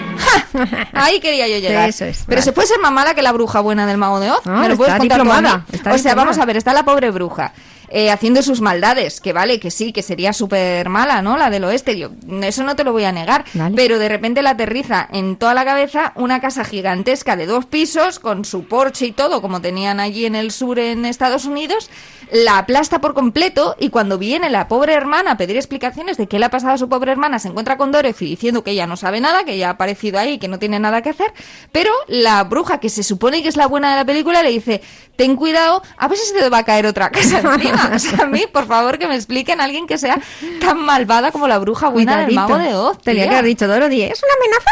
Ahí 0.93 1.19
quería 1.19 1.48
yo 1.48 1.58
llegar. 1.60 1.89
Eso 1.89 2.06
es, 2.06 2.24
Pero 2.26 2.38
vale. 2.38 2.41
se 2.41 2.54
puede 2.54 2.67
ser 2.69 2.80
más 2.80 2.91
mala 2.91 3.13
que 3.13 3.22
la 3.22 3.34
bruja 3.34 3.60
buena 3.60 3.86
del 3.86 3.98
mago 3.98 4.19
de 4.22 4.32
Oz. 4.32 4.41
Ah, 4.46 4.62
¿Me 4.62 4.69
lo 4.69 4.78
puedes 4.78 4.93
está 4.93 5.00
contar 5.00 5.19
a 5.19 5.24
mí? 5.24 5.30
diplomada, 5.30 5.65
está 5.72 5.89
o 5.89 5.98
sea, 5.98 6.12
diplomada. 6.12 6.15
vamos 6.15 6.38
a 6.39 6.46
ver, 6.46 6.58
está 6.58 6.74
la 6.74 6.84
pobre 6.86 7.12
bruja. 7.12 7.52
Eh, 7.96 8.10
haciendo 8.10 8.42
sus 8.42 8.60
maldades, 8.60 9.22
que 9.22 9.34
vale, 9.34 9.60
que 9.60 9.70
sí, 9.70 9.94
que 9.94 10.02
sería 10.02 10.34
súper 10.34 10.90
mala, 10.90 11.22
¿no? 11.22 11.38
La 11.38 11.52
del 11.52 11.64
oeste, 11.64 11.96
yo, 11.96 12.10
eso 12.42 12.64
no 12.64 12.76
te 12.76 12.84
lo 12.84 12.92
voy 12.92 13.04
a 13.04 13.12
negar, 13.12 13.46
Vale. 13.54 13.76
pero 13.76 14.00
de 14.00 14.10
repente 14.10 14.42
le 14.42 14.50
aterriza 14.50 15.08
en 15.12 15.36
toda 15.36 15.54
la 15.54 15.64
cabeza 15.64 16.12
una 16.16 16.42
casa 16.42 16.64
gigantesca 16.66 17.36
de 17.36 17.46
dos 17.46 17.66
pisos, 17.66 18.18
con 18.18 18.46
su 18.46 18.66
porche 18.66 19.06
y 19.06 19.12
todo, 19.12 19.44
como 19.44 19.62
tenían 19.62 20.00
allí 20.00 20.26
en 20.26 20.34
el 20.34 20.50
sur 20.50 20.80
en 20.80 21.06
Estados 21.06 21.46
Unidos, 21.46 21.92
la 22.32 22.58
aplasta 22.58 23.00
por 23.00 23.14
completo 23.14 23.76
y 23.80 23.90
cuando 23.90 24.18
viene 24.18 24.50
la 24.50 24.68
pobre 24.68 24.94
hermana 24.94 25.32
a 25.32 25.38
pedir 25.38 25.56
explicaciones 25.56 26.18
de 26.18 26.28
qué 26.28 26.40
le 26.40 26.46
ha 26.46 26.50
pasado 26.50 26.74
a 26.74 26.78
su 26.80 26.90
pobre 26.90 27.12
hermana, 27.12 27.38
se 27.38 27.50
encuentra 27.50 27.78
con 27.78 27.92
Dorothy 27.92 28.26
diciendo 28.26 28.64
que 28.64 28.72
ella 28.72 28.88
no 28.88 28.98
sabe 28.98 29.22
nada, 29.22 29.44
que 29.44 29.54
ella 29.54 29.68
ha 29.68 29.72
aparecido 29.74 30.18
ahí, 30.18 30.40
que 30.40 30.48
no 30.48 30.58
tiene 30.58 30.80
nada 30.80 31.04
que 31.04 31.10
hacer, 31.10 31.32
pero 31.72 31.92
la 32.08 32.44
bruja 32.44 32.80
que 32.80 32.90
se 32.90 33.04
supone 33.04 33.44
que 33.44 33.50
es 33.50 33.56
la 33.56 33.68
buena 33.68 33.92
de 33.92 33.98
la 33.98 34.06
película 34.06 34.42
le 34.42 34.50
dice, 34.50 34.82
ten 35.16 35.36
cuidado, 35.36 35.84
a 35.96 36.08
ver 36.08 36.18
si 36.18 36.26
se 36.26 36.40
te 36.40 36.50
va 36.50 36.60
a 36.60 36.66
caer 36.66 36.88
otra 36.88 37.10
casa 37.12 37.40
encima. 37.40 37.83
O 37.96 38.00
sea, 38.00 38.19
a 38.24 38.26
mí, 38.28 38.43
por 38.52 38.65
favor, 38.67 38.98
que 38.98 39.08
me 39.08 39.15
expliquen 39.15 39.62
a 39.62 39.65
alguien 39.65 39.88
que 39.88 39.98
sea 39.98 40.19
tan 40.60 40.80
malvada 40.80 41.32
como 41.32 41.48
la 41.48 41.60
bruja 41.60 41.89
buena 41.89 42.17
del 42.17 42.28
Cuidadito. 42.28 42.54
mago 42.54 42.63
de 42.63 42.76
Oz. 42.76 42.98
Tenía 43.02 43.24
tía. 43.24 43.32
que 43.32 43.38
haber 43.38 43.46
dicho 43.50 43.67
Dorothy, 43.67 44.02
¿es 44.04 44.22
una 44.24 44.34
amenaza? 44.39 44.72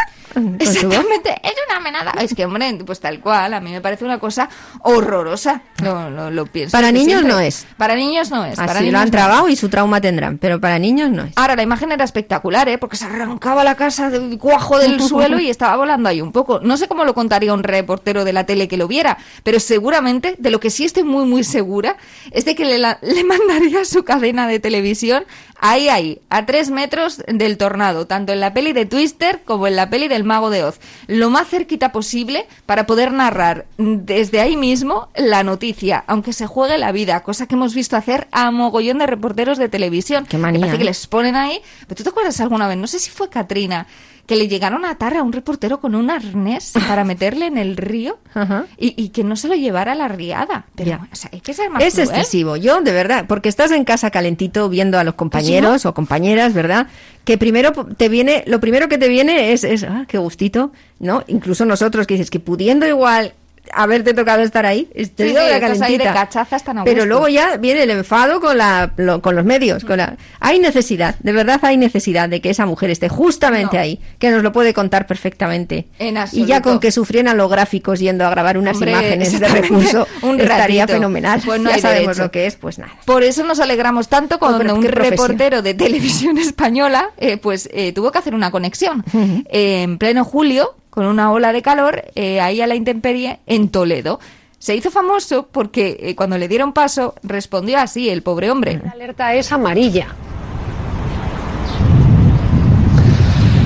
Exactamente, 0.58 1.30
es 1.42 1.52
una 1.68 1.76
amenaza. 1.78 2.10
Es 2.20 2.34
que, 2.34 2.44
hombre, 2.44 2.78
pues 2.84 3.00
tal 3.00 3.20
cual, 3.20 3.54
a 3.54 3.60
mí 3.60 3.70
me 3.70 3.80
parece 3.80 4.04
una 4.04 4.18
cosa 4.18 4.48
horrorosa. 4.82 5.62
Lo, 5.82 6.10
lo, 6.10 6.30
lo 6.30 6.46
pienso. 6.46 6.72
Para 6.76 6.92
niños 6.92 7.06
siempre- 7.20 7.32
no 7.32 7.40
es. 7.40 7.66
Para 7.76 7.94
niños 7.96 8.30
no 8.30 8.44
es. 8.44 8.56
para 8.56 8.72
Así 8.72 8.90
lo 8.90 8.98
han 8.98 9.06
no 9.06 9.10
tragado 9.10 9.48
y 9.48 9.56
su 9.56 9.68
trauma 9.68 10.00
tendrán, 10.00 10.38
pero 10.38 10.60
para 10.60 10.78
niños 10.78 11.10
no 11.10 11.24
es. 11.24 11.32
Ahora, 11.36 11.56
la 11.56 11.62
imagen 11.62 11.92
era 11.92 12.04
espectacular, 12.04 12.68
¿eh? 12.68 12.78
Porque 12.78 12.96
se 12.96 13.04
arrancaba 13.04 13.64
la 13.64 13.74
casa 13.74 14.10
del 14.10 14.38
cuajo 14.38 14.78
del 14.78 15.00
suelo 15.08 15.38
y 15.40 15.50
estaba 15.50 15.76
volando 15.76 16.08
ahí 16.08 16.20
un 16.20 16.32
poco. 16.32 16.60
No 16.60 16.76
sé 16.76 16.88
cómo 16.88 17.04
lo 17.04 17.14
contaría 17.14 17.52
un 17.54 17.62
reportero 17.62 18.24
de 18.24 18.32
la 18.32 18.44
tele 18.46 18.68
que 18.68 18.76
lo 18.76 18.88
viera, 18.88 19.18
pero 19.42 19.60
seguramente, 19.60 20.36
de 20.38 20.50
lo 20.50 20.60
que 20.60 20.70
sí 20.70 20.84
estoy 20.84 21.04
muy, 21.04 21.24
muy 21.26 21.44
segura, 21.44 21.96
es 22.30 22.44
de 22.44 22.54
que 22.54 22.64
le, 22.64 22.78
la- 22.78 22.98
le 23.02 23.24
mandaría 23.24 23.84
su 23.84 24.04
cadena 24.04 24.46
de 24.46 24.60
televisión 24.60 25.24
ahí, 25.64 25.88
ahí, 25.88 26.20
a 26.28 26.44
tres 26.44 26.70
metros 26.70 27.22
del 27.28 27.56
tornado, 27.56 28.06
tanto 28.06 28.32
en 28.32 28.40
la 28.40 28.52
peli 28.52 28.72
de 28.72 28.84
Twister 28.84 29.42
como 29.44 29.66
en 29.68 29.76
la 29.76 29.90
peli 29.90 30.08
del 30.08 30.21
Mago 30.24 30.50
de 30.50 30.64
Oz. 30.64 30.80
Lo 31.06 31.30
más 31.30 31.48
cerquita 31.48 31.92
posible 31.92 32.46
para 32.66 32.86
poder 32.86 33.12
narrar 33.12 33.66
desde 33.78 34.40
ahí 34.40 34.56
mismo 34.56 35.08
la 35.16 35.42
noticia, 35.42 36.04
aunque 36.06 36.32
se 36.32 36.46
juegue 36.46 36.78
la 36.78 36.92
vida, 36.92 37.22
cosa 37.22 37.46
que 37.46 37.54
hemos 37.54 37.74
visto 37.74 37.96
hacer 37.96 38.28
a 38.32 38.50
mogollón 38.50 38.98
de 38.98 39.06
reporteros 39.06 39.58
de 39.58 39.68
televisión. 39.68 40.26
Qué 40.26 40.38
manía, 40.38 40.60
Me 40.60 40.66
parece 40.66 40.78
que 40.78 40.84
¿eh? 40.84 40.86
les 40.86 41.06
ponen 41.06 41.36
ahí. 41.36 41.60
Pero 41.86 41.96
tú 41.96 42.02
te 42.02 42.10
acuerdas 42.10 42.40
alguna 42.40 42.68
vez, 42.68 42.76
no 42.76 42.86
sé 42.86 42.98
si 42.98 43.10
fue 43.10 43.28
Katrina, 43.28 43.86
que 44.32 44.38
le 44.38 44.48
llegaron 44.48 44.84
a 44.84 44.90
atar 44.90 45.16
a 45.16 45.22
un 45.22 45.32
reportero 45.32 45.80
con 45.80 45.94
un 45.94 46.10
arnés 46.10 46.72
para 46.88 47.04
meterle 47.04 47.46
en 47.46 47.58
el 47.58 47.76
río 47.76 48.18
Ajá. 48.34 48.66
y, 48.78 48.94
y 49.02 49.10
que 49.10 49.24
no 49.24 49.36
se 49.36 49.48
lo 49.48 49.54
llevara 49.54 49.92
a 49.92 49.94
la 49.94 50.08
riada. 50.08 50.66
Pero, 50.74 50.90
Ya. 50.90 51.08
o 51.12 51.16
sea, 51.16 51.30
hay 51.32 51.40
que 51.40 51.54
ser 51.54 51.70
más 51.70 51.82
Es 51.82 51.94
cruel. 51.94 52.08
excesivo, 52.08 52.56
yo 52.56 52.80
de 52.80 52.92
verdad, 52.92 53.26
porque 53.28 53.48
estás 53.48 53.70
en 53.72 53.84
casa 53.84 54.10
calentito 54.10 54.68
viendo 54.68 54.98
a 54.98 55.04
los 55.04 55.14
compañeros 55.14 55.86
o 55.86 55.94
compañeras, 55.94 56.52
¿verdad? 56.54 56.86
Que 57.24 57.38
primero 57.38 57.72
te 57.96 58.08
viene, 58.08 58.42
lo 58.46 58.58
primero 58.60 58.88
que 58.88 58.98
te 58.98 59.08
viene 59.08 59.52
es, 59.52 59.62
es 59.64 59.84
ah, 59.84 60.04
qué 60.08 60.18
gustito, 60.18 60.72
¿no? 60.98 61.22
Incluso 61.28 61.64
nosotros 61.64 62.06
que 62.06 62.14
dices 62.14 62.30
que 62.30 62.40
pudiendo 62.40 62.86
igual 62.86 63.34
haberte 63.72 64.12
tocado 64.12 64.42
estar 64.42 64.66
ahí, 64.66 64.88
estoy 64.94 65.28
Sí, 65.30 65.34
sí, 65.36 65.40
estás 65.40 65.62
ahí 65.82 65.92
de 65.92 65.98
calentita. 66.04 66.12
cachazas 66.14 66.64
tan 66.64 66.78
a 66.78 66.84
Pero 66.84 67.06
luego 67.06 67.28
ya 67.28 67.56
viene 67.58 67.84
el 67.84 67.90
enfado 67.90 68.40
con 68.40 68.58
la 68.58 68.92
lo- 68.96 69.22
con 69.22 69.36
los 69.36 69.44
medios, 69.44 69.84
con 69.84 69.98
la 69.98 70.16
hay 70.40 70.58
necesidad, 70.58 71.14
de 71.20 71.32
verdad 71.32 71.60
hay 71.62 71.76
necesidad 71.76 72.28
de 72.28 72.40
que 72.40 72.50
esa 72.50 72.66
mujer 72.66 72.90
esté 72.90 73.08
justamente 73.08 73.76
No. 73.76 73.82
ahí, 73.82 74.00
que 74.18 74.30
nos 74.30 74.42
lo 74.42 74.52
puede 74.52 74.74
contar 74.74 75.06
perfectamente. 75.06 75.86
En 75.98 76.16
y 76.32 76.44
ya 76.44 76.60
con 76.60 76.80
que 76.80 76.90
sufrieran 76.92 77.36
los 77.36 77.50
gráficos 77.50 78.00
yendo 78.00 78.26
a 78.26 78.30
grabar 78.30 78.58
unas 78.58 78.76
Hombre, 78.76 78.90
imágenes 78.92 79.38
de 79.38 79.48
recurso 79.48 80.06
un 80.22 80.40
estaría 80.40 80.82
ratito. 80.82 80.98
fenomenal. 80.98 81.40
Pues 81.44 81.60
no 81.60 81.70
ya 81.70 81.78
sabemos 81.78 82.16
derecho. 82.16 82.22
lo 82.24 82.30
que 82.30 82.46
es, 82.46 82.56
pues 82.56 82.78
nada. 82.78 82.92
Por 83.04 83.22
eso 83.22 83.44
nos 83.44 83.60
alegramos 83.60 84.08
tanto 84.08 84.38
cuando 84.38 84.74
un 84.74 84.82
reportero 84.84 85.62
de 85.62 85.74
televisión 85.74 86.36
española 86.38 87.10
eh, 87.16 87.36
pues 87.36 87.68
eh, 87.72 87.92
tuvo 87.92 88.10
que 88.12 88.18
hacer 88.18 88.34
una 88.34 88.50
conexión 88.50 89.04
eh, 89.48 89.82
en 89.82 89.98
pleno 89.98 90.24
julio 90.24 90.74
con 90.92 91.06
una 91.06 91.32
ola 91.32 91.54
de 91.54 91.62
calor 91.62 92.04
eh, 92.14 92.38
ahí 92.42 92.60
a 92.60 92.66
la 92.66 92.74
intemperie 92.74 93.40
en 93.46 93.70
Toledo. 93.70 94.20
Se 94.58 94.76
hizo 94.76 94.90
famoso 94.90 95.48
porque 95.50 95.96
eh, 95.98 96.14
cuando 96.14 96.36
le 96.36 96.48
dieron 96.48 96.74
paso 96.74 97.14
respondió 97.22 97.78
así 97.78 98.10
el 98.10 98.22
pobre 98.22 98.50
hombre. 98.50 98.78
La 98.84 98.90
alerta 98.90 99.34
es 99.34 99.50
amarilla. 99.52 100.08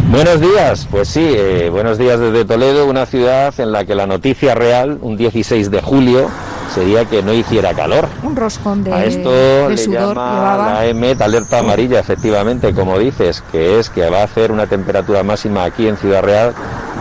Buenos 0.09 0.41
días, 0.41 0.87
pues 0.89 1.09
sí, 1.09 1.33
eh, 1.37 1.69
buenos 1.69 1.99
días 1.99 2.21
desde 2.21 2.45
Toledo, 2.45 2.87
una 2.87 3.07
ciudad 3.07 3.53
en 3.59 3.73
la 3.73 3.85
que 3.85 3.97
la 3.97 4.07
noticia 4.07 4.55
real, 4.55 5.01
un 5.03 5.17
16 5.17 5.69
de 5.73 5.83
julio, 5.83 6.31
sería 6.75 7.05
que 7.05 7.23
no 7.23 7.33
hiciera 7.33 7.73
calor. 7.75 8.09
Un 8.23 8.37
roscón 8.37 8.85
de, 8.85 8.93
A 8.93 9.05
esto 9.05 9.31
de 9.31 9.67
le 9.71 9.77
sudor 9.79 10.15
llama 10.17 10.33
llevaba. 10.35 10.73
la 10.75 10.87
EMET 10.87 11.21
alerta 11.23 11.59
amarilla, 11.61 12.01
efectivamente, 12.01 12.73
como 12.75 12.99
dices, 12.99 13.43
que 13.53 13.79
es 13.79 13.89
que 13.91 14.09
va 14.11 14.21
a 14.21 14.25
hacer 14.25 14.53
una 14.53 14.67
temperatura 14.67 15.23
máxima 15.23 15.65
aquí 15.65 15.89
en 15.89 15.97
Ciudad 15.97 16.23
Real 16.23 16.55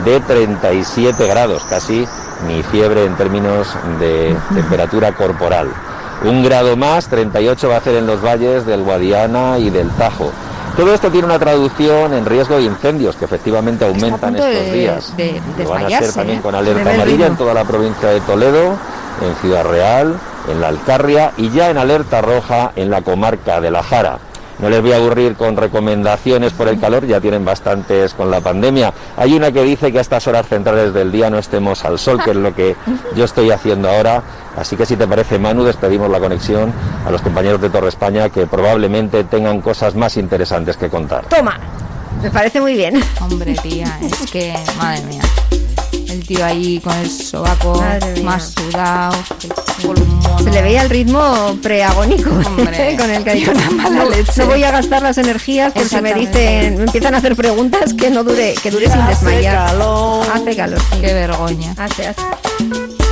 de 0.05 0.19
37 0.19 1.27
grados, 1.27 1.63
casi 1.69 2.07
ni 2.47 2.61
fiebre 2.63 3.05
en 3.05 3.15
términos 3.15 3.67
de 3.99 4.35
temperatura 4.53 5.11
corporal. 5.13 5.67
Un 6.23 6.43
grado 6.43 6.75
más, 6.77 7.07
38 7.07 7.67
va 7.69 7.75
a 7.75 7.77
hacer 7.79 7.95
en 7.95 8.07
los 8.07 8.23
valles 8.23 8.65
del 8.65 8.83
Guadiana 8.83 9.57
y 9.59 9.69
del 9.69 9.89
Tajo. 9.91 10.31
Todo 10.77 10.93
esto 10.93 11.09
tiene 11.09 11.25
una 11.27 11.39
traducción 11.39 12.13
en 12.13 12.25
riesgo 12.25 12.55
de 12.57 12.63
incendios 12.63 13.15
que 13.15 13.25
efectivamente 13.25 13.85
aumentan 13.85 14.35
estos 14.35 14.49
de- 14.51 14.71
días. 14.73 15.13
de 15.15 15.23
Que 15.57 15.63
van 15.63 15.77
a 15.77 15.87
desmayarse, 15.87 16.13
también 16.13 16.39
¿eh? 16.39 16.41
con 16.41 16.51
De 16.51 16.57
alerta 16.57 16.93
amarilla 16.93 17.27
en 17.27 17.37
toda 17.37 17.53
la 17.53 17.63
provincia 17.63 18.09
de 18.09 18.19
Toledo, 18.21 18.75
en 19.21 19.35
Ciudad 19.35 19.63
Real, 19.65 20.15
en 20.49 20.61
la 20.61 20.69
Alcarria 20.69 21.33
y 21.37 21.49
ya 21.49 21.69
en 21.69 21.77
alerta 21.77 22.21
roja 22.21 22.71
en 22.75 22.89
la 22.89 23.01
comarca 23.01 23.61
de 23.61 23.71
la 23.71 23.83
Jara. 23.83 24.19
No 24.59 24.69
les 24.69 24.81
voy 24.81 24.93
a 24.93 24.97
aburrir 24.97 25.35
con 25.35 25.57
recomendaciones 25.57 26.53
por 26.53 26.69
el 26.69 26.79
calor, 26.79 27.05
ya 27.05 27.19
tienen 27.19 27.43
bastantes 27.43 28.13
con 28.13 28.31
la 28.31 28.39
pandemia. 28.39 28.93
Hay 29.17 29.33
una 29.33 29.51
que 29.51 29.63
dice 29.63 29.91
que 29.91 29.97
a 29.97 30.01
estas 30.01 30.27
horas 30.27 30.47
centrales 30.47 30.93
del 30.93 31.11
día 31.11 31.29
no 31.29 31.37
estemos 31.37 31.83
al 31.83 31.99
sol, 31.99 32.21
que 32.23 32.31
es 32.31 32.37
lo 32.37 32.55
que 32.55 32.75
yo 33.15 33.25
estoy 33.25 33.51
haciendo 33.51 33.89
ahora. 33.89 34.23
Así 34.57 34.77
que 34.77 34.85
si 34.85 34.95
te 34.95 35.07
parece, 35.07 35.39
Manu, 35.39 35.65
despedimos 35.65 36.09
la 36.09 36.19
conexión 36.19 36.71
a 37.05 37.11
los 37.11 37.21
compañeros 37.21 37.59
de 37.59 37.69
Torre 37.69 37.89
España 37.89 38.29
que 38.29 38.47
probablemente 38.47 39.25
tengan 39.25 39.59
cosas 39.59 39.93
más 39.93 40.15
interesantes 40.15 40.77
que 40.77 40.89
contar. 40.89 41.25
Toma, 41.25 41.59
me 42.21 42.31
parece 42.31 42.61
muy 42.61 42.75
bien. 42.75 43.03
Hombre, 43.19 43.55
tía, 43.61 43.99
es 44.01 44.31
que, 44.31 44.57
madre 44.77 45.01
mía. 45.01 45.21
El 46.09 46.25
tío 46.25 46.45
ahí 46.45 46.79
con 46.79 46.93
el 46.97 47.09
sobaco 47.09 47.83
más 48.23 48.53
sudado, 48.53 49.15
el. 49.83 50.43
Se 50.43 50.51
le 50.51 50.61
veía 50.61 50.81
el 50.83 50.89
ritmo 50.89 51.57
preagónico 51.61 52.29
Hombre, 52.29 52.95
con 52.97 53.09
el 53.09 53.23
que 53.23 53.29
ha 53.31 53.33
dicho, 53.33 53.51
una 53.55 53.69
mala 53.71 54.03
no, 54.03 54.09
leche". 54.09 54.31
no 54.37 54.45
voy 54.47 54.63
a 54.63 54.71
gastar 54.71 55.01
las 55.01 55.17
energías 55.17 55.73
por 55.73 55.87
si 55.87 55.99
me 56.01 56.13
dicen, 56.13 56.77
me 56.77 56.83
empiezan 56.83 57.15
a 57.15 57.17
hacer 57.17 57.35
preguntas 57.35 57.93
que 57.93 58.09
no 58.09 58.23
dure, 58.23 58.53
que 58.61 58.69
dure 58.71 58.87
sin 58.89 58.99
Hace 59.01 59.25
desmayar. 59.25 59.67
calor. 59.67 60.27
Hace 60.33 60.55
calor. 60.55 60.79
sí. 60.79 61.01
Qué 61.01 61.13
vergüenza. 61.13 61.83
Hace, 61.83 62.07
hace. 62.07 62.21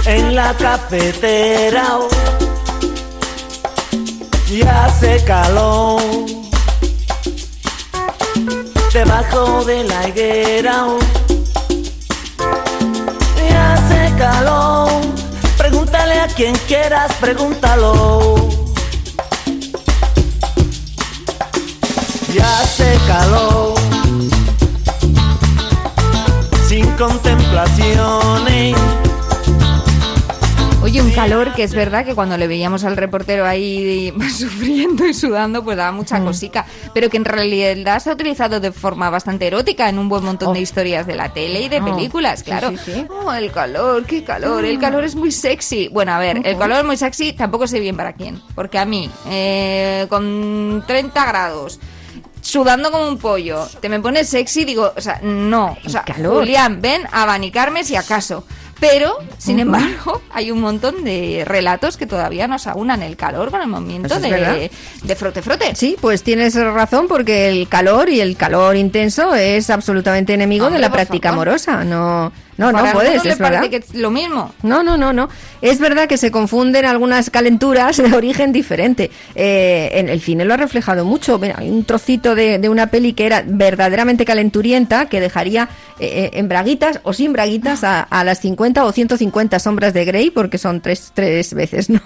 en 0.06 0.36
la 0.36 0.54
cafetera 0.54 1.98
oh, 1.98 2.08
y 4.52 4.62
hace 4.62 5.24
calor 5.26 6.02
debajo 8.94 9.64
de 9.66 9.84
la 9.86 10.08
higuera 10.08 10.86
oh, 10.88 11.00
quien 16.36 16.56
quieras 16.67 17.13
pregúntalo. 17.19 18.36
Y 22.34 22.39
hace 22.39 22.98
calor 23.08 23.76
sin 26.67 26.89
contemplaciones 26.98 28.53
Oye, 30.94 31.02
un 31.02 31.10
calor 31.10 31.54
que 31.56 31.64
es 31.64 31.74
verdad 31.74 32.06
que 32.06 32.14
cuando 32.14 32.38
le 32.38 32.46
veíamos 32.46 32.84
al 32.84 32.96
reportero 32.96 33.48
ahí 33.48 34.14
sufriendo 34.38 35.08
y 35.08 35.16
sudando, 35.16 35.64
pues 35.64 35.76
daba 35.76 35.92
mucha 35.92 36.20
Mm. 36.20 36.26
cosica. 36.26 36.68
Pero 36.94 37.10
que 37.10 37.18
en 37.18 37.26
realidad 37.26 37.98
se 38.00 38.12
ha 38.12 38.14
utilizado 38.14 38.60
de 38.60 38.72
forma 38.72 39.10
bastante 39.10 39.48
erótica 39.48 39.90
en 39.90 39.98
un 39.98 40.08
buen 40.08 40.24
montón 40.24 40.54
de 40.54 40.60
historias 40.60 41.08
de 41.08 41.16
la 41.16 41.34
tele 41.34 41.62
y 41.64 41.70
de 41.70 41.82
Oh, 41.82 41.86
películas, 41.86 42.44
claro. 42.44 42.70
sí, 42.70 42.78
sí. 42.86 43.08
Oh, 43.10 43.34
el 43.34 43.52
calor, 43.52 44.06
qué 44.06 44.24
calor, 44.24 44.64
el 44.66 44.78
calor 44.78 45.04
es 45.04 45.16
muy 45.16 45.32
sexy. 45.32 45.88
Bueno, 45.88 46.12
a 46.14 46.20
ver, 46.20 46.46
el 46.46 46.58
calor 46.60 46.78
es 46.78 46.86
muy 46.86 46.98
sexy, 46.98 47.34
tampoco 47.34 47.66
sé 47.66 47.80
bien 47.80 47.98
para 47.98 48.14
quién. 48.14 48.40
Porque 48.54 48.78
a 48.78 48.86
mí, 48.86 49.10
eh, 49.32 50.06
con 50.10 50.84
30 50.86 51.26
grados 51.26 51.80
sudando 52.42 52.92
como 52.92 53.08
un 53.08 53.18
pollo, 53.18 53.66
te 53.80 53.88
me 53.90 54.00
pones 54.02 54.28
sexy, 54.30 54.66
digo, 54.66 54.92
o 54.96 55.02
sea, 55.02 55.20
no, 55.24 55.76
o 55.86 55.90
sea, 55.90 56.04
calor. 56.04 56.40
Julián, 56.42 56.82
ven 56.82 57.02
a 57.12 57.24
abanicarme 57.24 57.84
si 57.84 57.96
acaso. 57.96 58.46
Pero, 58.89 59.17
sin 59.38 59.60
embargo, 59.60 60.22
hay 60.32 60.52
un 60.52 60.62
montón 60.62 61.04
de 61.04 61.43
relatos 61.46 61.98
que 61.98 62.06
todavía 62.06 62.48
nos 62.48 62.67
aunan 62.67 63.02
el 63.02 63.15
calor 63.15 63.50
con 63.52 63.62
el 63.62 63.67
verdad. 64.32 64.54
de, 64.56 64.72
de 65.04 65.15
frote-frote. 65.15 65.76
Sí, 65.76 65.96
pues 66.00 66.24
tienes 66.24 66.56
razón 66.56 67.08
porque 67.08 67.48
el 67.50 67.67
calor 67.67 68.10
y 68.10 68.19
el 68.22 68.36
calor 68.38 68.76
intenso 68.76 69.36
es 69.36 69.69
absolutamente 69.69 70.34
enemigo 70.34 70.65
Hombre, 70.65 70.78
de 70.80 70.82
la 70.82 70.91
práctica 70.91 71.30
favor. 71.30 71.48
amorosa. 71.48 71.84
No, 71.84 72.32
no, 72.58 72.72
Para 72.72 72.88
no 72.88 72.94
puedes, 72.94 73.26
es 73.26 73.38
verdad. 73.38 73.70
que 73.70 73.78
es 73.78 73.96
lo 73.96 74.12
mismo. 74.12 74.54
No, 74.62 74.84
no, 74.84 74.98
no, 74.98 75.12
no. 75.13 75.30
Es 75.62 75.80
verdad 75.80 76.08
que 76.08 76.18
se 76.18 76.32
confunden 76.32 76.86
algunas 76.86 77.30
calenturas 77.30 77.98
de 78.04 78.13
origen 78.13 78.52
diferente. 78.52 79.10
Eh, 79.36 79.89
en 79.94 80.10
el 80.10 80.22
cine 80.22 80.46
lo 80.46 80.54
ha 80.54 80.58
reflejado 80.58 81.06
mucho. 81.06 81.39
Mira, 81.39 81.56
hay 81.58 81.70
un 81.70 81.84
trocito 81.84 82.36
de, 82.36 82.60
de 82.60 82.70
una 82.70 82.88
peli 82.88 83.13
que 83.13 83.26
era 83.26 83.44
verdaderamente 83.46 84.26
calenturienta 84.26 85.08
que 85.08 85.20
dejaría 85.20 85.70
eh, 86.00 86.32
en 86.34 86.48
braguitas 86.48 87.00
o 87.04 87.13
sin 87.13 87.34
braguitas 87.34 87.84
a, 87.84 88.02
a 88.02 88.24
las 88.24 88.39
50 88.39 88.84
o 88.86 88.92
150 88.92 89.60
sombras 89.60 89.94
de 89.94 90.06
Grey, 90.06 90.30
porque 90.30 90.58
son 90.58 90.82
tres, 90.82 91.12
tres 91.13 91.54
veces, 91.54 91.89
¿no? 91.89 92.02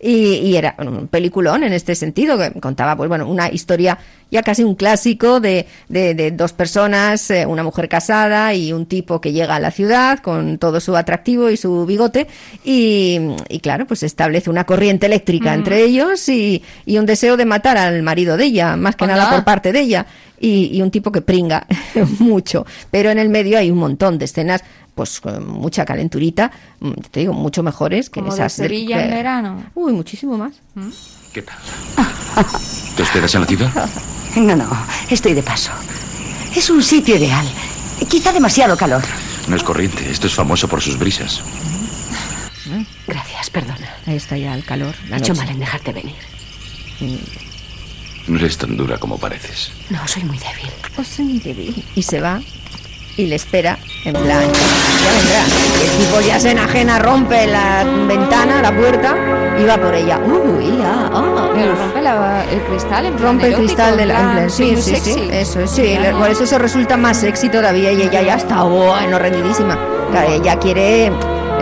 Y, 0.00 0.34
y 0.36 0.56
era 0.56 0.74
un 0.78 1.08
peliculón 1.08 1.64
en 1.64 1.72
este 1.72 1.94
sentido, 1.94 2.38
que 2.38 2.52
contaba, 2.60 2.96
pues 2.96 3.08
bueno, 3.08 3.26
una 3.26 3.50
historia 3.50 3.98
ya 4.32 4.42
casi 4.42 4.64
un 4.64 4.74
clásico 4.74 5.38
de, 5.38 5.66
de, 5.88 6.14
de 6.14 6.32
dos 6.32 6.52
personas, 6.52 7.30
eh, 7.30 7.46
una 7.46 7.62
mujer 7.62 7.88
casada 7.88 8.52
y 8.54 8.72
un 8.72 8.86
tipo 8.86 9.20
que 9.20 9.32
llega 9.32 9.54
a 9.54 9.60
la 9.60 9.70
ciudad 9.70 10.18
con 10.18 10.58
todo 10.58 10.80
su 10.80 10.96
atractivo 10.96 11.50
y 11.50 11.56
su 11.56 11.86
bigote 11.86 12.26
y, 12.64 13.20
y 13.48 13.60
claro, 13.60 13.86
pues 13.86 14.02
establece 14.02 14.50
una 14.50 14.64
corriente 14.64 15.06
eléctrica 15.06 15.50
Mm. 15.52 15.54
entre 15.54 15.82
ellos 15.84 16.28
y, 16.28 16.62
y 16.86 16.98
un 16.98 17.06
deseo 17.06 17.36
de 17.36 17.44
matar 17.44 17.76
al 17.76 18.02
marido 18.02 18.36
de 18.36 18.44
ella, 18.46 18.74
más 18.76 18.96
que 18.96 19.06
nada 19.06 19.30
por 19.30 19.44
parte 19.44 19.72
de 19.72 19.80
ella. 19.80 20.06
Y, 20.40 20.70
y 20.76 20.82
un 20.82 20.90
tipo 20.90 21.12
que 21.12 21.20
pringa 21.20 21.66
mucho. 22.18 22.66
Pero 22.90 23.10
en 23.10 23.18
el 23.20 23.28
medio 23.28 23.58
hay 23.58 23.70
un 23.70 23.78
montón 23.78 24.18
de 24.18 24.24
escenas, 24.24 24.64
pues 24.94 25.20
con 25.20 25.48
mucha 25.48 25.84
calenturita, 25.84 26.50
mm, 26.80 26.90
te 27.10 27.20
digo, 27.20 27.32
mucho 27.32 27.62
mejores 27.62 28.10
que 28.10 28.20
Como 28.20 28.32
de 28.32 28.38
esas. 28.38 28.56
del- 28.58 28.68
Sevilla 28.68 29.02
en 29.02 29.08
que- 29.10 29.14
verano. 29.16 29.64
Uy, 29.74 29.92
muchísimo 29.92 30.36
más. 30.36 30.52
¿Qué 31.32 31.42
tal? 31.42 31.56
¿Te 32.96 33.02
hospedas 33.02 33.34
en 33.34 33.40
la 33.42 33.46
ciudad? 33.46 33.90
No, 34.36 34.56
no, 34.56 34.66
estoy 35.10 35.34
de 35.34 35.42
paso. 35.42 35.70
Es 36.56 36.70
un 36.70 36.82
sitio 36.82 37.16
ideal. 37.16 37.46
Quizá 38.08 38.32
demasiado 38.32 38.78
calor. 38.78 39.02
No 39.46 39.56
es 39.56 39.62
corriente, 39.62 40.10
esto 40.10 40.26
es 40.26 40.32
famoso 40.34 40.68
por 40.68 40.80
sus 40.80 40.98
brisas. 40.98 41.42
Gracias, 43.06 43.50
perdona. 43.50 43.88
Ahí 44.06 44.16
está 44.16 44.38
ya 44.38 44.54
el 44.54 44.64
calor. 44.64 44.94
He 45.10 45.16
hecho 45.16 45.34
mal 45.34 45.48
en 45.50 45.58
dejarte 45.58 45.92
venir. 45.92 46.14
No 48.28 48.38
eres 48.38 48.56
tan 48.56 48.76
dura 48.76 48.96
como 48.98 49.18
pareces. 49.18 49.70
No, 49.90 50.06
soy 50.08 50.24
muy 50.24 50.38
débil. 50.38 50.70
Oh, 50.96 51.04
soy 51.04 51.24
muy 51.26 51.38
débil. 51.40 51.84
Y 51.94 52.02
se 52.02 52.20
va 52.20 52.40
y 53.16 53.26
le 53.26 53.36
espera 53.36 53.78
en 54.04 54.12
plan, 54.14 54.26
ya 54.42 55.12
vendrá. 55.12 55.44
El 55.82 55.90
tipo 56.06 56.20
ya 56.20 56.40
se 56.40 56.50
enajena, 56.50 56.98
rompe 56.98 57.46
la 57.46 57.84
ventana, 58.06 58.60
la 58.62 58.74
puerta 58.74 59.14
y 59.60 59.64
va 59.64 59.76
por 59.76 59.94
ella. 59.94 60.18
Uy, 60.18 60.78
ya, 60.78 61.10
ah, 61.12 61.48
Pero 61.54 61.72
uf. 61.72 61.78
rompe 61.78 62.02
la- 62.02 62.44
el 62.50 62.60
cristal 62.62 63.06
en 63.06 63.14
plan 63.14 63.26
Rompe 63.28 63.46
el 63.48 63.54
cristal 63.54 63.96
de 63.96 64.02
en 64.02 64.08
la 64.08 64.14
plan, 64.14 64.50
sí, 64.50 64.76
sí, 64.80 64.96
sí, 64.96 65.28
eso 65.30 65.60
es, 65.60 65.70
sí, 65.70 65.98
ya. 66.02 66.12
por 66.18 66.30
eso 66.30 66.46
se 66.46 66.58
resulta 66.58 66.96
más 66.96 67.18
sexy 67.18 67.48
todavía 67.48 67.92
y 67.92 68.02
ella 68.02 68.22
ya 68.22 68.34
está 68.36 68.62
bueno, 68.62 69.18
rendidísima. 69.18 69.78
Claro, 70.10 70.30
Ella 70.32 70.58
quiere 70.58 71.10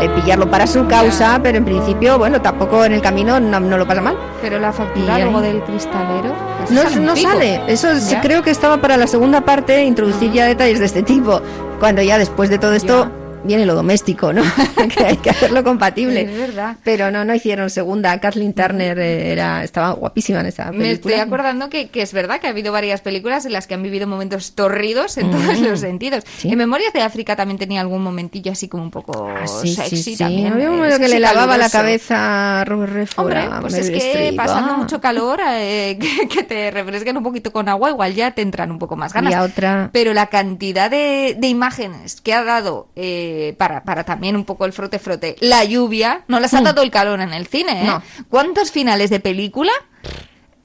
eh, 0.01 0.09
pillarlo 0.11 0.51
para 0.51 0.66
su 0.66 0.86
causa, 0.86 1.38
pero 1.42 1.59
en 1.59 1.64
principio, 1.64 2.18
bueno, 2.18 2.40
tampoco 2.40 2.84
en 2.84 2.92
el 2.92 3.01
camino 3.03 3.38
no, 3.40 3.61
no 3.61 3.76
lo 3.78 3.86
pasa 3.86 4.01
mal. 4.01 4.16
Pero 4.42 4.59
la 4.59 4.72
factura 4.72 5.18
Y 5.18 5.22
luego 5.22 5.40
del 5.40 5.61
cristalero. 5.62 6.34
eso 6.64 6.72
No, 7.01 7.16
sale 7.16 7.59
no 7.59 7.64
eso 7.66 7.90
es- 7.90 8.16
creo 8.22 8.42
que 8.42 8.51
estaba 8.51 8.78
para 8.78 8.96
la 8.96 9.07
segunda 9.07 9.40
parte, 9.42 9.84
introducir 9.84 10.32
ya 10.32 10.46
detalles 10.46 10.78
de 10.78 10.86
este 10.86 11.03
tipo, 11.03 11.40
cuando 11.78 12.03
ya 12.03 12.18
después 12.18 12.51
de 12.51 12.59
todo 12.59 12.74
esto 12.74 13.11
viene 13.45 13.66
lo 13.66 13.74
doméstico, 13.74 14.32
¿no? 14.32 14.43
que 14.97 15.05
hay 15.05 15.16
que 15.16 15.30
hacerlo 15.30 15.64
compatible. 15.64 16.22
Es 16.22 16.36
verdad. 16.38 16.76
Pero 16.84 17.11
no, 17.11 17.24
no 17.24 17.34
hicieron 17.34 17.70
segunda. 17.70 18.18
Kathleen 18.20 18.53
Turner 18.55 18.99
era, 18.99 19.64
estaba 19.64 19.93
guapísima 19.93 20.41
en 20.41 20.47
esa 20.47 20.64
película. 20.66 20.86
Me 20.86 20.93
estoy 20.93 21.14
acordando 21.14 21.70
que, 21.70 21.88
que 21.88 22.03
es 22.03 22.12
verdad 22.12 22.41
que 22.41 22.47
ha 22.47 22.51
habido 22.51 22.72
varias 22.72 23.01
películas 23.01 23.47
en 23.47 23.53
las 23.53 23.66
que 23.66 23.74
han 23.74 23.82
vivido 23.82 24.07
momentos 24.07 24.55
torridos 24.55 25.16
en 25.18 25.30
todos 25.30 25.59
los 25.61 25.80
sentidos. 25.80 26.24
En 26.45 26.59
Memorias 26.59 26.93
de 26.93 27.03
África 27.03 27.36
también 27.36 27.59
tenía 27.59 27.80
algún 27.80 28.03
momentillo 28.03 28.53
así 28.53 28.68
como 28.68 28.82
un 28.82 28.91
poco 28.91 29.28
Ah, 29.28 29.47
sí, 29.47 29.74
sexy 29.74 29.97
sí, 29.97 30.03
sí. 30.12 30.18
también. 30.18 30.53
Había 30.53 30.70
un 30.70 30.76
momento 30.76 30.99
que 30.99 31.09
le 31.09 31.20
lavaba 31.20 31.57
la 31.57 31.68
cabeza 31.70 32.61
a 32.61 32.64
Robert 32.64 32.93
Redford. 32.93 33.24
Hombre, 33.26 33.49
pues 33.62 33.74
es 33.74 33.91
que 33.91 34.32
pasando 34.36 34.72
Ah. 34.74 34.76
mucho 34.76 35.01
calor, 35.01 35.41
eh, 35.49 35.99
que, 36.01 36.28
que 36.28 36.43
te 36.43 36.70
refresquen 36.70 37.16
un 37.16 37.22
poquito 37.22 37.53
con 37.53 37.68
agua, 37.68 37.91
igual 37.91 38.14
ya 38.14 38.30
te 38.32 38.43
entran 38.43 38.70
un 38.70 38.78
poco 38.78 38.97
más 38.97 39.12
ganas. 39.12 39.32
Y 39.32 39.36
otra- 39.36 39.91
Pero 39.93 40.12
la 40.14 40.26
cantidad 40.26 40.91
de, 40.91 41.36
de 41.38 41.49
imágenes 41.49 42.20
que 42.20 42.34
ha 42.34 42.45
dado 42.45 42.88
eh, 42.97 43.30
para, 43.59 43.85
para 43.85 44.05
también 44.05 44.37
un 44.37 44.45
poco 44.45 44.64
el 44.64 44.72
frote-frote, 44.72 45.37
la 45.41 45.64
lluvia, 45.64 46.24
no 46.28 46.41
las 46.41 46.55
ha 46.55 46.61
dado 46.61 46.83
el 46.83 46.91
calor 46.91 47.20
en 47.20 47.33
el 47.33 47.47
cine, 47.47 47.83
¿eh? 47.83 47.85
Mm. 47.85 47.87
No. 47.87 48.03
¿Cuántos 48.28 48.70
finales 48.70 49.11
de 49.11 49.20
película 49.20 49.72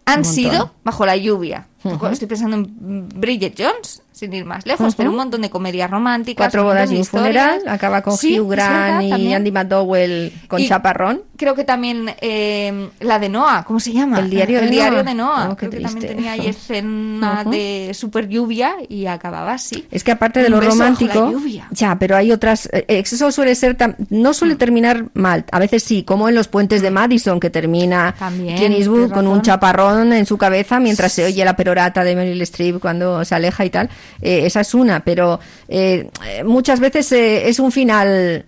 han 0.06 0.26
sido 0.26 0.74
bajo 0.84 1.06
la 1.06 1.16
lluvia? 1.16 1.68
Estoy 2.12 2.28
pensando 2.28 2.58
en 2.58 3.10
Bridget 3.10 3.56
Jones, 3.58 4.02
sin 4.16 4.34
ir 4.34 4.46
más 4.46 4.66
lejos, 4.66 4.96
pero 4.96 5.10
un 5.10 5.18
montón 5.18 5.42
de 5.42 5.50
comedias 5.50 5.92
románticas. 5.92 6.46
Cuatro 6.46 6.64
bodas 6.64 6.90
y 6.92 6.96
un 6.98 7.06
funeral. 7.06 7.62
Acaba 7.68 8.02
con 8.02 8.16
Sí, 8.18 8.40
Hugh 8.40 8.48
verdad, 8.50 8.88
Grant 8.88 9.04
y 9.04 9.10
también. 9.10 9.34
Andy 9.36 9.52
McDowell 9.52 10.32
con 10.48 10.62
Y 10.62 10.68
chaparrón. 10.70 11.22
Creo 11.38 11.54
que 11.54 11.66
también 11.66 12.10
eh, 12.22 12.90
la 13.02 13.20
de 13.20 13.28
Noah, 13.28 13.66
¿cómo 13.66 13.80
se 13.80 13.92
llama? 13.92 14.20
El 14.20 14.30
diario 14.30 14.60
El 14.60 14.66
de 14.66 14.72
diario 14.72 14.94
Noah. 15.00 15.04
de 15.04 15.14
Noah. 15.14 15.50
Oh, 15.52 15.56
creo 15.58 15.70
que 15.70 15.80
también 15.82 16.08
tenía 16.16 16.32
ahí 16.32 16.48
escena 16.48 17.44
de 17.44 17.92
super 17.94 18.28
lluvia 18.30 18.76
y 18.88 19.06
acababa 19.06 19.54
así. 19.54 19.86
Es 19.92 20.04
que 20.04 20.12
aparte 20.12 20.40
de 20.40 20.46
Un 20.48 20.52
lo 20.54 20.60
beso 20.60 20.70
bajo 20.78 20.80
la 20.80 20.86
romántico, 20.98 21.32
lluvia. 21.32 21.68
ya, 21.72 21.98
pero 22.00 22.16
hay 22.16 22.32
otras. 22.32 22.70
eh, 22.72 22.86
Eso 22.88 23.32
suele 23.32 23.54
ser, 23.56 23.78
tam- 23.78 23.96
no 24.10 24.32
Mm. 24.32 24.34
suele 24.34 24.56
terminar 24.56 25.06
mal. 25.14 25.46
A 25.52 25.60
veces 25.60 25.84
sí, 25.84 26.04
como 26.04 26.30
en 26.30 26.36
los 26.36 26.48
puentes 26.48 26.82
de 26.82 26.90
Madison 26.92 27.40
que 27.40 27.50
termina 27.50 28.16
También, 28.18 28.56
Clint 28.58 28.76
Eastwood 28.76 29.12
con 29.12 29.28
un 29.28 29.42
chaparrón 29.42 30.14
en 30.14 30.26
su 30.26 30.38
cabeza 30.38 30.80
mientras 30.80 31.12
se 31.12 31.26
oye 31.26 31.44
la 31.44 31.56
perorata 31.56 32.04
de 32.04 32.16
Meryl 32.16 32.42
Streep 32.44 32.80
cuando 32.80 33.24
se 33.26 33.36
aleja 33.36 33.66
y 33.66 33.70
tal. 33.70 33.90
Eh, 34.22 34.46
esa 34.46 34.62
es 34.62 34.74
una, 34.74 35.04
pero 35.04 35.40
eh, 35.68 36.10
eh, 36.28 36.44
muchas 36.44 36.80
veces 36.80 37.12
eh, 37.12 37.48
es 37.48 37.60
un 37.60 37.72
final 37.72 38.46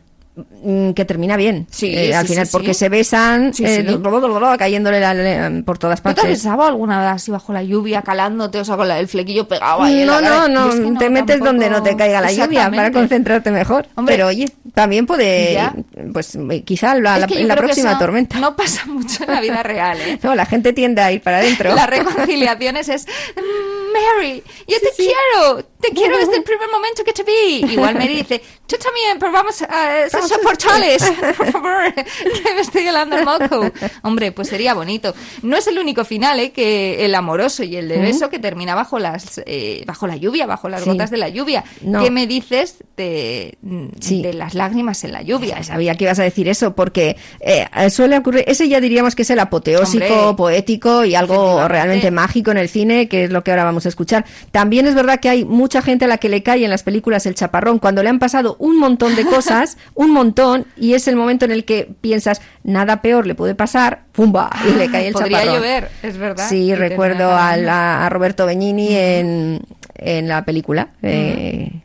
que 0.93 1.05
termina 1.05 1.35
bien 1.37 1.67
Sí, 1.71 1.93
eh, 1.95 2.13
al 2.15 2.25
sí, 2.25 2.33
final 2.33 2.45
sí, 2.45 2.51
porque 2.51 2.73
sí. 2.73 2.79
se 2.81 2.89
besan 2.89 3.47
eh, 3.47 3.53
sí. 3.53 3.81
bla, 3.81 3.97
bla, 3.97 4.19
bla, 4.19 4.39
bla, 4.39 4.57
cayéndole 4.57 4.99
la- 4.99 5.13
la- 5.13 5.63
por 5.63 5.77
todas 5.77 5.99
¿No 5.99 6.03
te 6.03 6.09
has 6.09 6.15
partes 6.25 6.43
besado 6.43 6.63
alguna 6.63 6.99
vez 6.99 7.07
así 7.11 7.31
bajo 7.31 7.53
la 7.53 7.63
lluvia, 7.63 8.01
calándote, 8.01 8.59
o 8.59 8.65
sea, 8.65 8.75
con 8.77 8.87
la- 8.87 8.99
el 8.99 9.07
flequillo 9.07 9.47
pegado 9.47 9.83
ahí 9.83 10.01
en 10.01 10.07
No, 10.07 10.19
la 10.21 10.29
no, 10.29 10.47
no, 10.47 10.67
Yo 10.67 10.73
es 10.73 10.79
que 10.93 10.99
te 10.99 11.09
metes 11.09 11.27
tampoco- 11.37 11.45
donde 11.45 11.69
no 11.69 11.83
te 11.83 11.95
caiga 11.95 12.21
la 12.21 12.31
lluvia 12.31 12.69
para 12.69 12.91
concentrarte 12.91 13.51
mejor. 13.51 13.87
Hombre, 13.95 14.15
Pero 14.15 14.27
oye, 14.27 14.51
también 14.73 15.05
puede, 15.05 15.53
ya. 15.53 15.73
pues 16.13 16.35
eh, 16.35 16.63
quizá 16.63 16.95
la, 16.95 17.15
Es 17.15 17.21
la- 17.21 17.27
que 17.27 17.45
próxima 17.55 17.91
eso 17.91 17.99
tormenta. 17.99 18.39
No 18.39 18.55
pasa 18.55 18.85
mucho 18.87 19.23
en 19.23 19.31
la 19.31 19.41
vida 19.41 19.63
real, 19.63 19.97
¿eh? 20.01 20.19
No, 20.21 20.35
la 20.35 20.45
gente 20.45 20.73
tiende 20.73 21.01
a 21.01 21.11
ir 21.11 21.21
para 21.21 21.37
adentro. 21.37 21.73
Las 21.75 21.89
reconciliaciones 21.89 22.89
es 22.89 23.05
"Mm, 23.35 24.19
Mary, 24.21 24.43
yo 24.67 24.77
te 24.79 24.89
quiero, 24.95 25.63
te 25.79 25.89
quiero 25.89 26.17
desde 26.17 26.37
el 26.37 26.43
primer 26.43 26.67
momento 26.71 27.03
que 27.03 27.13
te 27.13 27.23
vi. 27.23 27.71
Igual 27.73 27.95
Mary 27.95 28.15
dice, 28.17 28.41
tú 28.67 28.75
también, 28.83 29.17
pero 29.19 29.31
vamos 29.31 29.61
a 29.61 30.09
soportales, 30.27 31.03
por 31.37 31.51
favor, 31.51 31.93
que 31.93 32.53
me 32.55 32.61
estoy 32.61 32.87
helando 32.87 33.17
el 33.17 33.25
moco. 33.25 33.71
Hombre, 34.03 34.31
pues 34.31 34.47
sería 34.49 34.73
bonito. 34.73 35.13
No 35.43 35.55
es 35.57 35.67
el 35.67 35.77
único 35.79 36.03
final, 36.05 36.39
¿eh? 36.39 36.51
Que 36.51 37.05
el 37.05 37.13
amoroso 37.15 37.63
y 37.63 37.75
el 37.75 37.87
de 37.87 37.97
beso 37.99 38.29
que 38.29 38.39
termina 38.39 38.75
bajo 38.75 38.99
las, 38.99 39.41
eh, 39.45 39.83
bajo 39.85 40.07
la 40.07 40.15
lluvia, 40.15 40.45
bajo 40.45 40.67
las 40.69 40.83
Sí. 40.83 40.89
gotas 40.89 41.11
de 41.11 41.17
la 41.17 41.29
lluvia. 41.29 41.63
No. 41.81 42.03
¿Qué 42.03 42.11
me 42.11 42.27
dices 42.27 42.77
de, 42.95 43.57
Sí. 43.99 44.21
de 44.21 44.33
las 44.33 44.53
lágrimas 44.55 45.03
en 45.03 45.11
la 45.11 45.21
lluvia? 45.21 45.61
Sabía 45.63 45.95
que 45.95 46.05
ibas 46.05 46.19
a 46.19 46.23
decir 46.23 46.47
eso, 46.47 46.75
porque 46.75 47.17
eh, 47.39 47.67
suele 47.89 48.17
ocurrir, 48.17 48.43
ese 48.47 48.67
ya 48.67 48.79
diríamos 48.81 49.15
que 49.15 49.21
es 49.23 49.29
el 49.29 49.39
apoteósico, 49.39 50.05
Hombre. 50.29 50.35
poético 50.37 51.05
y 51.05 51.15
algo 51.15 51.67
realmente 51.67 52.11
mágico 52.11 52.51
en 52.51 52.57
el 52.57 52.69
cine, 52.69 53.07
que 53.07 53.25
es 53.25 53.31
lo 53.31 53.43
que 53.43 53.51
ahora 53.51 53.63
vamos 53.63 53.85
a 53.85 53.89
escuchar. 53.89 54.25
También 54.51 54.87
es 54.87 54.95
verdad 54.95 55.19
que 55.19 55.29
hay 55.29 55.45
mucha 55.67 55.81
gente 55.81 56.05
a 56.05 56.07
la 56.07 56.17
que 56.17 56.29
le 56.29 56.43
cae 56.43 56.63
en 56.63 56.69
las 56.69 56.83
películas 56.83 57.25
el 57.25 57.35
chaparrón, 57.35 57.77
cuando 57.79 58.01
le 58.01 58.07
han 58.07 58.19
pasado 58.19 58.55
un 58.57 58.79
montón 58.79 59.17
de 59.17 59.25
cosas, 59.25 59.77
un 59.95 60.11
montón, 60.11 60.65
y 60.77 60.93
es 60.93 61.09
el 61.09 61.17
momento 61.17 61.43
en 61.43 61.51
el 61.51 61.65
que 61.65 61.89
piensas, 61.99 62.41
nada 62.63 63.01
peor 63.01 63.27
le 63.27 63.35
puede 63.35 63.53
pasar, 63.53 64.03
¡pumba! 64.13 64.49
Y 64.65 64.77
le 64.77 64.89
cae 64.89 65.07
el 65.09 65.13
Podría 65.13 65.39
chaparrón. 65.39 65.55
llover, 65.57 65.89
es 66.03 66.17
verdad. 66.17 66.47
Sí, 66.47 66.73
recuerdo 66.73 67.31
a, 67.35 67.57
la- 67.57 68.05
a 68.05 68.09
Roberto 68.09 68.45
Benigni 68.45 68.95
en, 68.95 69.59
en 69.95 70.27
la 70.29 70.45
película. 70.45 70.87
eh. 71.01 71.81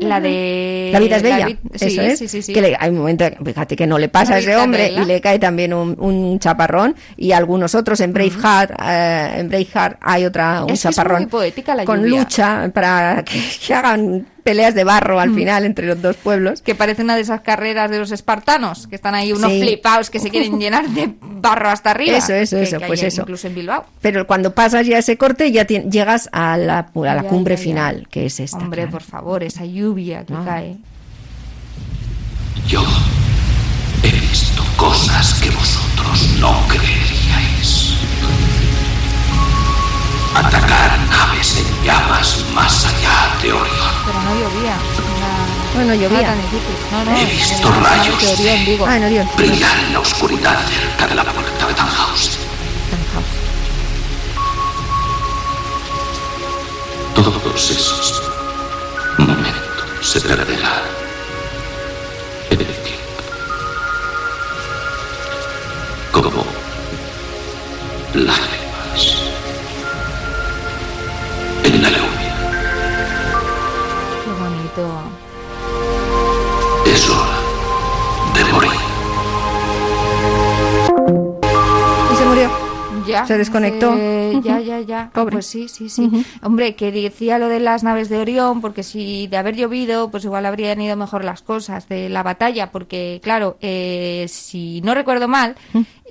La 0.00 0.20
de... 0.20 0.90
La 0.92 1.00
vida 1.00 1.16
es 1.16 1.22
bella. 1.22 1.48
Eso 1.72 2.00
es. 2.02 2.18
sí, 2.18 2.28
sí, 2.28 2.42
sí. 2.42 2.52
Que 2.52 2.60
le- 2.62 2.76
hay 2.78 2.90
un 2.90 2.98
momento, 2.98 3.24
fíjate 3.44 3.74
que 3.76 3.86
no 3.86 3.98
le 3.98 4.08
pasa 4.08 4.34
a 4.34 4.38
ese 4.38 4.56
hombre 4.56 4.92
y 4.92 5.04
le 5.04 5.20
cae 5.20 5.38
también 5.38 5.74
un, 5.74 5.96
un 5.98 6.38
chaparrón 6.38 6.94
y 7.16 7.32
algunos 7.32 7.74
otros 7.74 8.00
en 8.00 8.12
Braveheart, 8.12 8.72
eh, 8.80 9.34
en 9.38 9.48
Braveheart 9.48 9.98
hay 10.00 10.24
otra 10.24 10.62
un 10.64 10.70
Es 10.70 10.82
que 10.82 10.88
es 10.88 10.94
chaparrón 10.94 11.22
muy 11.22 11.30
poética 11.30 11.74
la 11.74 11.84
con 11.84 12.08
lucha 12.08 12.70
para 12.72 13.24
que, 13.24 13.40
que 13.66 13.74
hagan 13.74 14.26
peleas 14.42 14.74
de 14.74 14.84
barro 14.84 15.20
al 15.20 15.34
final 15.34 15.64
entre 15.64 15.86
los 15.86 16.00
dos 16.00 16.16
pueblos. 16.16 16.62
Que 16.62 16.74
parece 16.74 17.02
una 17.02 17.16
de 17.16 17.22
esas 17.22 17.40
carreras 17.42 17.90
de 17.90 17.98
los 17.98 18.10
espartanos, 18.12 18.86
que 18.86 18.96
están 18.96 19.14
ahí 19.14 19.32
unos 19.32 19.50
Sí. 19.52 19.60
flipaos 19.60 20.10
que 20.10 20.18
se 20.20 20.30
quieren 20.30 20.58
llenar 20.60 20.88
de 20.88 21.14
barro 21.20 21.68
hasta 21.68 21.90
arriba. 21.90 22.16
Eso, 22.16 22.32
eso, 22.34 22.56
Que- 22.56 22.62
eso, 22.62 22.78
que 22.78 22.86
pues 22.86 23.02
eso. 23.02 23.22
Incluso 23.22 23.46
en 23.46 23.54
Bilbao. 23.54 23.84
Pero 24.00 24.26
cuando 24.26 24.54
pasas 24.54 24.86
ya 24.86 24.98
ese 24.98 25.16
corte 25.16 25.50
ya 25.52 25.66
llegas 25.66 26.28
a 26.32 26.56
la, 26.56 26.78
a 26.94 27.14
la 27.14 27.22
Ya, 27.22 27.28
cumbre 27.28 27.56
ya, 27.56 27.58
ya. 27.60 27.64
final, 27.64 28.08
que 28.10 28.26
es 28.26 28.40
esta. 28.40 28.58
Hombre, 28.58 28.86
por 28.88 29.02
favor, 29.02 29.42
esa 29.42 29.64
lluvia 29.64 30.24
que 30.24 30.34
Ah. 30.34 30.42
cae. 30.44 30.76
Yo 32.66 32.84
he 34.02 34.10
visto 34.20 34.62
cosas 34.76 35.34
que 35.42 35.50
vosotros 35.50 36.28
no 36.40 36.52
creeríais. 36.68 37.17
Atacar 40.38 40.98
naves 41.10 41.56
en 41.58 41.84
llamas 41.84 42.44
más 42.54 42.84
allá 42.86 43.36
de 43.42 43.52
Orión. 43.52 43.76
Pero 44.06 44.20
no 44.22 44.34
llovía. 44.34 44.74
Era- 44.74 45.74
Bueno, 45.74 45.94
no 45.94 46.00
llovía. 46.00 46.34
No, 46.92 47.04
no. 47.04 47.16
He 47.18 47.24
visto 47.26 47.70
rayos 47.72 48.24
Orión, 48.38 48.64
digo. 48.64 48.86
Ah, 48.86 48.96
Orión. 49.04 49.28
Brillar 49.36 49.78
en 49.80 49.92
la 49.92 50.00
oscuridad 50.00 50.58
cerca 50.68 51.06
de 51.08 51.14
la 51.14 51.24
puerta 51.24 51.66
de 51.66 51.74
Tannhausen. 51.74 52.48
Todos 57.14 57.70
esos 57.70 58.22
momentos 59.18 59.88
se 60.02 60.20
perderán 60.20 60.82
en 62.50 62.60
el 62.60 62.66
tiempo. 62.66 63.22
Como 66.12 66.44
lágrimas 68.14 68.67
en. 71.86 72.08
Qué 74.24 74.30
bonito. 74.40 75.00
Es 76.86 77.08
hora 77.08 77.38
de 78.34 78.44
morir. 78.52 78.70
Y 82.12 82.16
se 82.16 82.24
murió. 82.24 82.50
Ya, 83.06 83.24
se 83.24 83.38
desconectó. 83.38 83.94
Ya, 84.42 84.60
ya, 84.60 84.80
ya. 84.80 85.02
Ah, 85.04 85.10
Pobre. 85.14 85.32
Pues 85.32 85.46
sí, 85.46 85.68
sí, 85.68 85.88
sí. 85.88 86.10
Hombre, 86.42 86.74
que 86.74 86.92
decía 86.92 87.38
lo 87.38 87.48
de 87.48 87.58
las 87.58 87.82
naves 87.82 88.10
de 88.10 88.18
Orión, 88.18 88.60
porque 88.60 88.82
si 88.82 89.26
de 89.28 89.38
haber 89.38 89.56
llovido, 89.56 90.10
pues 90.10 90.24
igual 90.24 90.44
habrían 90.44 90.80
ido 90.82 90.94
mejor 90.96 91.24
las 91.24 91.40
cosas 91.40 91.88
de 91.88 92.10
la 92.10 92.22
batalla, 92.22 92.70
porque 92.70 93.20
claro, 93.22 93.56
eh, 93.62 94.26
si 94.28 94.82
no 94.82 94.94
recuerdo 94.94 95.26
mal, 95.26 95.56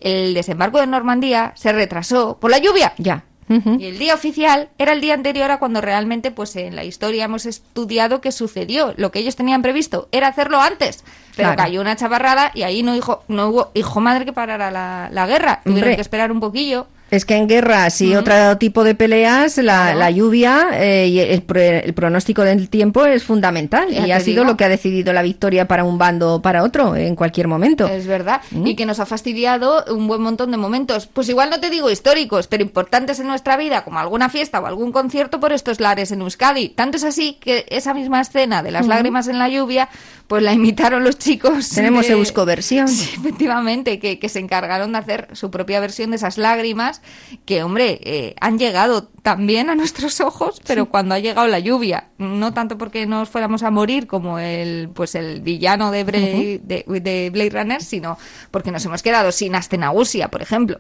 el 0.02 0.34
desembarco 0.34 0.80
de 0.80 0.88
Normandía 0.88 1.54
se 1.56 1.72
retrasó 1.72 2.38
por 2.40 2.50
la 2.50 2.58
lluvia. 2.58 2.94
Ya. 2.98 3.24
Y 3.50 3.86
el 3.86 3.98
día 3.98 4.14
oficial 4.14 4.70
era 4.78 4.92
el 4.92 5.00
día 5.02 5.14
anterior 5.14 5.50
a 5.52 5.58
cuando 5.60 5.80
realmente, 5.80 6.32
pues 6.32 6.56
en 6.58 6.76
la 6.76 6.84
historia 6.84 7.26
hemos 7.26 7.46
estudiado 7.46 8.20
que 8.20 8.32
sucedió. 8.34 8.94
Lo 8.98 9.12
que 9.12 9.20
ellos 9.20 9.36
tenían 9.38 9.62
previsto 9.62 10.10
era 10.12 10.28
hacerlo 10.28 10.60
antes. 10.60 11.04
Pero 11.36 11.50
Claro. 11.50 11.56
cayó 11.58 11.82
una 11.82 11.96
chaparrada 11.96 12.52
y 12.54 12.64
ahí 12.64 12.84
no, 12.84 12.96
hijo, 12.96 13.24
no 13.28 13.48
hubo 13.50 13.72
hijo 13.74 14.02
madre 14.02 14.26
que 14.26 14.34
parara 14.34 14.70
la, 14.72 15.10
la 15.12 15.28
guerra. 15.28 15.62
Tuvieron 15.64 15.84
Hombre. 15.84 15.96
que 15.96 16.02
esperar 16.02 16.32
un 16.32 16.40
poquillo. 16.42 16.88
Es 17.10 17.24
que 17.24 17.36
en 17.36 17.48
guerras 17.48 18.02
y 18.02 18.16
otro 18.16 18.58
tipo 18.58 18.84
de 18.84 18.94
peleas, 18.94 19.58
la, 19.58 19.96
la 19.96 20.12
lluvia 20.12 20.68
eh, 20.74 21.08
y 21.08 21.20
el, 21.20 21.42
pro- 21.42 21.62
el 21.62 21.94
pronóstico 21.94 22.42
del 22.42 22.70
tiempo 22.70 23.06
es 23.06 23.24
fundamental. 23.24 23.90
Ya 23.90 24.06
y 24.08 24.12
ha 24.12 24.20
sido 24.20 24.42
digo. 24.42 24.52
lo 24.52 24.58
que 24.58 24.66
ha 24.66 24.70
decidido 24.70 25.14
la 25.14 25.22
victoria 25.22 25.68
para 25.70 25.86
un 25.86 25.98
bando 25.98 26.36
o 26.36 26.42
para 26.42 26.64
otro 26.64 26.96
en 26.98 27.16
cualquier 27.16 27.48
momento. 27.48 27.88
Es 27.88 28.08
verdad. 28.08 28.42
Y 28.52 28.76
que 28.76 28.86
nos 28.86 29.00
ha 29.00 29.06
fastidiado 29.06 29.86
un 29.90 30.08
buen 30.08 30.22
montón 30.22 30.52
de 30.52 30.58
momentos. 30.58 31.08
Pues 31.08 31.30
igual 31.30 31.50
no 31.50 31.62
te 31.62 31.70
digo 31.70 31.90
históricos, 31.90 32.48
pero 32.48 32.62
importantes 32.64 33.20
en 33.22 33.28
nuestra 33.28 33.56
vida, 33.56 33.86
como 33.86 34.00
alguna 34.00 34.28
fiesta 34.28 34.60
o 34.60 34.66
algún 34.66 34.92
concierto 34.92 35.40
por 35.40 35.54
estos 35.54 35.80
lares 35.80 36.12
en 36.12 36.22
Euskadi. 36.22 36.70
Tanto 36.70 36.98
es 36.98 37.06
así 37.06 37.38
que 37.40 37.66
esa 37.70 37.94
misma 37.94 38.20
escena 38.20 38.64
de 38.64 38.72
las 38.72 38.86
lágrimas 38.86 39.28
en 39.30 39.40
la 39.40 39.48
lluvia, 39.48 39.88
pues 40.28 40.44
la 40.44 40.52
imitaron 40.52 41.06
los 41.06 41.18
chicos. 41.18 41.70
Tenemos 41.70 42.06
de- 42.08 42.14
Euskoversión. 42.14 42.88
Sí, 42.98 43.12
efectivamente, 43.18 44.00
que, 44.00 44.20
que 44.20 44.28
se 44.30 44.40
encargaron 44.40 44.92
de 44.92 44.98
hacer 44.98 45.28
su 45.34 45.50
propia 45.52 45.80
versión 45.80 46.10
de 46.10 46.18
esas 46.18 46.38
lágrimas, 46.38 46.97
que, 47.46 47.64
hombre, 47.64 48.00
eh, 48.04 48.36
han 48.40 48.58
llegado 48.60 49.04
también 49.22 49.70
a 49.70 49.76
nuestros 49.76 50.20
ojos, 50.22 50.62
pero 50.66 50.88
cuando 50.88 51.16
ha 51.16 51.20
llegado 51.20 51.48
la 51.48 51.60
lluvia. 51.60 52.10
No 52.18 52.54
tanto 52.54 52.78
porque 52.78 53.06
nos 53.06 53.30
fuéramos 53.30 53.64
a 53.64 53.72
morir 53.72 54.08
como 54.08 54.40
el, 54.40 54.90
pues 54.94 55.16
el 55.16 55.42
villano 55.42 55.92
de, 55.92 56.06
Bra- 56.06 56.62
de, 56.62 56.84
de 57.02 57.30
Blade 57.32 57.50
Runner, 57.52 57.84
sino 57.84 58.18
porque 58.52 58.72
nos 58.72 58.84
hemos 58.86 59.02
quedado 59.04 59.32
sin 59.32 59.56
Astenagusia, 59.56 60.30
por 60.30 60.42
ejemplo. 60.42 60.80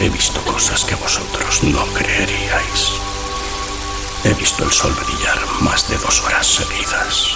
He 0.00 0.08
visto 0.08 0.40
cosas 0.42 0.84
que 0.84 0.94
vosotros 0.96 1.62
no 1.64 1.84
creeríais. 1.94 2.90
He 4.24 4.34
visto 4.34 4.64
el 4.64 4.70
sol 4.70 4.92
brillar 4.92 5.38
más 5.60 5.88
de 5.88 5.96
dos 5.98 6.22
horas 6.24 6.46
seguidas. 6.46 7.28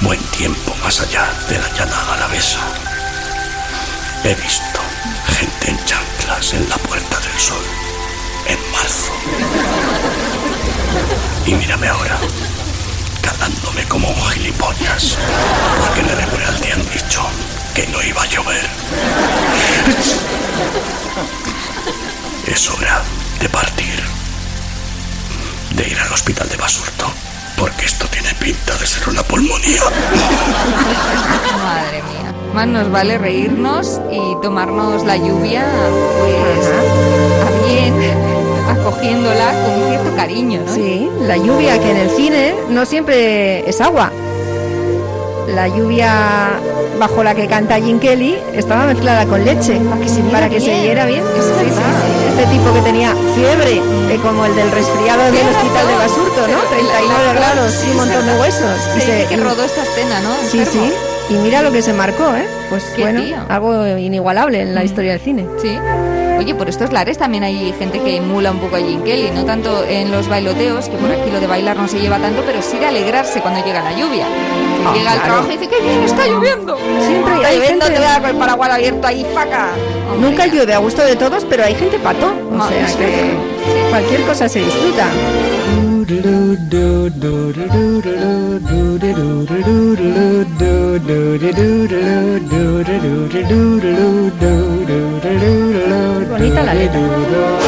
Buen 0.00 0.20
tiempo 0.30 0.74
más 0.76 1.00
allá 1.00 1.28
de 1.48 1.58
la 1.58 1.68
llanada 1.72 2.14
alavesa. 2.14 2.60
He 4.22 4.34
visto 4.36 4.80
gente 5.26 5.70
en 5.70 5.84
chanclas 5.84 6.52
en 6.54 6.68
la 6.68 6.76
puerta 6.76 7.18
del 7.18 7.38
sol. 7.38 7.62
En 8.46 8.58
marzo. 8.70 9.12
Y 11.46 11.54
mírame 11.54 11.88
ahora. 11.88 12.16
Calándome 13.22 13.84
como 13.86 14.08
un 14.08 14.22
gilipollas. 14.28 15.18
Porque 15.80 16.00
en 16.00 16.08
el 16.10 16.20
Emerald 16.20 16.64
han 16.72 16.90
dicho 16.90 17.22
que 17.74 17.86
no 17.88 18.00
iba 18.00 18.22
a 18.22 18.26
llover. 18.26 18.70
Es 22.46 22.70
hora 22.70 23.02
de 23.40 23.48
partir. 23.48 24.02
De 25.74 25.88
ir 25.88 25.98
al 25.98 26.12
hospital 26.12 26.48
de 26.48 26.56
Basurto. 26.56 27.12
Porque 27.58 27.86
esto 27.86 28.06
tiene 28.08 28.32
pinta 28.34 28.76
de 28.76 28.86
ser 28.86 29.08
una 29.08 29.22
pulmonía. 29.22 29.82
Madre 31.62 32.02
mía. 32.02 32.34
Más 32.54 32.66
nos 32.66 32.90
vale 32.90 33.18
reírnos 33.18 34.00
y 34.10 34.40
tomarnos 34.42 35.04
la 35.04 35.16
lluvia, 35.16 35.66
pues, 36.20 36.66
a 37.46 37.66
bien, 37.66 37.94
acogiéndola 38.68 39.52
con 39.64 39.88
cierto 39.88 40.16
cariño, 40.16 40.62
¿no? 40.64 40.74
Sí, 40.74 41.08
la 41.20 41.36
lluvia 41.36 41.78
que 41.78 41.90
en 41.90 41.96
el 41.96 42.10
cine 42.10 42.54
no 42.68 42.86
siempre 42.86 43.68
es 43.68 43.80
agua. 43.80 44.12
La 45.54 45.66
lluvia 45.68 46.50
bajo 46.98 47.22
la 47.22 47.34
que 47.34 47.46
canta 47.46 47.76
Jim 47.80 47.98
Kelly 47.98 48.36
estaba 48.54 48.84
mezclada 48.86 49.24
con 49.26 49.44
leche 49.44 49.80
para 50.32 50.48
que 50.48 50.60
se 50.60 50.80
viera, 50.80 51.06
bien. 51.06 51.22
Sí, 51.34 51.64
sí. 51.64 51.72
Este 52.30 52.46
tipo 52.56 52.72
que 52.72 52.80
tenía 52.82 53.14
fiebre, 53.34 53.76
eh, 54.14 54.18
como 54.22 54.44
el 54.44 54.54
del 54.54 54.70
resfriado 54.70 55.22
del 55.24 55.46
hospital 55.48 55.86
de. 55.88 55.94
Basurto, 55.98 56.40
¿no? 56.48 56.58
Pero 56.70 56.80
el 56.80 56.86
39 56.88 57.14
actor, 57.30 57.34
grados 57.36 57.84
y 57.86 57.90
un 57.90 57.96
montón 57.96 58.26
de 58.26 58.40
huesos. 58.40 58.80
Se 58.92 58.98
Y 58.98 59.00
se- 59.00 59.16
dice 59.16 59.26
que 59.28 59.36
rodó 59.36 59.64
esta 59.64 59.82
escena, 59.82 60.20
¿no? 60.20 60.30
Sí, 60.50 60.58
Enfermo. 60.60 60.86
sí. 60.86 61.34
Y 61.34 61.34
mira 61.38 61.62
lo 61.62 61.72
que 61.72 61.82
se 61.82 61.92
marcó, 61.92 62.34
¿eh? 62.34 62.46
Pues 62.70 62.84
Qué 62.96 63.02
bueno, 63.02 63.20
tío. 63.22 63.36
algo 63.48 63.86
inigualable 63.98 64.62
en 64.62 64.74
la 64.74 64.84
historia 64.84 65.12
del 65.12 65.20
cine. 65.20 65.46
Sí. 65.60 65.76
Oye, 66.38 66.54
por 66.54 66.68
estos 66.68 66.92
lares 66.92 67.18
también 67.18 67.42
hay 67.42 67.74
gente 67.78 68.00
que 68.00 68.16
emula 68.16 68.52
un 68.52 68.60
poco 68.60 68.76
a 68.76 68.78
Jim 68.78 69.02
Kelly, 69.02 69.30
no 69.34 69.44
tanto 69.44 69.84
en 69.84 70.10
los 70.12 70.28
bailoteos, 70.28 70.88
que 70.88 70.96
por 70.96 71.10
aquí 71.10 71.30
lo 71.30 71.40
de 71.40 71.46
bailar 71.48 71.76
no 71.76 71.88
se 71.88 71.98
lleva 71.98 72.18
tanto, 72.18 72.42
pero 72.46 72.62
sí 72.62 72.78
de 72.78 72.86
alegrarse 72.86 73.40
cuando 73.40 73.64
llega 73.66 73.82
la 73.82 73.92
lluvia. 73.92 74.24
Llega 74.94 75.12
al 75.12 75.22
trabajo 75.22 75.48
y 75.48 75.56
dice, 75.56 75.68
¡qué 75.68 75.80
bien, 75.80 76.02
está 76.02 76.26
lloviendo! 76.26 76.76
Siempre 77.06 77.34
está 77.34 77.48
hay 77.48 77.56
lloviendo, 77.56 77.84
gente- 77.86 77.98
te 77.98 77.98
voy 77.98 78.08
a 78.08 78.12
dar 78.12 78.20
con 78.22 78.30
el 78.30 78.36
paraguas 78.36 78.70
abierto 78.70 79.06
ahí, 79.06 79.26
faca. 79.34 79.68
Hombre, 80.12 80.30
Nunca 80.30 80.46
ya. 80.46 80.52
llueve 80.52 80.74
a 80.74 80.78
gusto 80.78 81.02
de 81.02 81.16
todos, 81.16 81.44
pero 81.44 81.64
hay 81.64 81.74
gente 81.74 81.98
pato. 81.98 82.32
O 82.50 82.54
Madre 82.54 82.86
sea 82.88 82.98
que 82.98 83.88
cualquier 83.90 84.22
cosa 84.22 84.48
se 84.48 84.60
disfruta. 84.60 85.06
Bonita 96.30 96.62
la 96.62 96.74
letra. 96.74 97.67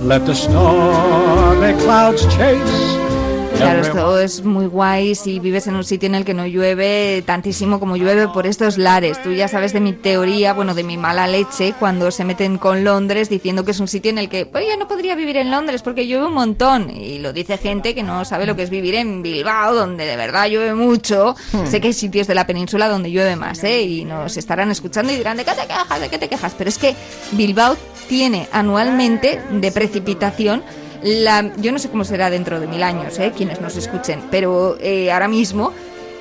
Let 0.00 0.20
the 0.26 0.34
stormy 0.34 1.74
clouds 1.82 2.22
chase. 2.28 2.98
Claro, 3.56 3.80
esto 3.80 4.18
es 4.20 4.44
muy 4.44 4.66
guay 4.66 5.16
si 5.16 5.40
vives 5.40 5.66
en 5.66 5.74
un 5.74 5.82
sitio 5.82 6.06
en 6.06 6.14
el 6.14 6.24
que 6.24 6.32
no 6.32 6.46
llueve 6.46 7.24
tantísimo 7.26 7.80
como 7.80 7.96
llueve 7.96 8.28
por 8.28 8.46
estos 8.46 8.78
lares. 8.78 9.20
Tú 9.20 9.32
ya 9.32 9.48
sabes 9.48 9.72
de 9.72 9.80
mi 9.80 9.92
teoría, 9.92 10.52
bueno, 10.52 10.76
de 10.76 10.84
mi 10.84 10.96
mala 10.96 11.26
leche, 11.26 11.74
cuando 11.80 12.12
se 12.12 12.24
meten 12.24 12.58
con 12.58 12.84
Londres 12.84 13.28
diciendo 13.28 13.64
que 13.64 13.72
es 13.72 13.80
un 13.80 13.88
sitio 13.88 14.12
en 14.12 14.18
el 14.18 14.28
que, 14.28 14.48
oye, 14.54 14.76
no 14.78 14.86
podría 14.86 15.16
vivir 15.16 15.36
en 15.36 15.50
Londres 15.50 15.82
porque 15.82 16.06
llueve 16.06 16.26
un 16.26 16.34
montón. 16.34 16.90
Y 16.90 17.18
lo 17.18 17.32
dice 17.32 17.58
gente 17.58 17.96
que 17.96 18.04
no 18.04 18.24
sabe 18.24 18.46
lo 18.46 18.54
que 18.54 18.62
es 18.62 18.70
vivir 18.70 18.94
en 18.94 19.22
Bilbao, 19.22 19.74
donde 19.74 20.06
de 20.06 20.16
verdad 20.16 20.46
llueve 20.46 20.74
mucho. 20.74 21.34
Sé 21.68 21.80
que 21.80 21.88
hay 21.88 21.94
sitios 21.94 22.28
de 22.28 22.36
la 22.36 22.46
península 22.46 22.88
donde 22.88 23.10
llueve 23.10 23.34
más, 23.34 23.64
¿eh? 23.64 23.82
Y 23.82 24.04
nos 24.04 24.36
estarán 24.36 24.70
escuchando 24.70 25.12
y 25.12 25.16
dirán, 25.16 25.36
¿de 25.36 25.44
qué 25.44 25.52
te 25.54 25.66
quejas? 25.66 26.00
¿De 26.00 26.08
qué 26.08 26.18
te 26.18 26.28
quejas? 26.28 26.54
Pero 26.56 26.70
es 26.70 26.78
que 26.78 26.94
Bilbao 27.32 27.76
tiene 28.08 28.48
anualmente 28.52 29.40
de 29.50 29.70
precipitación 29.72 30.62
la, 31.02 31.52
yo 31.56 31.70
no 31.70 31.78
sé 31.78 31.88
cómo 31.88 32.04
será 32.04 32.30
dentro 32.30 32.58
de 32.58 32.66
mil 32.66 32.82
años, 32.82 33.18
¿eh? 33.18 33.32
quienes 33.36 33.60
nos 33.60 33.76
escuchen, 33.76 34.22
pero 34.30 34.76
eh, 34.80 35.12
ahora 35.12 35.28
mismo 35.28 35.72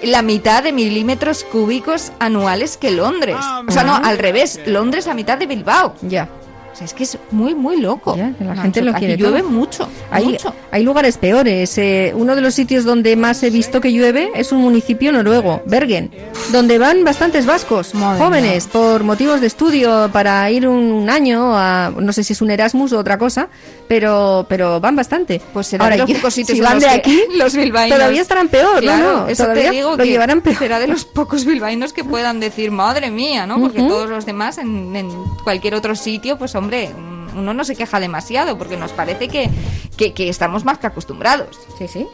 la 0.03 0.21
mitad 0.21 0.63
de 0.63 0.71
milímetros 0.71 1.43
cúbicos 1.43 2.11
anuales 2.19 2.77
que 2.77 2.91
Londres. 2.91 3.37
O 3.67 3.71
sea, 3.71 3.83
no, 3.83 3.95
al 3.95 4.19
revés, 4.19 4.59
Londres 4.67 5.07
la 5.07 5.15
mitad 5.15 5.37
de 5.37 5.47
Bilbao. 5.47 5.95
Ya. 6.03 6.29
Sea, 6.77 6.85
es 6.85 6.93
que 6.93 7.03
es 7.03 7.17
muy, 7.31 7.55
muy 7.55 7.81
loco. 7.81 8.15
Ya, 8.15 8.33
la 8.39 8.55
gente 8.55 8.81
lo 8.81 8.91
aquí 8.91 8.99
quiere 8.99 9.17
llueve 9.17 9.41
mucho, 9.41 9.89
Hay, 10.11 10.25
mucho. 10.25 10.53
hay 10.69 10.83
lugares 10.83 11.17
peores. 11.17 11.75
eh, 11.77 12.13
uno 12.15 12.35
de 12.35 12.41
los 12.41 12.53
sitios 12.53 12.85
donde 12.85 13.15
más 13.15 13.41
he 13.43 13.49
visto 13.49 13.81
que 13.81 13.91
llueve 13.91 14.29
es 14.35 14.51
un 14.51 14.59
municipio 14.61 15.11
noruego, 15.11 15.61
Bergen, 15.65 16.11
donde 16.51 16.77
van 16.77 17.03
bastantes 17.03 17.45
vascos, 17.47 17.93
jóvenes, 18.19 18.67
por 18.67 19.03
motivos 19.03 19.41
de 19.41 19.47
estudio, 19.47 20.09
para 20.13 20.49
ir 20.51 20.67
un, 20.67 20.91
un 20.91 21.09
año 21.09 21.57
a, 21.57 21.91
no 21.97 22.13
sé 22.13 22.23
si 22.23 22.33
es 22.33 22.41
un 22.41 22.51
Erasmus 22.51 22.93
o 22.93 22.99
otra 22.99 23.17
cosa, 23.17 23.49
pero, 23.87 24.45
pero 24.47 24.79
van 24.79 24.95
bastante. 24.95 25.41
Pues 25.53 25.67
será 25.67 25.89
de 25.89 25.97
los 25.97 26.11
pocos 26.11 26.33
sitios 26.33 26.57
si 26.57 26.63
van 26.63 26.79
de 26.79 26.89
aquí, 26.89 27.19
los 27.35 27.55
bilbaínos 27.55 27.97
todavía 27.97 28.21
estarán 28.21 28.49
peor, 28.49 28.81
Claro, 28.81 29.27
eso 29.27 29.47
te 29.47 29.71
digo 29.71 29.91
lo 29.91 29.97
que 29.97 30.05
llevarán 30.09 30.41
peor. 30.41 30.57
será 30.57 30.79
de 30.79 30.87
los 30.87 31.05
pocos 31.05 31.43
bilbaínos 31.45 31.91
que 31.93 32.03
puedan 32.03 32.39
decir, 32.39 32.69
madre 32.71 33.09
mía, 33.09 33.47
¿no? 33.47 33.59
Porque 33.59 33.79
todos 33.81 34.09
los 34.09 34.25
demás 34.27 34.57
en, 34.59 34.95
en 34.95 35.09
cualquier 35.43 35.73
otro 35.73 35.95
sitio, 35.95 36.37
pues 36.37 36.51
hombre, 36.67 36.91
uno 37.33 37.53
no 37.53 37.63
se 37.63 37.77
queja 37.77 37.97
demasiado 38.01 38.57
porque 38.57 38.75
nos 38.75 38.91
parece 38.91 39.29
que, 39.29 39.49
que, 39.95 40.27
estamos 40.27 40.65
más 40.65 40.79
que 40.79 40.87
acostumbrados. 40.87 41.57
Sí, 41.77 41.87
sí. 41.87 42.05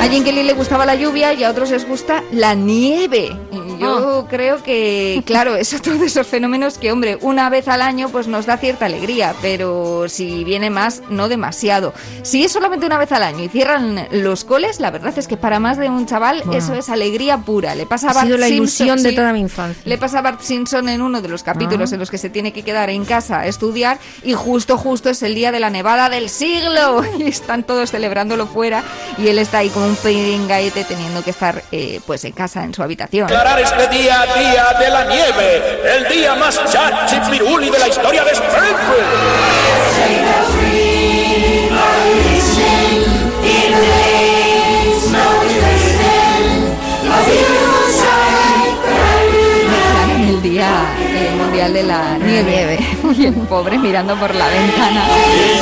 A 0.00 0.08
Jim 0.08 0.22
Kelly 0.22 0.44
le 0.44 0.52
gustaba 0.52 0.86
la 0.86 0.94
lluvia 0.94 1.32
y 1.32 1.42
a 1.42 1.50
otros 1.50 1.72
les 1.72 1.86
gusta 1.86 2.22
la 2.30 2.54
nieve. 2.54 3.36
Yo 3.80 4.26
creo 4.28 4.62
que, 4.62 5.22
claro, 5.26 5.56
eso, 5.56 5.78
todos 5.80 6.00
esos 6.02 6.26
fenómenos 6.26 6.78
que, 6.78 6.92
hombre, 6.92 7.18
una 7.20 7.48
vez 7.50 7.68
al 7.68 7.82
año 7.82 8.08
pues 8.10 8.26
nos 8.28 8.46
da 8.46 8.56
cierta 8.58 8.86
alegría, 8.86 9.34
pero 9.42 10.08
si 10.08 10.44
viene 10.44 10.70
más, 10.70 11.02
no 11.08 11.28
demasiado. 11.28 11.92
Si 12.22 12.44
es 12.44 12.52
solamente 12.52 12.86
una 12.86 12.98
vez 12.98 13.12
al 13.12 13.22
año 13.22 13.44
y 13.44 13.48
cierran 13.48 14.06
los 14.12 14.44
coles, 14.44 14.80
la 14.80 14.90
verdad 14.90 15.14
es 15.16 15.26
que 15.28 15.36
para 15.36 15.58
más 15.60 15.78
de 15.78 15.88
un 15.88 16.06
chaval 16.06 16.42
Bueno. 16.44 16.58
eso 16.58 16.74
es 16.74 16.88
alegría 16.88 17.38
pura. 17.38 17.74
Le 17.74 17.86
pasa 17.86 18.08
a 18.08 18.10
Ha 18.10 18.14
Bart 18.14 18.26
sido 18.26 18.38
la 18.38 18.46
Simpson, 18.46 18.86
ilusión 18.86 19.02
de 19.02 19.10
sí. 19.10 19.16
toda 19.16 19.32
mi 19.32 19.40
infancia. 19.40 19.82
Le 19.84 19.98
pasa 19.98 20.18
a 20.18 20.22
Bart 20.22 20.40
Simpson 20.42 20.88
en 20.88 21.02
uno 21.02 21.20
de 21.22 21.28
los 21.28 21.42
capítulos 21.42 21.92
Ah. 21.92 21.94
en 21.94 22.00
los 22.00 22.10
que 22.10 22.18
se 22.18 22.30
tiene 22.30 22.52
que 22.52 22.62
quedar 22.62 22.90
en 22.90 23.04
casa 23.04 23.40
a 23.40 23.46
estudiar 23.46 23.98
y 24.22 24.32
justo, 24.34 24.76
justo 24.76 25.08
es 25.10 25.22
el 25.22 25.34
día 25.34 25.52
de 25.52 25.60
la 25.60 25.70
nevada 25.70 26.08
del 26.08 26.28
siglo 26.28 27.02
y 27.18 27.24
están 27.28 27.64
todos 27.64 27.90
celebrándolo 27.90 28.46
fuera 28.46 28.82
y 29.18 29.28
él 29.28 29.38
está 29.38 29.58
ahí 29.58 29.68
como 29.70 29.86
un 29.86 29.96
peringaete 29.96 30.84
teniendo 30.84 31.22
que 31.22 31.30
estar 31.30 31.62
eh, 31.72 32.00
pues 32.06 32.24
en 32.24 32.32
casa, 32.32 32.64
en 32.64 32.74
su 32.74 32.82
habitación. 32.82 33.28
Este 33.70 33.88
día 33.88 34.26
Día 34.36 34.76
de 34.78 34.90
la 34.90 35.04
Nieve, 35.04 35.80
el 35.84 36.08
día 36.08 36.34
más 36.34 36.60
chachipiruli 36.64 37.70
de 37.70 37.78
la 37.78 37.88
historia 37.88 38.24
de 38.24 38.30
en 38.32 40.19
Mundial 51.60 51.72
de 51.74 51.82
la 51.82 52.16
Nieve. 52.16 52.78
Y 53.18 53.26
el 53.26 53.34
pobre 53.34 53.76
mirando 53.76 54.16
por 54.16 54.34
la 54.34 54.48
ventana, 54.48 55.04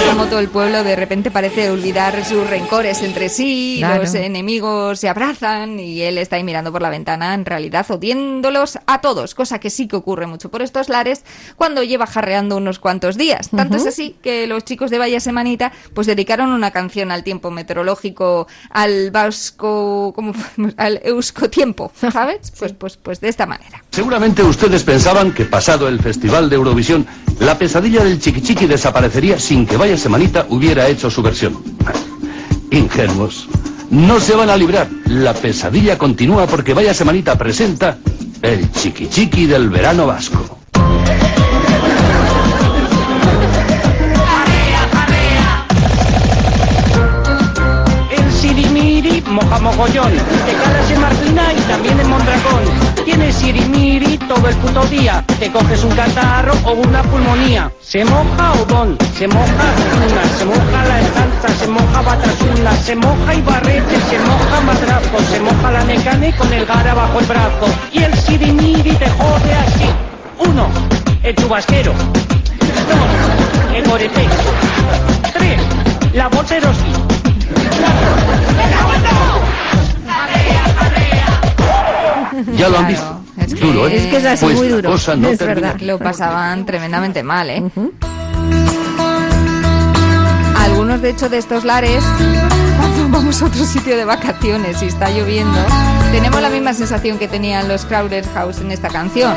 como 0.09 0.27
todo 0.27 0.39
el 0.39 0.49
pueblo 0.49 0.85
de 0.85 0.95
repente 0.95 1.33
parece 1.33 1.71
olvidar 1.71 2.25
sus 2.25 2.49
rencores 2.49 3.03
entre 3.03 3.29
sí, 3.29 3.77
Claro. 3.81 4.03
los 4.03 4.15
enemigos 4.15 5.01
se 5.01 5.09
abrazan 5.09 5.81
y 5.81 6.03
él 6.03 6.19
está 6.19 6.37
ahí 6.37 6.45
mirando 6.45 6.71
por 6.71 6.83
la 6.83 6.91
ventana, 6.91 7.35
en 7.35 7.45
realidad 7.45 7.85
odiándolos 7.91 8.79
a 8.87 9.01
todos, 9.01 9.35
cosa 9.35 9.59
que 9.59 9.71
sí 9.71 9.89
que 9.89 9.97
ocurre 9.97 10.29
mucho 10.29 10.51
por 10.51 10.63
estos 10.63 10.89
lares 10.89 11.25
cuando 11.57 11.83
lleva 11.83 12.07
jarreando 12.07 12.59
unos 12.59 12.79
cuantos 12.79 13.17
días. 13.17 13.51
Tanto 13.51 13.77
es 13.77 13.87
así 13.87 14.15
que 14.23 14.47
los 14.47 14.65
chicos 14.65 14.93
de 14.93 14.99
Vaya 14.99 15.19
Semanita 15.19 15.73
pues 15.95 16.07
dedicaron 16.07 16.53
una 16.53 16.71
canción 16.71 17.11
al 17.11 17.25
tiempo 17.25 17.51
meteorológico, 17.51 18.47
al 18.71 19.11
vasco, 19.11 20.13
como 20.15 20.33
al 20.77 21.01
euskotiempo, 21.03 21.91
¿sabes? 22.13 22.53
Pues, 22.57 22.73
pues, 22.73 22.97
pues 22.97 23.21
de 23.21 23.29
esta 23.31 23.47
manera. 23.47 23.83
Seguramente 23.99 24.45
ustedes 24.45 24.85
pensaban 24.85 25.33
que 25.33 25.45
pasado 25.45 25.89
el 25.89 25.99
Festival 25.99 26.49
de 26.49 26.55
Eurovisión, 26.55 27.05
la 27.41 27.59
pesadilla 27.59 28.05
del 28.05 28.21
chiquichiqui 28.21 28.67
desaparecería 28.67 29.41
sin 29.41 29.67
que 29.67 29.77
Vaya 29.77 29.99
Semanita 29.99 30.47
hubiera 30.51 30.87
hecho 30.87 31.11
su 31.11 31.21
versión. 31.21 31.61
Ingenuos. 32.71 33.49
No 33.91 34.21
se 34.21 34.37
van 34.37 34.51
a 34.51 34.57
librar. 34.57 34.89
La 35.07 35.35
pesadilla 35.35 35.99
continúa 35.99 36.47
porque 36.47 36.75
Vaya 36.75 36.95
Semanita 36.95 37.37
presenta 37.37 37.99
el 38.41 38.71
chiquichiqui 38.71 39.47
del 39.47 39.69
verano 39.69 40.07
vasco. 40.07 40.61
El 48.17 48.33
sirimiri 48.33 49.25
moja 49.27 49.59
mogollón, 49.59 50.13
también 51.69 52.01
en 52.01 52.09
Mondragón. 52.09 52.63
Tienes 53.05 53.37
sirimiri 53.37 54.19
todo 54.19 54.49
el 54.49 54.57
puto 54.57 54.85
día, 54.87 55.25
te 55.39 55.51
coges 55.53 55.85
un 55.85 55.95
catarro 55.95 56.55
o 56.65 56.73
una 56.73 57.03
pulmonía. 57.03 57.71
Se 57.81 58.05
moja 58.05 58.53
Odón, 58.53 58.97
se 59.17 59.29
moja 59.29 59.47
Zuna, 59.47 60.25
se 60.39 60.45
moja 60.45 60.85
la 60.89 61.01
estanza, 61.01 61.49
se 61.59 61.69
moja 61.69 62.03
Batasuna, 62.03 62.73
se 62.77 62.97
moja 62.97 63.35
Ibarrete, 63.35 64.01
se 64.01 64.19
moja 64.19 64.61
Madrazo, 64.63 65.19
se 65.31 65.41
moja 65.41 65.71
la 65.71 65.85
Necane 65.85 66.35
con 66.37 66.53
el 66.53 66.67
gara 66.67 66.95
bajo 66.95 67.21
el 67.21 67.27
brazo. 67.27 67.67
Y 67.93 68.03
el 68.03 68.15
sirimiri 68.15 68.93
te 68.93 69.09
jode 69.11 69.55
así. 69.55 69.89
Uno, 70.39 70.69
el 71.23 71.35
chubasquero. 71.37 71.93
Dos, 71.93 73.77
el 73.77 73.89
Goretex. 73.89 74.33
Tres, 75.35 75.61
la 76.15 76.29
Boteroski. 76.29 76.93
Ya 82.57 82.69
lo 82.69 82.79
han 82.79 82.87
visto. 82.89 83.21
Duro, 83.61 83.89
¿eh? 83.89 83.97
Es 83.97 84.07
que 84.07 84.17
es 84.19 84.25
así, 84.27 84.45
Pues 84.45 84.57
muy 84.59 84.69
duro. 84.69 84.91
cosa 84.91 85.17
no 85.17 85.29
es 85.29 85.39
termina. 85.39 85.73
verdad. 85.73 85.81
Lo 85.87 85.99
pasaban 85.99 86.67
tremendamente 86.67 87.23
mal, 87.23 87.51
¿eh? 87.51 87.63
Algunos, 90.57 91.01
de 91.03 91.11
hecho, 91.11 91.29
de 91.29 91.39
estos 91.39 91.65
lares, 91.65 92.03
cuando 92.79 93.09
vamos 93.19 93.41
a 93.43 93.47
otro 93.47 93.65
sitio 93.65 93.97
de 93.97 94.05
vacaciones 94.05 94.83
y 94.83 94.87
está 94.87 95.11
lloviendo, 95.11 95.59
tenemos 96.13 96.41
la 96.43 96.51
misma 96.51 96.75
sensación 96.75 97.19
que 97.19 97.29
tenían 97.29 97.69
los 97.69 97.85
Crowder 97.85 98.27
House 98.35 98.59
en 98.61 98.71
esta 98.73 98.89
canción. 98.89 99.33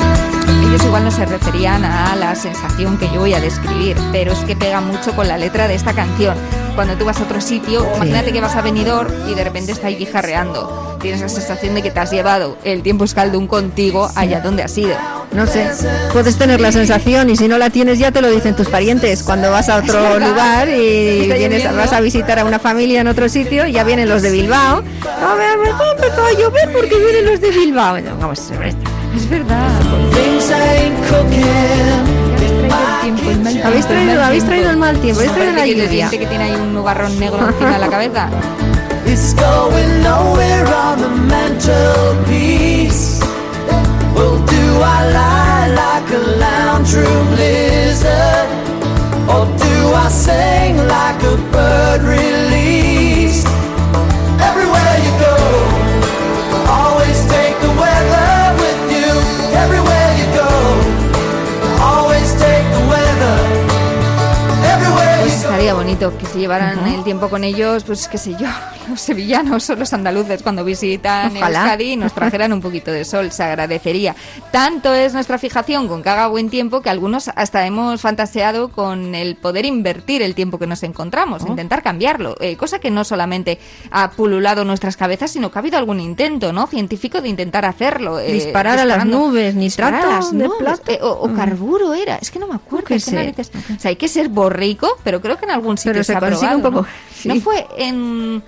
Ellos 0.72 0.86
igual 0.86 1.04
no 1.04 1.12
se 1.12 1.26
referían 1.26 1.84
a 1.84 2.16
la 2.16 2.34
sensación 2.34 2.98
que 2.98 3.08
yo 3.08 3.20
voy 3.20 3.34
a 3.34 3.42
describir, 3.42 3.98
pero 4.14 4.32
es 4.32 4.40
que 4.40 4.56
pega 4.56 4.80
mucho 4.80 5.14
con 5.14 5.28
la 5.28 5.38
letra 5.38 5.68
de 5.68 5.76
esta 5.76 5.92
canción. 5.92 6.34
Cuando 6.76 6.96
tú 6.96 7.04
vas 7.04 7.20
a 7.20 7.24
otro 7.24 7.42
sitio, 7.42 7.86
imagínate 7.98 8.32
que 8.32 8.40
vas 8.40 8.56
a 8.56 8.62
Benidorm 8.62 9.12
y 9.30 9.34
de 9.34 9.44
repente 9.44 9.74
está 9.74 9.88
ahí 9.88 9.98
guijarreando. 9.98 10.98
Tienes 11.02 11.20
la 11.20 11.28
sensación 11.28 11.76
de 11.76 11.82
que 11.82 11.92
te 11.92 12.00
has 12.00 12.10
llevado 12.10 12.58
el 12.64 12.84
tiempo 12.84 13.04
escaldún 13.04 13.48
contigo 13.48 14.10
allá 14.16 14.40
donde 14.40 14.64
has 14.64 14.78
ido. 14.78 14.96
No 15.34 15.46
sé, 15.46 15.70
puedes 16.14 16.38
tener 16.38 16.62
la 16.62 16.72
sensación 16.72 17.30
y 17.30 17.36
si 17.36 17.50
no 17.50 17.58
la 17.58 17.70
tienes 17.70 18.00
ya 18.00 18.14
te 18.14 18.22
lo 18.22 18.30
dicen 18.30 18.56
tus 18.56 18.70
parientes. 18.70 19.24
Cuando 19.24 19.52
vas 19.52 19.68
a 19.68 19.76
otro 19.76 20.20
lugar 20.20 20.70
y 20.70 21.30
vienes, 21.38 21.66
vas 21.76 21.92
a 21.92 22.00
visitar 22.00 22.40
a 22.40 22.46
una 22.46 22.60
familia 22.60 23.02
en 23.02 23.10
otro 23.10 23.28
sitio, 23.28 23.68
ya 23.68 23.84
vienen 23.84 24.08
los 24.08 24.22
de 24.22 24.32
Bilbao. 24.32 24.78
A 24.78 25.36
ver, 25.36 25.58
me 25.58 25.68
ha 25.68 25.92
empezado 25.92 26.28
a 26.28 26.32
llover 26.32 26.72
porque 26.72 26.96
vienen 26.96 27.26
los 27.26 27.42
de 27.42 27.50
Bilbao. 27.50 27.98
Vamos 28.22 28.50
a 28.52 28.58
ver. 28.58 28.91
Es 29.16 29.30
verdad. 29.30 29.70
¿Habéis 33.64 33.86
traído, 33.88 34.24
habéis 34.24 34.45
traído 34.45 34.70
el 34.70 34.78
mal 34.78 34.97
tiempo? 34.99 35.20
¿Habéis 35.22 35.34
traído 35.34 35.53
la 35.53 35.66
lluvia? 35.66 36.09
que 36.09 36.26
tiene 36.26 36.43
ahí 36.45 36.55
un 36.55 36.74
nubarrón 36.74 37.20
negro 37.20 37.47
encima 37.47 37.74
de 37.74 37.80
la 37.80 37.89
cabeza. 37.89 38.30
It's 39.05 39.34
going 39.34 40.03
nowhere 40.03 40.66
on 40.68 41.01
the 41.01 41.09
mantelpiece. 41.28 43.20
Well, 44.16 44.38
do 44.45 44.82
I 44.84 45.12
lie 45.12 45.68
like 45.74 46.12
a 46.14 46.20
lounge 46.39 46.93
room 46.93 47.32
lizard? 47.36 48.47
Or 49.28 49.45
do 49.57 49.93
I 49.95 50.09
sing 50.09 50.78
like 50.88 51.24
a 51.24 51.38
bird 51.51 52.03
released? 52.03 53.47
Bonito 65.74 66.16
que 66.18 66.26
se 66.26 66.38
llevaran 66.38 66.86
el 66.88 67.04
tiempo 67.04 67.30
con 67.30 67.44
ellos, 67.44 67.84
pues 67.84 68.08
qué 68.08 68.18
sé 68.18 68.36
yo, 68.38 68.48
los 68.90 69.00
sevillanos 69.02 69.70
o 69.70 69.76
los 69.76 69.94
andaluces 69.94 70.42
cuando 70.44 70.64
visitan 70.64 71.36
Ojalá. 71.38 71.60
Euskadi 71.60 71.96
nos 71.98 72.14
trajeran 72.14 72.54
un 72.54 72.62
poquito 72.62 72.92
de 72.92 73.06
sol, 73.06 73.32
se 73.32 73.44
agradecería. 73.44 74.16
Tanto 74.52 74.94
es 74.94 75.14
nuestra 75.14 75.38
fijación 75.38 75.88
con 75.88 76.04
que 76.04 76.10
haga 76.10 76.28
buen 76.28 76.50
tiempo 76.50 76.82
que 76.82 76.90
algunos 76.90 77.30
hasta 77.36 77.66
hemos 77.66 78.02
fantaseado 78.02 78.70
con 78.70 79.16
el 79.16 79.36
poder 79.36 79.66
invertir 79.66 80.22
el 80.22 80.36
tiempo 80.36 80.58
que 80.60 80.68
nos 80.68 80.84
encontramos, 80.84 81.44
intentar 81.48 81.82
cambiarlo, 81.84 82.36
eh, 82.40 82.56
cosa 82.58 82.80
que 82.80 82.92
no 82.92 83.04
solamente 83.04 83.60
ha 83.92 84.12
pululado 84.12 84.66
nuestras 84.66 84.98
cabezas, 84.98 85.32
sino 85.32 85.52
que 85.52 85.58
ha 85.58 85.62
habido 85.62 85.78
algún 85.78 86.00
intento, 86.00 86.52
¿no? 86.54 86.68
Científico 86.68 87.22
de 87.22 87.30
intentar 87.30 87.66
hacerlo. 87.66 88.20
eh, 88.20 88.32
Disparar 88.34 88.80
a 88.80 88.86
las 88.86 89.06
nubes, 89.06 89.56
nitrato 89.56 90.08
a 90.08 90.12
las 90.16 90.38
de 90.38 90.50
plata. 90.60 90.92
eh, 90.92 91.00
o, 91.02 91.10
o 91.12 91.28
Mm. 91.28 91.36
carburo 91.36 91.94
era, 91.94 92.18
es 92.18 92.30
que 92.32 92.40
no 92.40 92.48
me 92.48 92.56
acuerdo. 92.56 92.86
qué 92.88 93.00
sé. 93.00 93.34
O 93.40 93.80
sea, 93.80 93.90
hay 93.90 93.96
que 93.96 94.08
ser 94.08 94.28
borrico, 94.30 94.98
pero 95.04 95.22
creo 95.22 95.38
que 95.38 95.46
en 95.46 95.52
algún 95.52 95.78
sitio 95.78 95.94
Pero 95.94 96.04
se, 96.04 96.12
se 96.14 96.18
ha 96.18 96.20
consigue 96.20 96.40
probado, 96.52 96.70
un 96.70 96.76
poco, 96.76 96.82
¿no? 96.88 96.88
sí. 97.16 97.28
No 97.30 97.36
fue 97.42 97.68
en... 97.78 98.44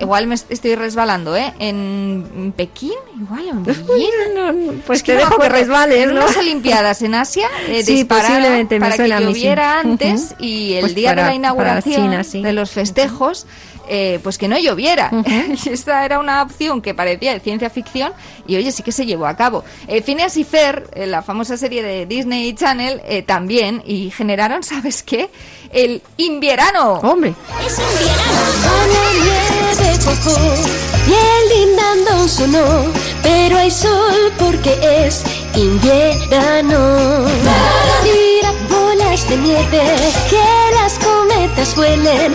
Igual 0.00 0.26
me 0.26 0.34
est- 0.34 0.50
estoy 0.50 0.74
resbalando, 0.74 1.36
¿eh? 1.36 1.52
En 1.58 2.52
Pekín, 2.56 2.92
igual, 3.20 3.48
en 3.48 3.62
Beijing. 3.64 4.82
pues 4.86 4.98
Es 5.00 5.04
te 5.04 5.12
no 5.12 5.18
me 5.18 5.24
dejo 5.24 5.38
que 5.38 5.48
resbales, 5.48 6.02
En 6.04 6.14
¿no? 6.14 6.22
unas 6.24 6.36
Olimpiadas 6.36 7.02
en 7.02 7.14
Asia 7.14 7.48
eh, 7.68 7.82
Sí, 7.82 8.04
posiblemente, 8.04 8.76
me 8.76 8.86
para 8.86 8.96
suena 8.96 9.16
a 9.16 9.18
que 9.20 9.26
mí, 9.26 9.34
sí. 9.34 9.40
lloviera 9.40 9.80
antes 9.80 10.34
y 10.38 10.74
el 10.74 10.80
Pues 10.80 10.94
día 10.94 11.10
para- 11.10 11.22
de 11.24 11.28
la 11.28 11.34
inauguración 11.34 11.96
China, 12.02 12.24
sí. 12.24 12.42
de 12.42 12.52
los 12.52 12.70
festejos 12.70 13.46
eh, 13.88 14.20
pues 14.22 14.38
que 14.38 14.48
no 14.48 14.58
lloviera. 14.58 15.10
Y 15.66 15.68
esta 15.70 16.04
era 16.04 16.18
una 16.18 16.42
opción 16.42 16.82
que 16.82 16.94
parecía 16.94 17.32
de 17.32 17.40
ciencia 17.40 17.70
ficción 17.70 18.12
y 18.46 18.56
oye, 18.56 18.72
sí 18.72 18.82
que 18.82 18.92
se 18.92 19.06
llevó 19.06 19.26
a 19.26 19.36
cabo. 19.36 19.64
Eh, 19.88 20.02
Phineas 20.02 20.36
y 20.36 20.44
Fer, 20.44 20.88
eh, 20.94 21.06
la 21.06 21.22
famosa 21.22 21.56
serie 21.56 21.82
de 21.82 22.06
Disney 22.06 22.52
Channel, 22.54 23.00
eh, 23.04 23.22
también, 23.22 23.82
y 23.86 24.10
generaron, 24.10 24.62
¿sabes 24.62 25.02
qué? 25.02 25.30
El 25.72 26.02
invierano. 26.16 26.94
Hombre. 26.94 27.34
Es 27.64 27.80
sonó, 32.28 32.92
pero 33.22 33.56
hay 33.56 33.70
sol 33.70 34.32
porque 34.38 34.74
es 34.82 35.22
invierno. 35.54 37.26
Tira 38.02 38.52
bolas 38.68 39.28
de 39.28 39.36
nieve 39.36 39.84
que 40.28 40.65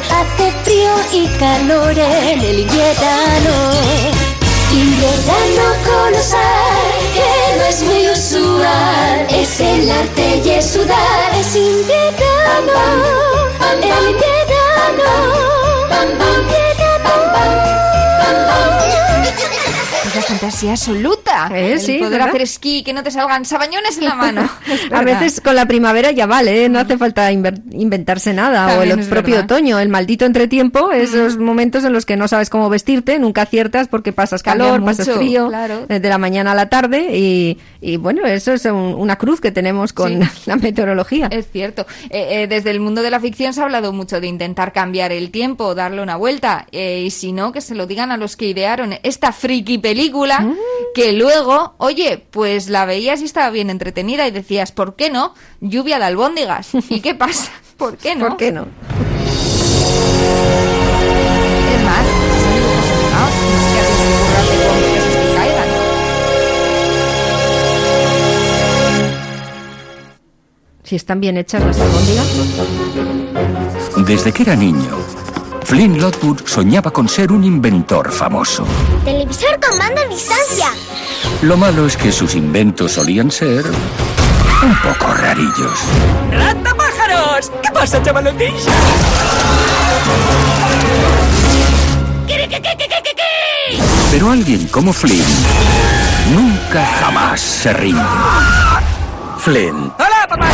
hace 0.09 0.51
frío 0.64 0.93
y 1.12 1.28
calor 1.38 1.97
en 1.97 2.41
el 2.41 2.59
invierno. 2.59 3.72
Invierno 4.72 5.64
colosal, 5.84 6.39
que 7.14 7.57
no 7.57 7.64
es 7.66 7.84
muy 7.84 8.09
usual, 8.09 9.28
es 9.30 9.59
el 9.59 9.91
arte 9.91 10.41
y 10.45 10.49
es 10.51 10.72
sudar, 10.72 11.32
es 11.39 11.55
invierno, 11.55 12.74
el 13.84 14.09
invierno, 14.12 15.12
Es 15.89 16.61
fantasía 20.42 20.72
absoluta. 20.72 21.50
Eh, 21.54 21.74
el 21.74 21.80
sí, 21.80 21.98
poder 21.98 22.12
¿verdad? 22.14 22.30
hacer 22.30 22.42
esquí, 22.42 22.84
que 22.84 22.94
no 22.94 23.04
te 23.04 23.12
salgan 23.12 23.46
sabañones 23.46 23.98
en 24.00 24.06
la 24.06 24.16
mano. 24.16 24.50
A 24.92 25.02
veces 25.04 25.39
con 25.42 25.56
la 25.56 25.68
primavera 25.68 26.12
ya 26.12 26.26
vale, 26.26 26.66
¿eh? 26.66 26.70
no 26.70 26.80
hace 26.80 26.98
falta 26.98 27.32
inventarse 27.32 28.34
nada. 28.34 28.66
o 28.66 28.70
También 28.70 28.94
el 28.94 29.00
es 29.00 29.08
propio 29.08 29.36
verdad. 29.36 29.52
otoño, 29.52 29.80
el 29.80 29.89
maldito 29.89 30.26
entretiempo, 30.26 30.92
esos 30.92 31.38
momentos 31.38 31.84
en 31.84 31.94
los 31.94 32.06
que 32.06 32.18
no 32.18 32.28
sabes 32.28 32.50
cómo 32.50 32.70
vestirte, 32.70 33.20
nunca 33.20 33.44
aciertas 33.44 33.88
porque 33.88 34.14
pasas 34.14 34.42
calor, 34.44 34.84
pasas 34.84 35.08
mucho, 35.08 35.20
frío, 35.20 35.48
claro. 35.48 35.86
eh, 35.89 36.00
de 36.00 36.10
la 36.10 36.18
mañana 36.18 36.52
a 36.54 36.56
la 36.56 36.70
tarde 36.70 37.10
y, 37.18 37.60
y 37.80 37.98
bueno, 37.98 38.26
eso 38.26 38.54
es 38.54 38.66
un- 38.66 38.96
una 38.98 39.18
cruz 39.18 39.42
que 39.42 39.52
tenemos 39.52 39.94
con 39.94 40.12
Sí. 40.24 40.42
la 40.48 40.56
meteorología. 40.56 41.28
Es 41.32 41.48
cierto. 41.52 41.86
Eh, 42.10 42.44
eh, 42.44 42.48
desde 42.48 42.72
el 42.72 42.80
mundo 42.80 43.02
de 43.02 43.12
la 43.12 43.20
ficción 43.20 43.54
se 43.54 43.62
ha 43.62 43.64
hablado 43.64 43.94
mucho 43.94 44.20
de 44.20 44.28
intentar 44.28 44.74
cambiar 44.74 45.12
el 45.12 45.30
tiempo, 45.32 45.76
darle 45.76 46.02
una 46.02 46.16
vuelta. 46.16 46.66
eh, 46.72 47.04
y 47.06 47.12
si 47.12 47.32
no, 47.32 47.52
que 47.52 47.62
se 47.62 47.76
lo 47.76 47.86
digan 47.88 48.12
a 48.12 48.18
los 48.18 48.36
que 48.36 48.46
idearon 48.48 48.96
esta 49.04 49.32
friki 49.32 49.78
película, 49.78 50.31
Mm. 50.40 50.56
que 50.96 51.12
luego, 51.14 51.76
oye, 51.78 52.26
pues 52.32 52.70
la 52.70 52.86
veías 52.86 53.22
y 53.22 53.26
estaba 53.26 53.50
bien 53.50 53.70
entretenida 53.70 54.28
y 54.28 54.32
decías, 54.32 54.72
¿por 54.72 54.96
qué 54.96 55.10
no? 55.10 55.34
Lluvia 55.60 56.00
de 56.00 56.06
albóndigas. 56.06 56.70
¿Y 56.90 57.02
qué 57.02 57.14
pasa? 57.16 57.52
¿Por 57.78 57.98
qué 57.98 58.16
no? 58.16 58.30
¿Por 58.30 58.38
qué 58.38 58.52
no? 58.52 58.62
Es 58.62 58.68
más, 61.84 62.06
son 62.42 62.54
dibujos 62.54 62.92
animados, 62.92 63.34
no 64.32 64.38
es 64.40 64.48
que 64.50 64.58
cómics 64.68 65.06
que 65.16 65.36
caigan. 65.36 65.70
Si 70.84 70.96
están 70.96 71.20
bien 71.22 71.38
hechas 71.38 71.64
las 71.64 71.80
albóndigas. 71.80 72.28
Desde 74.06 74.32
que 74.32 74.44
era 74.44 74.56
niño, 74.56 74.98
Flynn 75.72 76.02
Lockwood 76.02 76.46
soñaba 76.46 76.92
con 76.92 77.08
ser 77.08 77.32
un 77.32 77.46
inventor 77.46 78.12
famoso. 78.12 78.68
Televisor 79.06 79.58
con 79.58 79.78
mando 79.78 80.02
a 80.02 80.06
distancia. 80.06 80.68
Lo 81.44 81.56
malo 81.56 81.88
es 81.88 81.96
que 81.96 82.12
sus 82.12 82.36
inventos 82.36 82.92
solían 82.92 83.32
ser 83.32 83.64
un 84.64 84.76
poco 84.82 85.14
rarillos. 85.14 85.80
¡Rata 86.30 86.76
pájaros! 86.76 87.54
¿Qué 87.64 87.72
pasa, 87.72 88.04
chavalotes? 88.04 88.66
Pero 94.12 94.30
alguien 94.30 94.68
como 94.68 94.92
Flynn 94.92 95.24
nunca 96.34 96.86
jamás 97.00 97.40
se 97.40 97.72
rinde. 97.72 98.04
Flynn 99.38 99.94
¡Hola, 99.98 100.28
papá! 100.28 100.50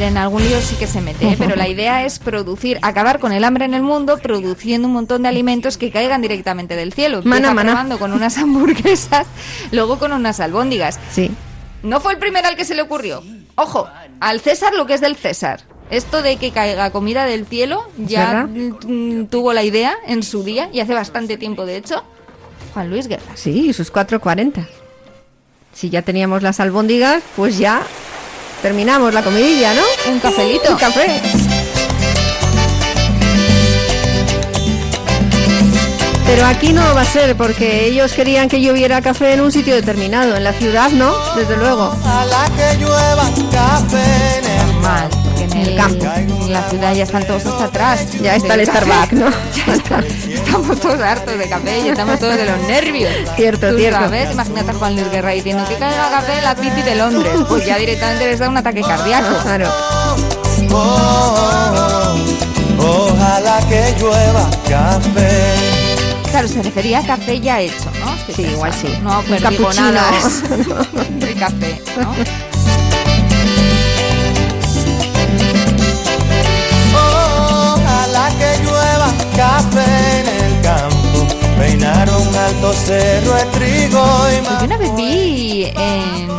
Ver, 0.00 0.08
en 0.08 0.16
algún 0.16 0.42
lío 0.42 0.60
sí 0.60 0.76
que 0.76 0.86
se 0.86 1.00
mete, 1.00 1.28
¿eh? 1.28 1.36
pero 1.38 1.56
la 1.56 1.68
idea 1.68 2.04
es 2.04 2.18
producir, 2.18 2.78
acabar 2.82 3.18
con 3.18 3.32
el 3.32 3.44
hambre 3.44 3.64
en 3.64 3.74
el 3.74 3.82
mundo, 3.82 4.18
produciendo 4.18 4.88
un 4.88 4.94
montón 4.94 5.22
de 5.22 5.28
alimentos 5.28 5.76
que 5.76 5.90
caigan 5.90 6.22
directamente 6.22 6.76
del 6.76 6.92
cielo. 6.92 7.20
Mana, 7.24 7.52
mana. 7.52 7.86
con 7.98 8.12
unas 8.12 8.38
hamburguesas, 8.38 9.26
luego 9.72 9.98
con 9.98 10.12
unas 10.12 10.40
albóndigas. 10.40 10.98
Sí. 11.12 11.30
No 11.82 12.00
fue 12.00 12.12
el 12.14 12.18
primero 12.18 12.48
al 12.48 12.56
que 12.56 12.64
se 12.64 12.74
le 12.74 12.82
ocurrió. 12.82 13.22
Ojo, 13.54 13.88
al 14.20 14.40
César 14.40 14.74
lo 14.74 14.86
que 14.86 14.94
es 14.94 15.00
del 15.00 15.16
César. 15.16 15.60
Esto 15.90 16.22
de 16.22 16.36
que 16.36 16.52
caiga 16.52 16.90
comida 16.90 17.24
del 17.24 17.46
cielo 17.46 17.82
ya 17.98 18.46
mm, 18.46 19.26
tuvo 19.26 19.52
la 19.52 19.64
idea 19.64 19.94
en 20.06 20.22
su 20.22 20.44
día 20.44 20.70
y 20.72 20.80
hace 20.80 20.94
bastante 20.94 21.36
tiempo, 21.36 21.66
de 21.66 21.76
hecho, 21.76 22.04
Juan 22.74 22.90
Luis 22.90 23.08
Guerra. 23.08 23.32
Sí, 23.34 23.72
sus 23.72 23.92
4.40. 23.92 24.66
Si 25.72 25.90
ya 25.90 26.02
teníamos 26.02 26.42
las 26.42 26.60
albóndigas, 26.60 27.22
pues 27.36 27.58
ya 27.58 27.82
terminamos 28.62 29.12
la 29.12 29.22
comidilla, 29.22 29.72
¿no? 29.74 29.82
Un 30.12 30.20
cafelito. 30.20 30.72
Un 30.72 30.78
café. 30.78 31.20
Pero 36.26 36.46
aquí 36.46 36.72
no 36.72 36.94
va 36.94 37.00
a 37.00 37.04
ser 37.04 37.36
porque 37.36 37.86
ellos 37.86 38.12
querían 38.12 38.48
que 38.48 38.60
lloviera 38.60 39.02
café 39.02 39.32
en 39.32 39.40
un 39.40 39.50
sitio 39.50 39.74
determinado. 39.74 40.36
En 40.36 40.44
la 40.44 40.52
ciudad, 40.52 40.90
¿no? 40.90 41.12
Desde 41.34 41.56
luego. 41.56 41.88
Ojalá 41.88 42.48
que 42.56 42.78
llueva 42.78 43.28
café 43.50 44.38
en 44.38 44.44
el 44.44 44.74
Mal, 44.80 45.08
porque 45.10 45.19
en 45.52 45.58
el 45.60 45.76
campo, 45.76 46.04
en 46.16 46.52
la 46.52 46.68
ciudad 46.70 46.94
ya 46.94 47.02
están 47.04 47.26
todos 47.26 47.44
hasta 47.46 47.64
atrás. 47.64 48.06
Ya 48.20 48.36
está 48.36 48.54
el. 48.54 48.66
Starbucks, 48.66 49.12
¿no? 49.12 49.30
Ya 49.66 49.72
está. 49.74 49.98
Estamos 50.00 50.80
todos 50.80 51.00
hartos 51.00 51.38
de 51.38 51.48
café 51.48 51.80
y 51.80 51.88
estamos 51.88 52.18
todos 52.18 52.36
de 52.36 52.44
los 52.46 52.60
nervios. 52.68 53.10
Cierto, 53.36 53.70
Tú 53.70 53.78
cierto. 53.78 53.98
sabes, 54.00 54.32
imagínate 54.32 54.70
a 54.70 54.74
Juan 54.74 54.94
Luis 54.96 55.10
Guerra 55.10 55.30
diciendo 55.30 55.64
que 55.68 55.76
caiga 55.76 56.10
café 56.10 56.38
en 56.38 56.44
la 56.44 56.54
City 56.56 56.82
de 56.82 56.94
Londres. 56.96 57.32
Pues 57.48 57.64
ya 57.66 57.76
directamente 57.78 58.26
les 58.26 58.38
da 58.38 58.48
un 58.48 58.56
ataque 58.56 58.80
cardíaco. 58.82 59.36
Claro. 59.42 59.68
Oh, 60.72 62.16
ojalá 62.78 63.58
que 63.68 63.94
llueva 63.98 64.48
café. 64.68 65.54
Claro, 66.30 66.46
se 66.48 66.62
refería 66.62 67.00
a 67.00 67.06
café 67.06 67.40
ya 67.40 67.60
hecho, 67.60 67.90
¿no? 68.04 68.34
Sí, 68.34 68.42
igual 68.42 68.72
sí. 68.72 68.86
No 69.02 69.20
perdigonadas 69.22 70.42
cappuccino. 70.48 71.26
de 71.26 71.34
café, 71.38 71.82
¿no? 71.98 72.14
Alto 81.64 82.72
cerro 82.72 83.34
de 83.34 83.44
trigo 83.46 84.02
y 84.30 84.44
Pues 84.46 84.58
yo 84.60 84.64
una 84.66 84.76
vez 84.78 84.96
vi 84.96 85.64
en, 85.64 86.30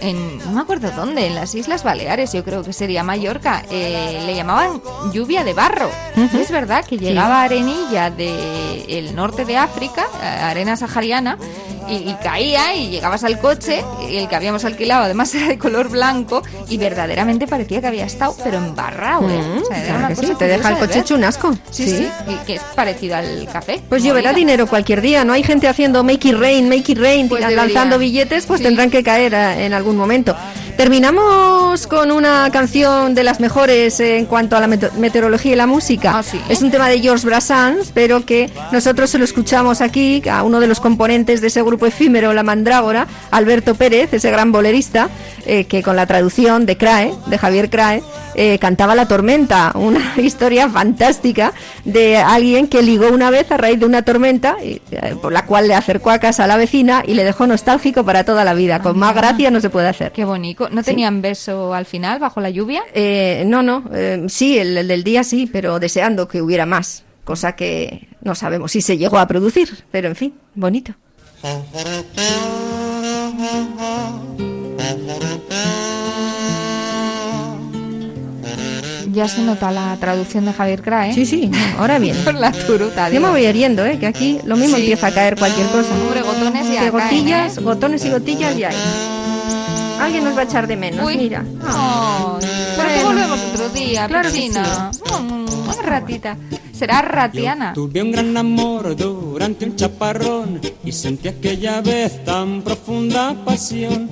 en- 0.00 0.38
no 0.46 0.52
me 0.52 0.60
acuerdo 0.62 0.90
dónde, 0.92 1.26
en 1.26 1.34
las 1.34 1.54
Islas 1.54 1.84
Baleares, 1.84 2.32
yo 2.32 2.42
creo 2.42 2.62
que 2.62 2.72
sería 2.72 3.02
Mallorca, 3.02 3.62
eh, 3.70 4.22
le 4.24 4.34
llamaban 4.34 4.80
lluvia 5.12 5.44
de 5.44 5.52
barro. 5.52 5.90
Es 6.16 6.50
verdad 6.50 6.84
que 6.86 6.96
llegaba 6.96 7.42
arenilla 7.42 8.10
del 8.10 9.14
norte 9.14 9.44
de 9.44 9.58
África, 9.58 10.06
eh, 10.22 10.26
arena 10.26 10.76
sahariana, 10.78 11.36
y, 11.88 12.10
y 12.10 12.16
caía 12.22 12.74
y 12.74 12.90
llegabas 12.90 13.24
al 13.24 13.38
coche, 13.38 13.84
y 14.10 14.16
el 14.16 14.28
que 14.28 14.36
habíamos 14.36 14.64
alquilado 14.64 15.04
además 15.04 15.34
era 15.36 15.48
de 15.48 15.58
color 15.58 15.88
blanco, 15.88 16.42
y 16.68 16.76
verdaderamente 16.78 17.46
parecía 17.46 17.80
que 17.80 17.86
había 17.86 18.04
estado, 18.06 18.34
pero 18.42 18.58
embarrado, 18.58 19.28
¿eh? 19.30 19.38
Mm, 19.42 19.62
O 19.62 19.64
sea, 19.66 19.76
era 19.78 19.84
claro 19.86 19.98
una 19.98 20.08
que 20.08 20.14
cosa 20.14 20.28
sí, 20.28 20.34
te 20.38 20.46
deja 20.48 20.68
el 20.68 20.74
de 20.74 20.80
coche 20.80 20.98
hecho 21.00 21.14
un 21.14 21.24
asco. 21.24 21.52
Sí, 21.70 21.88
sí, 21.88 22.08
y 22.28 22.34
que 22.46 22.54
es 22.54 22.62
parecido 22.74 23.16
al 23.16 23.48
café. 23.52 23.80
Pues 23.88 24.02
lloverá 24.02 24.32
dinero 24.32 24.66
cualquier 24.66 25.00
día, 25.00 25.24
¿no? 25.24 25.32
Hay 25.32 25.42
gente 25.42 25.68
haciendo 25.68 26.02
make 26.04 26.28
it 26.28 26.36
rain, 26.36 26.68
make 26.68 26.90
it 26.92 26.98
rain, 26.98 27.28
Pues 27.28 27.42
lanzando 27.52 27.98
billetes, 27.98 28.46
pues 28.46 28.58
Sí. 28.60 28.64
tendrán 28.64 28.90
que 28.90 29.02
caer 29.02 29.34
eh, 29.34 29.66
en 29.66 29.72
algún 29.74 29.96
momento. 29.96 30.34
Terminamos 30.76 31.86
con 31.86 32.12
una 32.12 32.50
canción 32.52 33.14
de 33.14 33.22
las 33.22 33.40
mejores 33.40 33.98
en 33.98 34.26
cuanto 34.26 34.56
a 34.56 34.60
la 34.60 34.66
meteorología 34.66 35.52
y 35.52 35.56
la 35.56 35.66
música. 35.66 36.18
Ah, 36.18 36.22
sí. 36.22 36.38
Es 36.50 36.60
un 36.60 36.70
tema 36.70 36.88
de 36.88 37.00
George 37.00 37.26
Brassens, 37.26 37.92
pero 37.94 38.26
que 38.26 38.50
nosotros 38.72 39.08
se 39.08 39.16
lo 39.18 39.24
escuchamos 39.24 39.80
aquí 39.80 40.22
a 40.30 40.42
uno 40.42 40.60
de 40.60 40.66
los 40.66 40.80
componentes 40.80 41.40
de 41.40 41.46
ese 41.46 41.62
grupo 41.62 41.86
efímero, 41.86 42.34
La 42.34 42.42
Mandrágora, 42.42 43.06
Alberto 43.30 43.74
Pérez, 43.74 44.12
ese 44.12 44.30
gran 44.30 44.52
bolerista, 44.52 45.08
eh, 45.46 45.64
que 45.64 45.82
con 45.82 45.96
la 45.96 46.06
traducción 46.06 46.66
de 46.66 46.76
Crae, 46.76 47.14
de 47.26 47.38
Javier 47.38 47.70
Crae, 47.70 48.02
eh, 48.34 48.58
cantaba 48.58 48.94
La 48.94 49.08
Tormenta, 49.08 49.72
una 49.74 50.12
historia 50.18 50.68
fantástica 50.68 51.54
de 51.84 52.18
alguien 52.18 52.68
que 52.68 52.82
ligó 52.82 53.08
una 53.08 53.30
vez 53.30 53.50
a 53.50 53.56
raíz 53.56 53.80
de 53.80 53.86
una 53.86 54.02
tormenta, 54.02 54.56
eh, 54.60 54.80
por 55.22 55.32
la 55.32 55.46
cual 55.46 55.68
le 55.68 55.74
acercó 55.74 56.10
a 56.10 56.18
casa 56.18 56.44
a 56.44 56.46
la 56.46 56.58
vecina 56.58 57.02
y 57.06 57.14
le 57.14 57.24
dejó 57.24 57.46
nostálgico 57.46 58.04
para 58.04 58.24
toda 58.24 58.44
la 58.44 58.52
vida. 58.52 58.82
Con 58.82 58.98
más 58.98 59.14
gracia 59.14 59.50
no 59.50 59.60
se 59.60 59.70
puede 59.70 59.88
hacer. 59.88 60.12
Qué 60.12 60.26
bonito. 60.26 60.65
¿No 60.70 60.82
Sí. 60.82 60.86
tenían 60.90 61.22
beso 61.22 61.72
al 61.74 61.86
final, 61.86 62.18
bajo 62.18 62.40
la 62.40 62.50
lluvia? 62.50 62.82
Eh, 62.94 63.44
no, 63.46 63.62
no, 63.62 63.84
eh, 63.92 64.24
sí, 64.28 64.58
el, 64.58 64.76
el 64.78 64.88
del 64.88 65.04
día 65.04 65.24
sí, 65.24 65.48
pero 65.52 65.78
deseando 65.78 66.28
que 66.28 66.42
hubiera 66.42 66.66
más, 66.66 67.04
cosa 67.24 67.54
que 67.56 68.08
no 68.22 68.34
sabemos 68.34 68.72
si 68.72 68.80
se 68.82 68.98
llegó 68.98 69.18
a 69.18 69.26
producir, 69.26 69.84
pero 69.90 70.08
en 70.08 70.16
fin, 70.16 70.34
bonito. 70.54 70.94
Ya 79.12 79.28
se 79.28 79.40
nota 79.42 79.70
la 79.70 79.96
traducción 79.98 80.44
de 80.44 80.52
Javier 80.52 80.82
Crae. 80.82 81.14
Sí, 81.14 81.24
sí, 81.24 81.50
ahora 81.78 81.98
bien. 81.98 82.16
Por 82.24 82.34
la 82.34 82.52
turuta, 82.52 83.08
Yo 83.08 83.20
me 83.20 83.30
voy 83.30 83.44
heriendo, 83.46 83.84
¿eh? 83.86 83.98
que 83.98 84.06
aquí 84.06 84.40
lo 84.44 84.56
mismo 84.56 84.76
Sí. 84.76 84.82
empieza 84.82 85.06
a 85.06 85.12
caer 85.12 85.36
cualquier 85.38 85.66
cosa. 85.68 85.88
Hombre, 85.94 86.20
gotones 86.22 86.66
ya 86.70 86.80
Que 86.84 86.90
caen, 86.90 86.92
gotillas, 86.92 87.56
¿eh? 87.56 87.60
gotones 87.62 88.04
y 88.04 88.10
gotillas 88.10 88.56
ya 88.58 88.68
hay. 88.70 88.76
Alguien 90.00 90.24
nos 90.24 90.36
va 90.36 90.40
a 90.40 90.44
echar 90.44 90.66
de 90.66 90.76
menos, 90.76 91.06
Uy. 91.06 91.16
mira. 91.16 91.44
Ay, 91.64 92.46
pero 92.76 92.88
Bueno. 92.88 93.04
volvemos 93.08 93.40
otro 93.54 93.68
día, 93.70 94.06
Claro 94.06 94.30
que 94.30 94.34
Pechina. 94.36 94.90
Mm, 95.20 95.68
una 95.68 95.82
ratita. 95.82 96.36
Será 96.72 97.00
ratiana. 97.02 97.72
Tuve 97.72 98.02
un 98.02 98.12
gran 98.12 98.36
amor 98.36 98.94
durante 98.96 99.64
un 99.64 99.76
chaparrón 99.76 100.60
y 100.84 100.92
sentí 100.92 101.28
aquella 101.28 101.80
vez 101.80 102.22
tan 102.24 102.62
profunda 102.62 103.34
pasión 103.44 104.10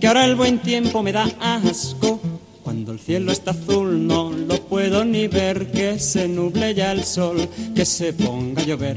que 0.00 0.06
ahora 0.06 0.24
el 0.24 0.36
buen 0.36 0.60
tiempo 0.60 1.02
me 1.02 1.12
da 1.12 1.26
asco. 1.40 2.20
Cuando 2.62 2.92
el 2.92 3.00
cielo 3.00 3.30
está 3.32 3.50
azul 3.50 4.06
no 4.06 4.30
lo 4.30 4.56
puedo 4.62 5.04
ni 5.04 5.26
ver, 5.28 5.70
que 5.72 5.98
se 5.98 6.28
nuble 6.28 6.72
ya 6.74 6.92
el 6.92 7.04
sol, 7.04 7.48
que 7.74 7.84
se 7.84 8.12
ponga 8.14 8.62
a 8.62 8.64
llover, 8.64 8.96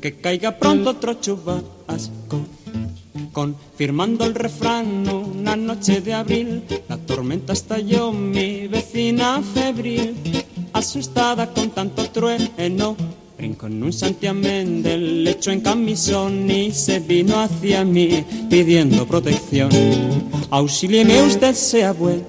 que 0.00 0.16
caiga 0.20 0.56
pronto 0.58 0.90
otro 0.90 1.14
chubasco. 1.14 2.40
Confirmando 3.32 4.24
el 4.24 4.34
refrán, 4.34 5.08
una 5.08 5.56
noche 5.56 6.00
de 6.00 6.14
abril, 6.14 6.62
la 6.88 6.96
tormenta 6.96 7.52
estalló, 7.52 8.12
mi 8.12 8.68
vecina 8.68 9.42
febril, 9.42 10.14
asustada 10.72 11.52
con 11.52 11.70
tanto 11.70 12.08
trueno, 12.10 12.96
en 13.38 13.82
un 13.82 13.92
santiamén 13.92 14.82
del 14.82 15.24
lecho 15.24 15.50
en 15.50 15.60
camisón 15.60 16.50
y 16.50 16.72
se 16.72 17.00
vino 17.00 17.40
hacia 17.40 17.84
mí 17.84 18.24
pidiendo 18.50 19.06
protección. 19.06 19.70
Auxílieme 20.50 21.22
usted, 21.22 21.54
sea 21.54 21.92
bueno 21.92 22.24